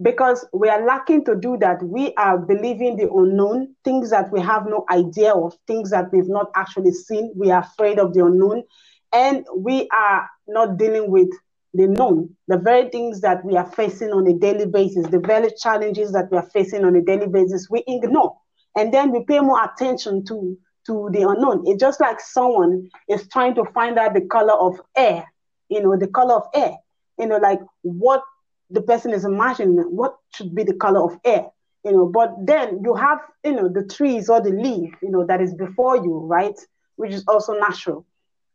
Because 0.00 0.44
we 0.52 0.68
are 0.68 0.84
lacking 0.84 1.24
to 1.26 1.36
do 1.36 1.56
that. 1.58 1.82
We 1.82 2.12
are 2.14 2.38
believing 2.38 2.96
the 2.96 3.10
unknown, 3.10 3.76
things 3.84 4.10
that 4.10 4.32
we 4.32 4.40
have 4.40 4.66
no 4.66 4.84
idea 4.90 5.32
of, 5.32 5.54
things 5.66 5.90
that 5.90 6.12
we've 6.12 6.28
not 6.28 6.50
actually 6.56 6.92
seen. 6.92 7.32
We 7.36 7.50
are 7.50 7.60
afraid 7.60 7.98
of 7.98 8.14
the 8.14 8.24
unknown. 8.24 8.64
And 9.12 9.46
we 9.54 9.88
are 9.94 10.28
not 10.48 10.76
dealing 10.76 11.10
with 11.10 11.28
the 11.74 11.86
known, 11.86 12.34
the 12.48 12.58
very 12.58 12.90
things 12.90 13.20
that 13.22 13.44
we 13.44 13.56
are 13.56 13.70
facing 13.70 14.10
on 14.10 14.26
a 14.26 14.34
daily 14.34 14.66
basis, 14.66 15.06
the 15.08 15.18
very 15.18 15.50
challenges 15.58 16.12
that 16.12 16.30
we 16.30 16.36
are 16.36 16.48
facing 16.52 16.84
on 16.84 16.96
a 16.96 17.00
daily 17.02 17.26
basis, 17.26 17.68
we 17.70 17.82
ignore. 17.86 18.36
And 18.76 18.92
then 18.92 19.10
we 19.10 19.24
pay 19.24 19.40
more 19.40 19.62
attention 19.64 20.24
to, 20.26 20.58
to 20.86 21.08
the 21.12 21.22
unknown. 21.22 21.64
It's 21.66 21.80
just 21.80 22.00
like 22.00 22.20
someone 22.20 22.90
is 23.08 23.26
trying 23.28 23.54
to 23.54 23.64
find 23.72 23.98
out 23.98 24.14
the 24.14 24.22
color 24.22 24.52
of 24.52 24.80
air, 24.96 25.24
you 25.68 25.82
know, 25.82 25.96
the 25.96 26.08
color 26.08 26.34
of 26.34 26.44
air, 26.54 26.76
you 27.18 27.26
know, 27.26 27.38
like 27.38 27.60
what 27.82 28.22
the 28.70 28.82
person 28.82 29.12
is 29.12 29.24
imagining, 29.24 29.76
what 29.76 30.16
should 30.34 30.54
be 30.54 30.64
the 30.64 30.74
color 30.74 31.02
of 31.02 31.18
air, 31.24 31.46
you 31.84 31.92
know. 31.92 32.06
But 32.06 32.34
then 32.44 32.82
you 32.84 32.94
have, 32.94 33.20
you 33.44 33.52
know, 33.52 33.68
the 33.68 33.84
trees 33.84 34.28
or 34.28 34.42
the 34.42 34.50
leaf, 34.50 34.94
you 35.02 35.10
know, 35.10 35.24
that 35.26 35.40
is 35.40 35.54
before 35.54 35.96
you, 35.96 36.18
right? 36.18 36.58
Which 36.96 37.12
is 37.12 37.24
also 37.26 37.54
natural 37.54 38.06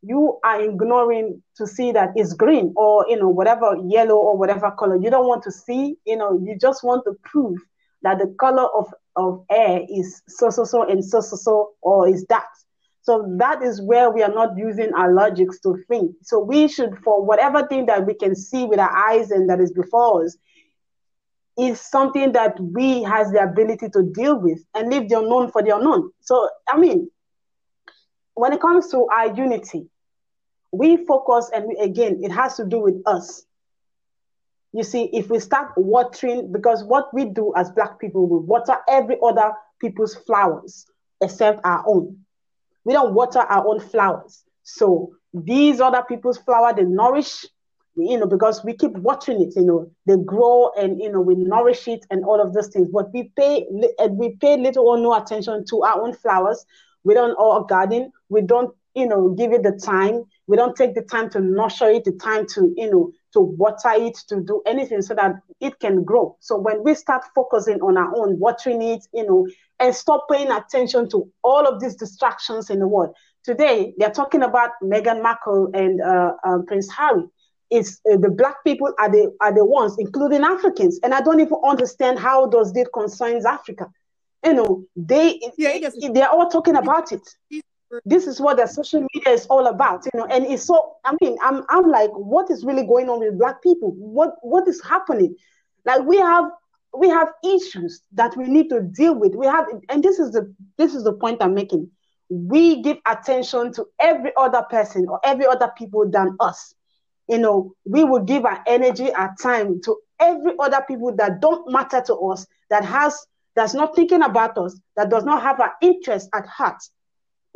you 0.08 0.40
are 0.44 0.62
ignoring 0.62 1.42
to 1.58 1.68
see 1.68 1.92
that 1.92 2.12
it's 2.16 2.34
green 2.34 2.74
or 2.76 3.06
you 3.10 3.18
know 3.18 3.30
whatever 3.30 3.76
yellow 3.88 4.16
or 4.16 4.38
whatever 4.38 4.72
color. 4.72 4.96
You 4.96 5.10
don't 5.10 5.28
want 5.28 5.44
to 5.44 5.52
see 5.52 5.98
you 6.06 6.18
know 6.18 6.40
you 6.44 6.58
just 6.60 6.84
want 6.84 7.04
to 7.06 7.14
prove 7.24 7.58
that 8.04 8.20
the 8.20 8.34
color 8.40 8.68
of, 8.76 8.94
of 9.16 9.44
air 9.52 9.82
is 9.90 10.22
so 10.28 10.50
so 10.50 10.64
so 10.64 10.84
and 10.84 11.04
so 11.04 11.22
so 11.22 11.36
so 11.36 11.72
or 11.82 12.08
is 12.08 12.26
that. 12.30 12.48
So 13.02 13.26
that 13.38 13.64
is 13.64 13.82
where 13.82 14.12
we 14.12 14.22
are 14.22 14.34
not 14.34 14.58
using 14.58 14.94
our 14.94 15.14
logics 15.14 15.60
to 15.62 15.78
think. 15.88 16.14
So 16.24 16.40
we 16.40 16.68
should 16.68 16.98
for 17.04 17.24
whatever 17.24 17.66
thing 17.68 17.86
that 17.86 18.06
we 18.06 18.14
can 18.14 18.36
see 18.36 18.66
with 18.66 18.80
our 18.80 18.96
eyes 19.10 19.32
and 19.32 19.50
that 19.50 19.62
is 19.62 19.72
before 19.72 20.26
us 20.26 20.38
is 21.58 21.82
something 21.82 22.34
that 22.34 22.60
we 22.60 23.02
has 23.04 23.32
the 23.32 23.42
ability 23.42 23.90
to 23.90 24.04
deal 24.14 24.40
with 24.40 24.60
and 24.76 24.92
leave 24.92 25.10
the 25.10 25.18
unknown 25.20 25.52
for 25.52 25.64
the 25.64 25.76
unknown. 25.76 26.12
So 26.22 26.50
i 26.70 26.78
mean 26.78 27.10
when 28.38 28.54
it 28.54 28.62
comes 28.62 28.88
to 28.90 29.08
our 29.08 29.34
unity, 29.36 29.88
we 30.72 31.06
focus, 31.06 31.50
and 31.54 31.66
we, 31.68 31.78
again, 31.78 32.20
it 32.24 32.32
has 32.32 32.56
to 32.58 32.66
do 32.66 32.80
with 32.80 33.02
us. 33.06 33.46
You 34.74 34.84
see, 34.84 35.10
if 35.14 35.30
we 35.30 35.40
start 35.40 35.72
watering, 35.78 36.52
because 36.52 36.84
what 36.84 37.14
we 37.14 37.26
do 37.26 37.54
as 37.56 37.72
Black 37.72 38.00
people, 38.00 38.28
we 38.28 38.40
water 38.40 38.76
every 38.88 39.18
other 39.24 39.54
people's 39.80 40.16
flowers 40.16 40.86
except 41.22 41.62
our 41.64 41.84
own. 41.88 42.18
We 42.84 42.94
don't 42.94 43.14
water 43.14 43.40
our 43.40 43.68
own 43.68 43.80
flowers. 43.80 44.44
So 44.64 45.14
these 45.34 45.80
other 45.80 46.04
people's 46.08 46.38
flower, 46.38 46.74
they 46.76 46.84
nourish, 46.84 47.46
you 47.96 48.18
know, 48.18 48.28
because 48.28 48.64
we 48.64 48.74
keep 48.74 48.92
watching 48.92 49.42
it, 49.42 49.54
you 49.56 49.66
know, 49.66 49.90
they 50.06 50.18
grow 50.24 50.72
and 50.78 51.02
you 51.02 51.12
know 51.12 51.22
we 51.22 51.36
nourish 51.36 51.88
it 51.88 52.06
and 52.12 52.24
all 52.24 52.40
of 52.40 52.54
those 52.54 52.68
things. 52.68 52.90
But 52.94 53.12
we 53.14 53.32
pay 53.36 53.66
and 53.98 54.18
we 54.18 54.36
pay 54.36 54.58
little 54.58 54.88
or 54.88 54.98
no 54.98 55.16
attention 55.16 55.66
to 55.70 55.84
our 55.84 56.02
own 56.02 56.14
flowers 56.14 56.66
we 57.08 57.14
don't 57.14 57.36
all 57.36 57.64
garden. 57.64 58.12
We 58.28 58.42
don't, 58.42 58.76
you 58.98 59.08
know, 59.08 59.30
give 59.30 59.54
it 59.54 59.62
the 59.62 59.74
time. 59.74 60.24
We 60.48 60.58
don't 60.58 60.76
take 60.76 60.96
the 60.96 61.04
time 61.04 61.30
to 61.30 61.40
nurture 61.40 61.90
it, 61.90 62.04
the 62.04 62.14
time 62.14 62.48
to, 62.56 62.74
you 62.76 62.90
know, 62.90 63.12
to 63.34 63.42
water 63.42 63.92
it, 63.92 64.18
to 64.28 64.42
do 64.42 64.64
anything 64.66 65.04
so 65.04 65.14
that 65.14 65.36
it 65.60 65.80
can 65.80 66.04
grow. 66.04 66.36
So 66.40 66.58
when 66.58 66.84
we 66.84 66.96
start 66.96 67.24
focusing 67.36 67.80
on 67.82 67.96
our 67.96 68.12
own, 68.16 68.40
watering 68.40 68.82
it, 68.82 69.06
you 69.14 69.24
know, 69.24 69.48
and 69.80 69.94
stop 69.94 70.26
paying 70.32 70.50
attention 70.50 71.08
to 71.12 71.32
all 71.44 71.68
of 71.68 71.80
these 71.80 71.96
distractions 71.96 72.72
in 72.72 72.80
the 72.80 72.88
world. 72.88 73.14
Today, 73.44 73.94
they're 73.98 74.10
talking 74.10 74.42
about 74.42 74.72
Meghan 74.84 75.22
Markle 75.22 75.70
and 75.76 76.02
uh, 76.02 76.32
uh, 76.44 76.58
Prince 76.66 76.92
Harry. 76.92 77.26
It's 77.70 78.02
uh, 78.12 78.18
the 78.18 78.32
black 78.32 78.64
people 78.64 78.92
are 78.98 79.12
the 79.12 79.32
are 79.42 79.54
the 79.54 79.64
ones, 79.64 79.96
including 80.00 80.42
Africans, 80.44 81.00
and 81.04 81.14
I 81.14 81.22
don't 81.22 81.40
even 81.40 81.58
understand 81.64 82.18
how 82.18 82.48
does 82.48 82.74
this 82.74 82.88
concerns 82.94 83.46
Africa. 83.46 83.88
You 84.44 84.54
know, 84.54 84.86
they 84.96 85.40
yeah, 85.58 85.90
they're 86.14 86.30
all 86.30 86.50
talking 86.50 86.78
about 86.78 87.12
it 87.12 87.22
this 88.06 88.28
is 88.28 88.40
what 88.40 88.58
the 88.58 88.68
social 88.68 89.06
media 89.14 89.34
is 89.34 89.46
all 89.48 89.68
about 89.68 90.06
you 90.06 90.20
know 90.20 90.26
and 90.26 90.46
it's 90.46 90.64
so 90.64 90.96
i 91.06 91.16
mean 91.22 91.38
i'm 91.42 91.64
i'm 91.70 91.90
like 91.90 92.10
what 92.12 92.50
is 92.50 92.66
really 92.66 92.86
going 92.86 93.10
on 93.10 93.20
with 93.20 93.38
black 93.38 93.62
people? 93.62 93.92
What 93.92 94.36
what 94.42 94.68
is 94.68 94.82
happening? 94.84 95.36
Like 95.86 96.04
we 96.04 96.18
have 96.18 96.46
we 96.98 97.10
have 97.10 97.30
issues 97.44 98.02
that 98.14 98.36
we 98.36 98.46
need 98.46 98.70
to 98.70 98.82
deal 98.82 99.16
with. 99.16 99.36
We 99.36 99.46
have 99.46 99.68
and 99.90 100.04
this 100.04 100.20
is 100.20 100.32
the 100.32 100.54
this 100.78 100.96
is 100.96 101.04
the 101.04 101.14
point 101.14 101.42
i'm 101.42 101.54
making. 101.54 101.90
We 102.30 102.82
give 102.82 102.98
attention 103.06 103.72
to 103.74 103.86
every 104.00 104.32
other 104.36 104.64
person 104.70 105.08
or 105.08 105.20
every 105.24 105.46
other 105.46 105.72
people 105.78 106.10
than 106.10 106.36
us. 106.40 106.74
You 107.28 107.38
know 107.40 107.74
we 107.86 108.04
will 108.04 108.24
give 108.24 108.46
our 108.46 108.64
energy 108.68 109.12
our 109.14 109.34
time 109.42 109.82
to 109.86 109.98
every 110.20 110.54
other 110.60 110.84
people 110.88 111.16
that 111.18 111.40
don't 111.42 111.72
matter 111.72 112.02
to 112.08 112.16
us 112.16 112.46
that 112.70 112.84
has 112.84 113.26
that's 113.56 113.74
not 113.74 113.96
thinking 113.96 114.24
about 114.24 114.58
us 114.58 114.80
that 114.96 115.10
does 115.10 115.24
not 115.24 115.42
have 115.42 115.60
our 115.60 115.74
interest 115.82 116.30
at 116.34 116.46
heart 116.48 116.82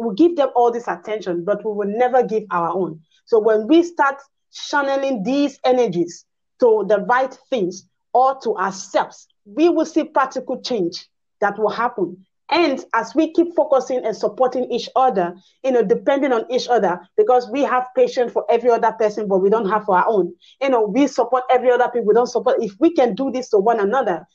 we 0.02 0.16
give 0.16 0.36
them 0.36 0.50
all 0.56 0.72
this 0.72 0.88
attention, 0.88 1.44
but 1.46 1.64
we 1.66 1.72
will 1.72 1.98
never 1.98 2.24
give 2.24 2.44
our 2.52 2.70
own. 2.70 3.00
So 3.26 3.40
when 3.40 3.68
we 3.68 3.84
start 3.84 4.22
channeling 4.52 5.24
these 5.24 5.60
energies 5.64 6.26
to 6.60 6.86
the 6.88 7.00
right 7.00 7.34
things 7.50 7.88
or 8.14 8.40
to 8.42 8.56
ourselves, 8.58 9.28
we 9.46 9.70
will 9.70 9.86
see 9.86 10.04
practical 10.04 10.62
change 10.62 11.08
that 11.40 11.58
will 11.58 11.70
happen. 11.70 12.26
And 12.50 12.84
as 12.94 13.16
we 13.16 13.32
keep 13.32 13.56
focusing 13.56 14.04
and 14.06 14.16
supporting 14.16 14.70
each 14.70 14.90
other, 14.96 15.36
you 15.64 15.72
know, 15.72 15.84
depending 15.84 16.34
on 16.34 16.52
each 16.52 16.68
other, 16.68 17.00
because 17.16 17.50
we 17.50 17.62
have 17.62 17.86
patience 17.96 18.34
for 18.34 18.46
every 18.50 18.70
other 18.70 18.92
person, 18.92 19.28
but 19.30 19.38
we 19.38 19.50
don't 19.50 19.70
have 19.70 19.86
for 19.86 19.98
our 19.98 20.06
own. 20.08 20.36
You 20.62 20.70
know, 20.70 20.82
we 20.84 21.08
support 21.08 21.44
every 21.50 21.72
other 21.72 21.86
people, 21.86 22.08
we 22.08 22.14
don't 22.14 22.28
support. 22.28 22.58
If 22.62 22.74
we 22.80 22.94
can 22.94 23.16
do 23.16 23.32
this 23.32 23.50
to 23.52 23.58
one 23.58 23.80
another, 23.80 24.28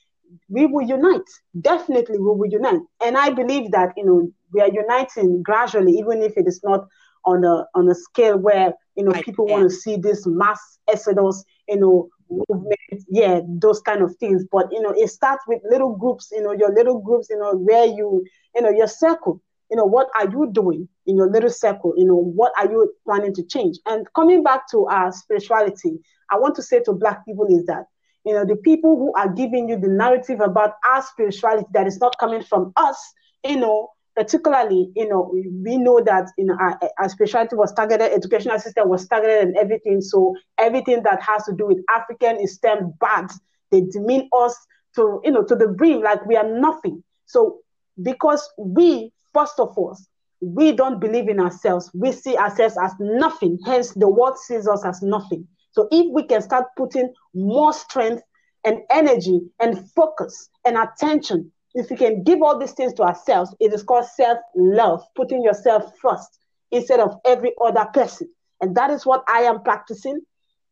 we 0.49 0.67
will 0.67 0.87
unite. 0.87 1.29
Definitely, 1.61 2.19
we 2.19 2.25
will 2.25 2.49
unite. 2.49 2.81
And 3.05 3.19
I 3.19 3.31
believe 3.31 3.71
that, 3.73 3.93
you 3.99 4.07
know, 4.07 4.33
we 4.57 4.63
are 4.63 4.73
uniting 4.73 5.43
gradually, 5.43 5.93
even 5.93 6.23
if 6.23 6.37
it 6.37 6.49
is 6.49 6.61
not 6.65 6.87
on 7.27 7.45
a 7.45 7.67
on 7.75 7.89
a 7.89 7.95
scale 7.95 8.39
where 8.39 8.73
you 8.97 9.05
know 9.05 9.13
people 9.23 9.47
want 9.47 9.69
to 9.69 9.71
see 9.71 9.97
this 9.97 10.27
mass 10.27 10.79
exodus, 10.89 11.45
you 11.69 11.79
know, 11.79 12.09
movement, 12.31 13.05
yeah, 13.09 13.41
those 13.47 13.81
kind 13.81 14.03
of 14.03 14.17
things. 14.17 14.45
But 14.51 14.69
you 14.73 14.81
know, 14.81 14.95
it 14.97 15.09
starts 15.11 15.45
with 15.47 15.61
little 15.69 15.95
groups, 15.97 16.29
you 16.33 16.43
know, 16.43 16.53
your 16.53 16.73
little 16.75 17.01
groups, 17.01 17.29
you 17.29 17.39
know, 17.39 17.55
where 17.55 17.85
you, 17.85 18.25
you 18.55 18.63
know, 18.63 18.71
your 18.71 18.89
circle. 18.89 19.43
You 19.71 19.77
know, 19.77 19.85
what 19.85 20.07
are 20.17 20.31
you 20.31 20.49
doing 20.53 20.89
in 21.07 21.17
your 21.17 21.29
little 21.29 21.51
circle? 21.51 21.93
You 21.97 22.07
know, 22.07 22.15
what 22.15 22.53
are 22.57 22.71
you 22.71 22.95
planning 23.05 23.35
to 23.35 23.43
change? 23.43 23.77
And 23.85 24.07
coming 24.15 24.45
back 24.45 24.71
to 24.71 24.87
our 24.87 25.11
spirituality, 25.11 25.99
I 26.31 26.39
want 26.39 26.55
to 26.55 26.63
say 26.63 26.81
to 26.85 26.93
black 26.93 27.25
people 27.27 27.47
is 27.51 27.67
that 27.67 27.87
you 28.25 28.33
know 28.33 28.45
the 28.45 28.57
people 28.57 28.97
who 28.97 29.13
are 29.15 29.33
giving 29.33 29.69
you 29.69 29.79
the 29.79 29.89
narrative 29.89 30.41
about 30.41 30.75
our 30.89 31.03
spirituality 31.03 31.67
that 31.73 31.87
is 31.87 31.99
not 31.99 32.17
coming 32.19 32.43
from 32.43 32.73
us 32.77 32.99
you 33.45 33.57
know 33.57 33.89
particularly, 34.17 34.91
you 34.97 35.09
know, 35.09 35.31
we 35.33 35.77
know 35.77 36.01
that 36.03 36.31
you 36.39 36.47
know 36.47 36.57
our, 36.59 36.81
our 36.99 37.09
specialty 37.09 37.55
was 37.55 37.73
targeted, 37.75 38.13
educational 38.13 38.59
system 38.59 38.89
was 38.89 39.07
targeted, 39.07 39.49
and 39.49 39.57
everything. 39.57 40.01
So 40.01 40.35
everything 40.59 41.03
that 41.03 41.23
has 41.23 41.45
to 41.45 41.53
do 41.53 41.67
with 41.67 41.79
African 41.95 42.41
is 42.41 42.59
termed 42.59 42.99
bad. 42.99 43.31
They 43.71 43.83
demean 43.83 44.29
us 44.33 44.57
to 44.97 45.21
you 45.23 45.31
know 45.31 45.45
to 45.45 45.55
the 45.55 45.69
brim, 45.69 46.01
like 46.01 46.25
we 46.27 46.37
are 46.37 46.49
nothing. 46.49 47.05
So 47.27 47.59
because 48.03 48.49
we, 48.59 49.13
first 49.33 49.59
of 49.59 49.77
all, 49.77 49.97
we 50.41 50.73
don't 50.73 51.01
believe 51.01 51.29
in 51.29 51.41
ourselves, 51.41 51.91
we 51.95 52.13
see 52.13 52.37
ourselves 52.37 52.77
as 52.83 52.93
nothing. 52.99 53.59
Hence, 53.65 53.93
the 53.93 54.09
world 54.09 54.39
sees 54.39 54.67
us 54.67 54.85
as 54.85 55.03
nothing. 55.03 55.47
So 55.73 55.89
if 55.91 56.11
we 56.13 56.25
can 56.25 56.41
start 56.41 56.65
putting 56.77 57.13
more 57.35 57.73
strength 57.73 58.23
and 58.65 58.81
energy 58.91 59.41
and 59.61 59.91
focus 59.93 60.49
and 60.65 60.77
attention 60.77 61.53
if 61.77 61.91
we 61.91 61.97
can 61.97 62.25
give 62.25 62.43
all 62.43 62.59
these 62.59 62.73
things 62.73 62.95
to 62.95 63.03
ourselves, 63.03 63.55
it 63.61 63.73
is 63.73 63.83
called 63.83 64.07
self 64.07 64.39
love, 64.57 65.03
putting 65.15 65.43
yourself 65.43 65.93
first 66.01 66.39
instead 66.73 67.01
of 67.01 67.17
every 67.25 67.53
other 67.63 67.87
person. 67.93 68.29
And 68.61 68.75
that 68.77 68.91
is 68.91 69.05
what 69.05 69.23
I 69.29 69.41
am 69.43 69.63
practicing. 69.63 70.21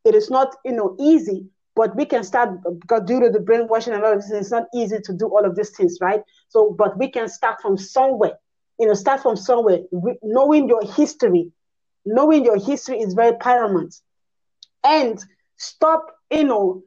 It 0.05 0.15
is 0.15 0.31
not, 0.31 0.57
you 0.65 0.73
know, 0.73 0.97
easy, 0.99 1.47
but 1.77 1.95
we 1.95 2.07
can 2.07 2.25
start 2.25 2.59
because 2.81 3.03
due 3.07 3.21
to 3.21 3.31
the 3.31 3.41
brainwashing 3.41 3.93
and 3.93 4.03
all 4.03 4.15
of 4.15 4.21
this, 4.23 4.31
it's 4.31 4.51
not 4.51 4.65
easy 4.75 4.99
to 5.05 5.13
do 5.13 5.27
all 5.27 5.45
of 5.45 5.57
these 5.57 5.71
things, 5.71 5.99
right? 6.01 6.23
So, 6.49 6.75
but 6.77 6.99
we 6.99 7.11
can 7.11 7.29
start 7.29 7.61
from 7.61 7.77
somewhere, 7.77 8.33
you 8.79 8.87
know, 8.87 8.95
start 8.95 9.21
from 9.23 9.37
somewhere. 9.37 9.81
Knowing 10.23 10.69
your 10.69 10.83
history, 10.85 11.53
knowing 12.07 12.45
your 12.45 12.59
history 12.59 13.01
is 13.01 13.13
very 13.15 13.37
paramount. 13.37 13.95
And 14.85 15.19
stop, 15.57 16.07
you 16.31 16.45
know, 16.45 16.83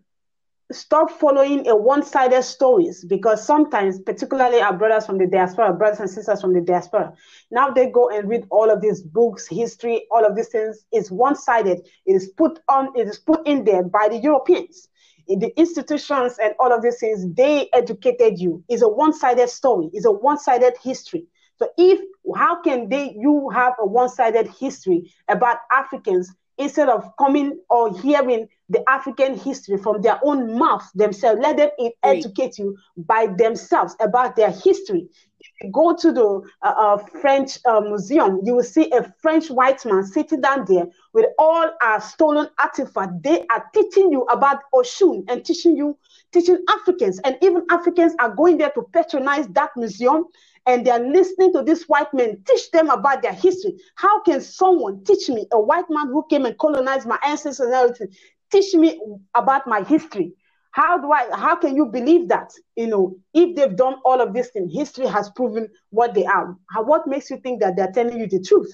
stop 0.72 1.10
following 1.10 1.68
a 1.68 1.76
one-sided 1.76 2.44
stories 2.44 3.06
because 3.06 3.46
sometimes 3.46 4.00
particularly 4.02 4.60
our 4.60 4.78
brothers 4.78 5.06
from 5.06 5.18
the 5.18 5.26
diaspora 5.26 5.74
brothers 5.74 6.00
and 6.02 6.10
sisters 6.10 6.42
from 6.42 6.54
the 6.54 6.60
diaspora 6.60 7.14
now 7.52 7.70
they 7.70 7.90
go 7.90 8.10
and 8.10 8.28
read 8.28 8.46
all 8.50 8.70
of 8.70 8.82
these 8.82 9.02
books 9.02 9.48
history 9.48 10.06
all 10.12 10.26
of 10.26 10.36
these 10.36 10.50
things 10.50 10.86
is 10.94 11.12
one-sided. 11.12 11.80
It 12.06 12.14
is 12.14 12.30
put 12.38 12.60
on 12.68 12.90
it 12.96 13.08
is 13.08 13.20
put 13.20 13.46
in 13.48 13.64
there 13.64 13.84
by 13.84 14.08
the 14.10 14.18
europeans. 14.18 14.90
In 15.28 15.40
the 15.40 15.58
institutions 15.60 16.38
and 16.42 16.54
all 16.60 16.74
of 16.74 16.82
these 16.82 17.00
things 17.00 17.26
they 17.34 17.70
educated 17.74 18.40
you. 18.40 18.64
Is 18.70 18.82
a 18.82 18.88
one-sided 18.88 19.50
story. 19.50 19.90
Is 19.94 20.06
a 20.06 20.12
one-sided 20.12 20.74
history. 20.82 21.26
So 21.58 21.70
if 21.78 22.00
how 22.36 22.62
can 22.62 22.90
they 22.90 23.14
you 23.18 23.50
have 23.50 23.74
a 23.80 23.86
one-sided 23.86 24.48
history 24.60 25.12
about 25.28 25.58
africans 25.72 26.34
instead 26.58 26.90
of 26.90 27.16
coming 27.18 27.60
or 27.70 27.98
hearing 28.00 28.48
the 28.70 28.84
African 28.90 29.38
history 29.38 29.78
from 29.78 30.02
their 30.02 30.20
own 30.24 30.58
mouth 30.58 30.90
themselves. 30.94 31.40
Let 31.42 31.58
them 31.58 31.70
educate 32.04 32.58
you 32.58 32.78
by 32.98 33.28
themselves 33.38 33.96
about 34.00 34.36
their 34.36 34.52
history. 34.52 35.08
If 35.40 35.48
you 35.62 35.72
go 35.72 35.96
to 35.96 36.12
the 36.12 36.42
uh, 36.62 36.74
uh, 36.78 36.98
French 37.22 37.60
uh, 37.66 37.80
museum, 37.82 38.42
you 38.44 38.56
will 38.56 38.64
see 38.64 38.92
a 38.92 39.14
French 39.22 39.50
white 39.50 39.86
man 39.86 40.04
sitting 40.04 40.42
down 40.42 40.66
there 40.68 40.88
with 41.14 41.28
all 41.38 41.72
our 41.82 42.02
stolen 42.02 42.48
artifacts. 42.60 43.14
They 43.22 43.46
are 43.48 43.66
teaching 43.74 44.12
you 44.12 44.24
about 44.24 44.62
Oshun 44.74 45.24
and 45.30 45.46
teaching 45.46 45.78
you, 45.78 45.98
teaching 46.34 46.64
Africans. 46.70 47.20
And 47.24 47.38
even 47.42 47.66
Africans 47.70 48.14
are 48.20 48.30
going 48.36 48.58
there 48.58 48.72
to 48.72 48.84
patronize 48.92 49.48
that 49.50 49.70
museum 49.78 50.26
and 50.68 50.86
they're 50.86 51.00
listening 51.00 51.54
to 51.54 51.64
this 51.64 51.84
white 51.84 52.14
man 52.14 52.44
teach 52.46 52.70
them 52.72 52.90
about 52.90 53.22
their 53.22 53.34
history. 53.34 53.78
How 53.96 54.22
can 54.22 54.42
someone 54.42 55.04
teach 55.06 55.30
me, 55.30 55.48
a 55.52 55.60
white 55.60 55.90
man 55.90 56.08
who 56.08 56.26
came 56.30 56.46
and 56.46 56.58
colonized 56.58 57.08
my 57.08 57.18
ancestors 57.26 57.62
and 57.62 57.74
everything, 57.74 58.10
teach 58.52 58.74
me 58.74 59.02
about 59.34 59.66
my 59.66 59.82
history? 59.84 60.34
How 60.72 60.98
do 60.98 61.12
I, 61.12 61.30
how 61.34 61.56
can 61.56 61.76
you 61.76 61.86
believe 61.86 62.28
that? 62.28 62.52
You 62.76 62.88
know, 62.88 63.16
if 63.34 63.56
they've 63.56 63.76
done 63.76 63.96
all 64.06 64.22
of 64.22 64.34
this 64.34 64.50
thing, 64.50 64.70
history 64.70 65.08
has 65.08 65.30
proven 65.30 65.70
what 65.90 66.14
they 66.14 66.26
are. 66.26 66.56
How, 66.70 66.84
what 66.84 67.08
makes 67.08 67.32
you 67.32 67.38
think 67.38 67.62
that 67.62 67.78
they're 67.78 67.92
telling 67.92 68.20
you 68.20 68.28
the 68.28 68.42
truth? 68.42 68.72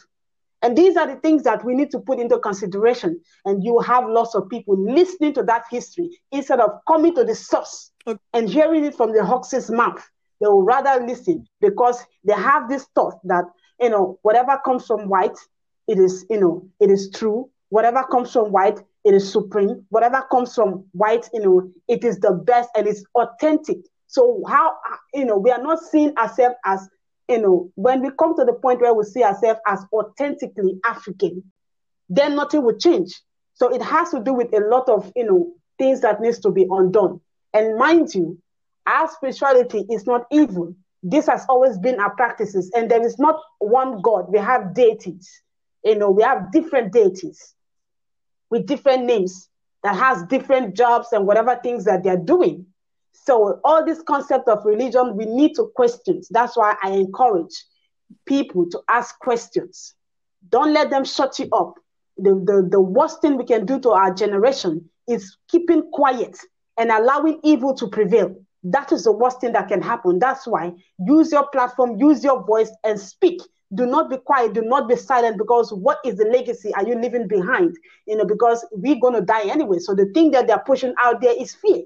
And 0.63 0.77
these 0.77 0.97
are 0.97 1.05
the 1.05 1.17
things 1.17 1.43
that 1.43 1.63
we 1.63 1.75
need 1.75 1.91
to 1.91 1.99
put 1.99 2.19
into 2.19 2.39
consideration. 2.39 3.21
And 3.45 3.63
you 3.63 3.79
have 3.79 4.07
lots 4.07 4.33
of 4.33 4.49
people 4.49 4.77
listening 4.77 5.33
to 5.35 5.43
that 5.43 5.65
history 5.69 6.09
instead 6.31 6.59
of 6.59 6.71
coming 6.87 7.13
to 7.15 7.23
the 7.23 7.35
source 7.35 7.91
okay. 8.07 8.17
and 8.33 8.49
hearing 8.49 8.83
it 8.83 8.95
from 8.95 9.13
the 9.13 9.23
horse's 9.23 9.69
mouth 9.69 10.03
they 10.43 10.47
will 10.47 10.63
rather 10.63 11.05
listen 11.05 11.47
because 11.61 12.03
they 12.23 12.33
have 12.33 12.69
this 12.69 12.85
thought 12.95 13.15
that 13.25 13.45
you 13.79 13.89
know 13.89 14.19
whatever 14.21 14.59
comes 14.63 14.85
from 14.85 15.07
white 15.07 15.37
it 15.87 15.97
is 15.97 16.25
you 16.29 16.39
know 16.39 16.67
it 16.79 16.89
is 16.89 17.09
true. 17.11 17.49
Whatever 17.69 18.03
comes 18.03 18.31
from 18.31 18.51
white 18.51 18.79
it 19.03 19.13
is 19.13 19.31
supreme. 19.31 19.85
Whatever 19.89 20.23
comes 20.29 20.53
from 20.53 20.85
white 20.91 21.29
you 21.33 21.41
know 21.41 21.71
it 21.87 22.03
is 22.03 22.19
the 22.19 22.33
best 22.33 22.69
and 22.75 22.87
it's 22.87 23.03
authentic. 23.15 23.77
So 24.07 24.43
how 24.47 24.75
you 25.13 25.25
know 25.25 25.37
we 25.37 25.51
are 25.51 25.61
not 25.61 25.79
seeing 25.79 26.15
ourselves 26.17 26.55
as 26.65 26.87
you 27.29 27.39
know 27.41 27.71
when 27.75 28.01
we 28.01 28.11
come 28.19 28.35
to 28.37 28.45
the 28.45 28.53
point 28.53 28.81
where 28.81 28.93
we 28.93 29.05
see 29.05 29.23
ourselves 29.23 29.59
as 29.65 29.85
authentically 29.93 30.79
african 30.85 31.43
then 32.09 32.35
nothing 32.35 32.63
will 32.63 32.77
change. 32.77 33.21
So 33.55 33.73
it 33.73 33.81
has 33.81 34.11
to 34.11 34.19
do 34.19 34.33
with 34.33 34.53
a 34.53 34.59
lot 34.59 34.89
of 34.89 35.11
you 35.15 35.25
know 35.25 35.53
things 35.77 36.01
that 36.01 36.21
needs 36.21 36.39
to 36.39 36.51
be 36.51 36.67
undone. 36.69 37.21
And 37.53 37.77
mind 37.77 38.13
you 38.13 38.39
our 38.87 39.09
spirituality 39.09 39.85
is 39.89 40.05
not 40.05 40.25
evil. 40.31 40.75
This 41.01 41.27
has 41.27 41.45
always 41.49 41.77
been 41.77 41.99
our 41.99 42.15
practices, 42.15 42.71
and 42.75 42.89
there 42.89 43.05
is 43.05 43.19
not 43.19 43.39
one 43.59 44.01
God. 44.01 44.25
We 44.29 44.39
have 44.39 44.73
deities. 44.73 45.29
You 45.83 45.95
know, 45.95 46.11
we 46.11 46.23
have 46.23 46.51
different 46.51 46.93
deities 46.93 47.53
with 48.49 48.65
different 48.65 49.05
names 49.05 49.49
that 49.83 49.95
has 49.95 50.23
different 50.23 50.75
jobs 50.75 51.07
and 51.11 51.27
whatever 51.27 51.59
things 51.61 51.83
that 51.85 52.03
they're 52.03 52.17
doing. 52.17 52.65
So 53.11 53.59
all 53.63 53.85
this 53.85 54.01
concept 54.01 54.47
of 54.47 54.65
religion, 54.65 55.15
we 55.15 55.25
need 55.25 55.55
to 55.55 55.71
question. 55.75 56.21
That's 56.29 56.55
why 56.55 56.75
I 56.81 56.91
encourage 56.91 57.53
people 58.25 58.69
to 58.69 58.81
ask 58.89 59.17
questions. 59.19 59.93
Don't 60.49 60.73
let 60.73 60.89
them 60.89 61.03
shut 61.03 61.37
you 61.39 61.47
up. 61.51 61.75
The, 62.17 62.31
the, 62.31 62.67
the 62.69 62.81
worst 62.81 63.21
thing 63.21 63.37
we 63.37 63.45
can 63.45 63.65
do 63.65 63.79
to 63.81 63.89
our 63.91 64.13
generation 64.13 64.89
is 65.07 65.37
keeping 65.49 65.89
quiet 65.91 66.37
and 66.77 66.91
allowing 66.91 67.39
evil 67.43 67.73
to 67.75 67.87
prevail. 67.87 68.35
That 68.63 68.91
is 68.91 69.03
the 69.03 69.11
worst 69.11 69.41
thing 69.41 69.53
that 69.53 69.67
can 69.67 69.81
happen. 69.81 70.19
That's 70.19 70.47
why 70.47 70.73
use 70.99 71.31
your 71.31 71.47
platform, 71.47 71.97
use 71.97 72.23
your 72.23 72.43
voice, 72.43 72.71
and 72.83 72.99
speak. 72.99 73.41
Do 73.73 73.85
not 73.85 74.09
be 74.09 74.17
quiet. 74.17 74.53
Do 74.53 74.61
not 74.61 74.87
be 74.87 74.95
silent 74.95 75.37
because 75.37 75.73
what 75.73 75.99
is 76.05 76.15
the 76.15 76.25
legacy 76.25 76.73
are 76.75 76.87
you 76.87 76.99
leaving 76.99 77.27
behind? 77.27 77.75
You 78.05 78.17
know, 78.17 78.25
because 78.25 78.65
we're 78.71 78.99
going 78.99 79.15
to 79.15 79.21
die 79.21 79.49
anyway. 79.49 79.79
So 79.79 79.95
the 79.95 80.05
thing 80.13 80.31
that 80.31 80.47
they're 80.47 80.63
pushing 80.65 80.93
out 80.99 81.21
there 81.21 81.35
is 81.39 81.55
fear. 81.55 81.83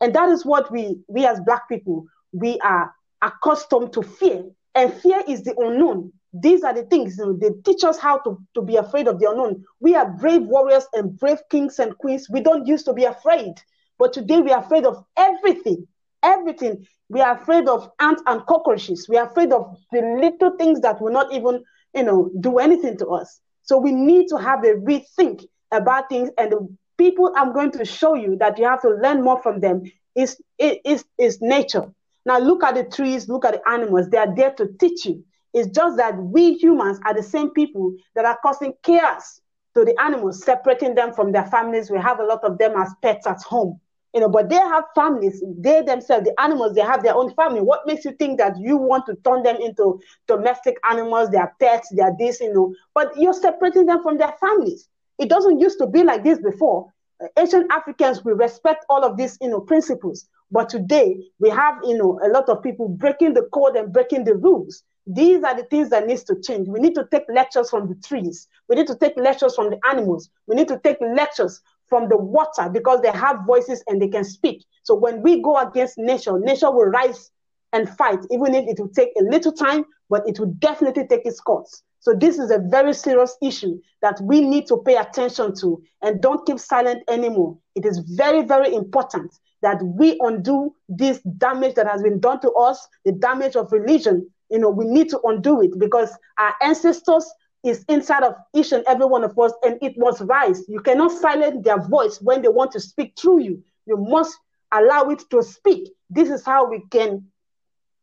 And 0.00 0.14
that 0.14 0.28
is 0.28 0.44
what 0.44 0.70
we, 0.70 0.98
we 1.08 1.24
as 1.24 1.40
Black 1.40 1.68
people, 1.68 2.06
we 2.32 2.58
are 2.60 2.92
accustomed 3.22 3.92
to 3.94 4.02
fear. 4.02 4.44
And 4.74 4.92
fear 4.92 5.22
is 5.26 5.42
the 5.42 5.54
unknown. 5.56 6.12
These 6.34 6.64
are 6.64 6.74
the 6.74 6.82
things, 6.82 7.16
you 7.16 7.26
know, 7.26 7.32
they 7.32 7.50
teach 7.64 7.82
us 7.82 7.98
how 7.98 8.18
to, 8.18 8.38
to 8.54 8.60
be 8.60 8.76
afraid 8.76 9.08
of 9.08 9.18
the 9.18 9.30
unknown. 9.30 9.64
We 9.80 9.94
are 9.94 10.06
brave 10.06 10.42
warriors 10.42 10.86
and 10.92 11.18
brave 11.18 11.38
kings 11.50 11.78
and 11.78 11.96
queens. 11.96 12.28
We 12.28 12.40
don't 12.40 12.66
used 12.66 12.84
to 12.86 12.92
be 12.92 13.04
afraid. 13.04 13.54
But 13.98 14.12
today 14.12 14.40
we 14.40 14.50
are 14.50 14.62
afraid 14.62 14.84
of 14.84 15.04
everything. 15.16 15.86
Everything. 16.22 16.86
We 17.08 17.20
are 17.20 17.40
afraid 17.40 17.68
of 17.68 17.90
ants 18.00 18.22
and 18.26 18.44
cockroaches. 18.46 19.08
We 19.08 19.16
are 19.16 19.26
afraid 19.26 19.52
of 19.52 19.76
the 19.92 20.00
little 20.20 20.56
things 20.56 20.80
that 20.80 21.00
will 21.00 21.12
not 21.12 21.32
even, 21.32 21.64
you 21.94 22.02
know, 22.02 22.30
do 22.40 22.58
anything 22.58 22.98
to 22.98 23.08
us. 23.08 23.40
So 23.62 23.78
we 23.78 23.92
need 23.92 24.28
to 24.28 24.36
have 24.36 24.64
a 24.64 24.74
rethink 24.74 25.46
about 25.72 26.08
things. 26.08 26.30
And 26.36 26.52
the 26.52 26.76
people 26.98 27.32
I'm 27.36 27.52
going 27.52 27.70
to 27.72 27.84
show 27.84 28.14
you 28.14 28.36
that 28.38 28.58
you 28.58 28.64
have 28.64 28.82
to 28.82 28.90
learn 28.90 29.22
more 29.22 29.40
from 29.40 29.60
them 29.60 29.84
is, 30.14 30.40
is, 30.58 31.04
is 31.18 31.40
nature. 31.40 31.90
Now 32.24 32.38
look 32.38 32.64
at 32.64 32.74
the 32.74 32.84
trees, 32.84 33.28
look 33.28 33.44
at 33.44 33.54
the 33.54 33.68
animals. 33.68 34.10
They 34.10 34.18
are 34.18 34.34
there 34.34 34.52
to 34.52 34.68
teach 34.78 35.06
you. 35.06 35.24
It's 35.54 35.68
just 35.68 35.96
that 35.96 36.16
we 36.18 36.54
humans 36.54 36.98
are 37.06 37.14
the 37.14 37.22
same 37.22 37.50
people 37.50 37.94
that 38.14 38.24
are 38.24 38.38
causing 38.42 38.74
chaos 38.82 39.40
to 39.74 39.84
the 39.84 39.98
animals, 40.00 40.44
separating 40.44 40.94
them 40.94 41.14
from 41.14 41.32
their 41.32 41.46
families. 41.46 41.90
We 41.90 41.98
have 41.98 42.18
a 42.18 42.24
lot 42.24 42.44
of 42.44 42.58
them 42.58 42.74
as 42.76 42.92
pets 43.00 43.26
at 43.26 43.40
home 43.42 43.80
you 44.16 44.20
know, 44.22 44.30
but 44.30 44.48
they 44.48 44.56
have 44.56 44.84
families. 44.94 45.44
They 45.58 45.82
themselves, 45.82 46.24
the 46.24 46.40
animals, 46.40 46.74
they 46.74 46.80
have 46.80 47.02
their 47.02 47.14
own 47.14 47.34
family. 47.34 47.60
What 47.60 47.86
makes 47.86 48.02
you 48.06 48.12
think 48.12 48.38
that 48.38 48.54
you 48.58 48.78
want 48.78 49.04
to 49.06 49.16
turn 49.16 49.42
them 49.42 49.56
into 49.56 50.00
domestic 50.26 50.78
animals? 50.90 51.28
They 51.28 51.36
are 51.36 51.52
pets, 51.60 51.90
they 51.94 52.00
are 52.02 52.16
this, 52.18 52.40
you 52.40 52.50
know, 52.54 52.74
but 52.94 53.12
you're 53.18 53.34
separating 53.34 53.84
them 53.84 54.02
from 54.02 54.16
their 54.16 54.32
families. 54.40 54.88
It 55.18 55.28
doesn't 55.28 55.60
used 55.60 55.78
to 55.80 55.86
be 55.86 56.02
like 56.02 56.24
this 56.24 56.38
before. 56.38 56.90
Asian 57.38 57.68
Africans, 57.70 58.24
we 58.24 58.32
respect 58.32 58.86
all 58.88 59.04
of 59.04 59.18
these, 59.18 59.36
you 59.42 59.50
know, 59.50 59.60
principles. 59.60 60.26
But 60.50 60.70
today 60.70 61.18
we 61.38 61.50
have, 61.50 61.74
you 61.84 61.98
know, 61.98 62.18
a 62.24 62.28
lot 62.28 62.48
of 62.48 62.62
people 62.62 62.88
breaking 62.88 63.34
the 63.34 63.42
code 63.52 63.76
and 63.76 63.92
breaking 63.92 64.24
the 64.24 64.36
rules. 64.36 64.82
These 65.06 65.44
are 65.44 65.54
the 65.54 65.64
things 65.64 65.90
that 65.90 66.06
needs 66.06 66.24
to 66.24 66.40
change. 66.40 66.68
We 66.68 66.80
need 66.80 66.94
to 66.94 67.06
take 67.12 67.24
lectures 67.28 67.68
from 67.68 67.86
the 67.88 67.94
trees. 67.96 68.48
We 68.68 68.76
need 68.76 68.86
to 68.86 68.96
take 68.96 69.16
lectures 69.18 69.54
from 69.54 69.68
the 69.68 69.78
animals. 69.88 70.30
We 70.46 70.56
need 70.56 70.68
to 70.68 70.78
take 70.78 70.96
lectures 71.02 71.60
from 71.88 72.08
the 72.08 72.16
water 72.16 72.68
because 72.72 73.00
they 73.00 73.10
have 73.10 73.46
voices 73.46 73.82
and 73.86 74.00
they 74.00 74.08
can 74.08 74.24
speak. 74.24 74.64
So 74.82 74.94
when 74.94 75.22
we 75.22 75.42
go 75.42 75.56
against 75.58 75.98
nature, 75.98 76.38
nature 76.38 76.70
will 76.70 76.86
rise 76.86 77.30
and 77.72 77.88
fight, 77.96 78.20
even 78.30 78.54
if 78.54 78.66
it 78.68 78.80
will 78.80 78.88
take 78.88 79.10
a 79.18 79.24
little 79.24 79.52
time, 79.52 79.84
but 80.08 80.22
it 80.28 80.38
will 80.38 80.52
definitely 80.58 81.06
take 81.06 81.26
its 81.26 81.40
course. 81.40 81.82
So 82.00 82.14
this 82.14 82.38
is 82.38 82.52
a 82.52 82.58
very 82.58 82.94
serious 82.94 83.36
issue 83.42 83.80
that 84.00 84.20
we 84.22 84.40
need 84.40 84.68
to 84.68 84.76
pay 84.76 84.96
attention 84.96 85.54
to 85.56 85.82
and 86.02 86.20
don't 86.20 86.46
keep 86.46 86.60
silent 86.60 87.02
anymore. 87.08 87.58
It 87.74 87.84
is 87.84 87.98
very, 87.98 88.42
very 88.42 88.72
important 88.74 89.34
that 89.62 89.82
we 89.82 90.16
undo 90.20 90.72
this 90.88 91.20
damage 91.38 91.74
that 91.74 91.88
has 91.88 92.02
been 92.02 92.20
done 92.20 92.40
to 92.42 92.52
us, 92.52 92.86
the 93.04 93.12
damage 93.12 93.56
of 93.56 93.72
religion. 93.72 94.30
You 94.50 94.60
know, 94.60 94.70
we 94.70 94.84
need 94.84 95.08
to 95.10 95.20
undo 95.24 95.60
it 95.62 95.76
because 95.78 96.16
our 96.38 96.54
ancestors 96.62 97.28
is 97.66 97.84
inside 97.88 98.22
of 98.22 98.34
each 98.54 98.72
and 98.72 98.84
every 98.86 99.06
one 99.06 99.24
of 99.24 99.38
us, 99.38 99.52
and 99.62 99.78
it 99.82 99.94
must 99.96 100.20
rise. 100.22 100.62
You 100.68 100.80
cannot 100.80 101.12
silence 101.12 101.64
their 101.64 101.80
voice 101.80 102.20
when 102.20 102.42
they 102.42 102.48
want 102.48 102.72
to 102.72 102.80
speak 102.80 103.14
through 103.18 103.40
you. 103.42 103.62
You 103.86 103.96
must 103.96 104.36
allow 104.72 105.04
it 105.10 105.22
to 105.30 105.42
speak. 105.42 105.92
This 106.10 106.30
is 106.30 106.44
how 106.44 106.68
we 106.68 106.82
can 106.90 107.26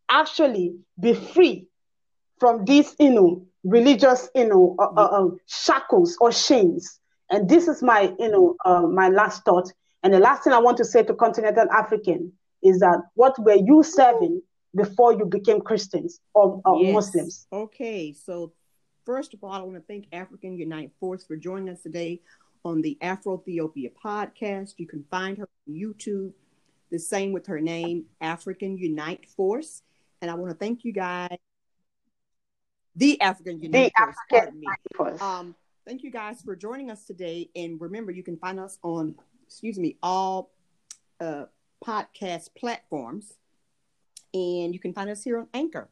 actually 0.09 0.76
be 0.99 1.14
free 1.14 1.68
from 2.39 2.66
these, 2.66 2.95
you 2.99 3.11
know, 3.11 3.45
religious, 3.64 4.30
you 4.36 4.47
know, 4.47 4.76
uh, 4.80 4.91
uh, 4.97 5.26
uh, 5.26 5.30
shackles 5.47 6.18
or 6.20 6.32
chains. 6.32 6.99
And 7.30 7.49
this 7.49 7.68
is 7.68 7.82
my, 7.82 8.14
you 8.20 8.30
know, 8.30 8.55
uh, 8.66 8.82
my 8.82 9.09
last 9.09 9.43
thought. 9.45 9.72
And 10.03 10.14
the 10.14 10.20
last 10.20 10.43
thing 10.43 10.53
I 10.53 10.59
want 10.59 10.78
to 10.78 10.86
say 10.86 11.03
to 11.03 11.14
continental 11.14 11.70
African 11.72 12.34
is 12.61 12.80
that 12.80 13.01
what 13.16 13.38
were 13.39 13.55
you 13.55 13.84
serving 13.84 14.41
before 14.76 15.14
you 15.14 15.26
became 15.26 15.61
Christians 15.61 16.20
or, 16.34 16.61
or 16.66 16.82
yes. 16.82 16.93
Muslims? 16.93 17.47
Okay, 17.51 18.14
so 18.14 18.51
First 19.06 19.34
of 19.34 19.43
all, 19.43 19.51
I 19.51 19.60
want 19.60 19.76
to 19.76 19.82
thank 19.82 20.08
African 20.14 20.58
Unite 20.58 20.91
Force 20.99 21.26
for 21.26 21.36
joining 21.36 21.70
us 21.70 21.82
today 21.82 22.22
on 22.64 22.82
the 22.82 22.97
Afro 23.01 23.41
Ethiopia 23.41 23.89
podcast. 24.04 24.76
You 24.78 24.88
can 24.88 25.04
find 25.12 25.38
her 25.38 25.49
on 25.68 25.74
YouTube, 25.74 26.32
the 26.89 26.99
same 26.99 27.34
with 27.34 27.47
her 27.47 27.60
name, 27.60 28.06
African 28.22 28.78
Unite 28.78 29.30
Force. 29.36 29.82
And 30.22 30.32
I 30.32 30.36
want 30.36 30.51
to 30.51 30.58
thank 30.58 30.86
you 30.86 30.93
guys, 30.93 31.38
the 32.95 33.20
African 33.20 33.62
Unite 33.62 33.91
the 33.97 34.04
Force. 34.04 34.16
African 34.32 34.62
Unite 34.62 34.80
Force. 34.95 35.22
Um, 35.22 35.56
thank 35.86 36.04
you 36.04 36.12
guys 36.12 36.41
for 36.41 36.56
joining 36.56 36.89
us 36.89 37.06
today. 37.06 37.49
And 37.56 37.82
remember, 37.82 38.12
you 38.14 38.24
can 38.24 38.38
find 38.38 38.58
us 38.60 38.78
on, 38.84 39.16
excuse 39.45 39.78
me, 39.78 39.97
all 40.01 40.51
uh, 41.20 41.45
podcast 41.86 42.49
platforms. 42.56 43.34
And 44.34 44.74
you 44.74 44.80
can 44.80 44.93
find 44.93 45.10
us 45.10 45.24
here 45.24 45.39
on 45.39 45.47
Anchor. 45.54 45.89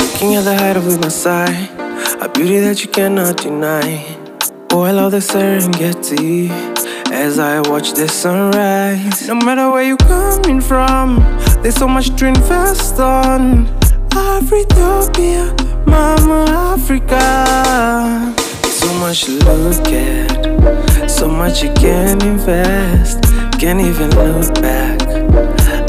Looking 0.00 0.36
at 0.36 0.44
the 0.44 0.54
height 0.56 0.76
of 0.76 1.00
my 1.00 1.08
side, 1.08 1.68
a 2.22 2.28
beauty 2.28 2.60
that 2.60 2.84
you 2.84 2.90
cannot 2.90 3.38
deny. 3.38 4.04
Oh, 4.70 4.82
I 4.82 4.92
love 4.92 5.10
the 5.10 5.18
Serengeti 5.18 6.48
as 7.18 7.40
I 7.40 7.60
watch 7.68 7.94
the 7.94 8.06
sunrise. 8.06 9.26
No 9.26 9.34
matter 9.34 9.70
where 9.72 9.82
you're 9.82 9.96
coming 9.96 10.60
from, 10.60 11.18
there's 11.62 11.74
so 11.74 11.88
much 11.88 12.14
to 12.16 12.26
invest 12.26 13.00
on. 13.00 13.66
Africa, 14.12 15.52
Mama 15.84 16.44
Africa. 16.76 18.34
So 18.70 18.88
much 19.00 19.24
to 19.24 19.32
look 19.32 19.88
at, 19.88 21.10
so 21.10 21.28
much 21.28 21.64
you 21.64 21.72
can 21.74 22.22
invest. 22.22 23.24
Can't 23.58 23.80
even 23.80 24.10
look 24.10 24.54
back. 24.62 25.02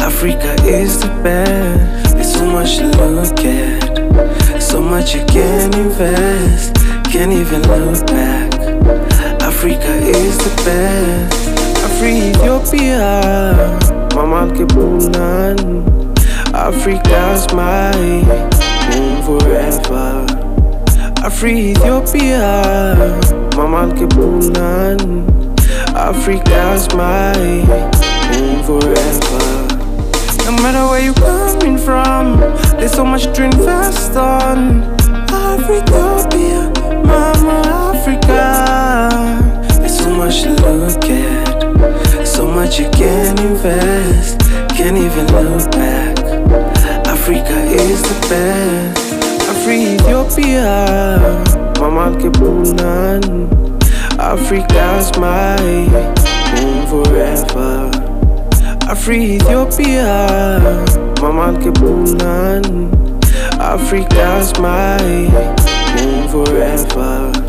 Africa 0.02 0.56
is 0.66 1.00
the 1.00 1.10
best. 1.24 2.16
There's 2.16 2.34
so 2.34 2.46
much 2.46 2.78
to 2.78 2.88
look 2.88 3.40
at, 3.46 4.62
so 4.62 4.82
much 4.82 5.14
you 5.14 5.24
can 5.26 5.76
invest. 5.76 6.76
Can't 7.12 7.32
even 7.32 7.62
look 7.68 8.08
back. 8.08 8.69
Africa 9.60 9.92
is 9.92 10.38
the 10.38 10.56
best. 10.64 11.50
Afri 11.84 12.32
Ethiopia, 12.32 13.60
Mama 14.16 14.48
Alkebulan. 14.48 15.60
Africa's 16.56 17.44
my 17.52 17.92
home 18.88 19.20
forever. 19.28 20.26
Afri 21.28 21.76
Ethiopia, 21.76 22.48
Mama 23.58 23.92
Alkebulan. 23.92 25.28
Africa's 25.94 26.88
my 26.96 27.36
home 28.32 28.64
forever. 28.64 29.44
No 30.46 30.52
matter 30.64 30.88
where 30.88 31.04
you 31.04 31.14
coming 31.16 31.78
from, 31.78 32.40
there's 32.80 32.94
so 32.94 33.04
much 33.04 33.26
to 33.36 33.44
invest 33.44 34.16
on. 34.16 34.84
Africa, 35.28 36.30
Mama 37.04 37.92
Africa. 37.92 38.79
Much 40.20 40.42
to 40.42 40.52
look 40.52 41.06
at, 41.06 42.28
so 42.28 42.46
much 42.46 42.78
you 42.78 42.90
can 42.90 43.40
invest. 43.40 44.42
Can't 44.76 44.98
even 44.98 45.26
look 45.28 45.72
back. 45.72 46.20
Africa 47.08 47.58
is 47.64 48.02
the 48.02 48.28
best. 48.28 49.14
Afri 49.50 49.96
Ethiopia, 49.96 50.86
Mama 51.80 52.12
Alkebulan. 52.12 53.24
Africa's 54.20 55.18
my 55.18 55.58
home 56.52 56.86
forever. 56.92 57.90
Afri 58.92 59.38
Ethiopia, 59.38 60.28
Mama 61.22 61.54
Alkebulan. 61.54 62.64
Africa's 63.58 64.60
my 64.60 65.00
home 65.96 66.28
forever. 66.28 67.49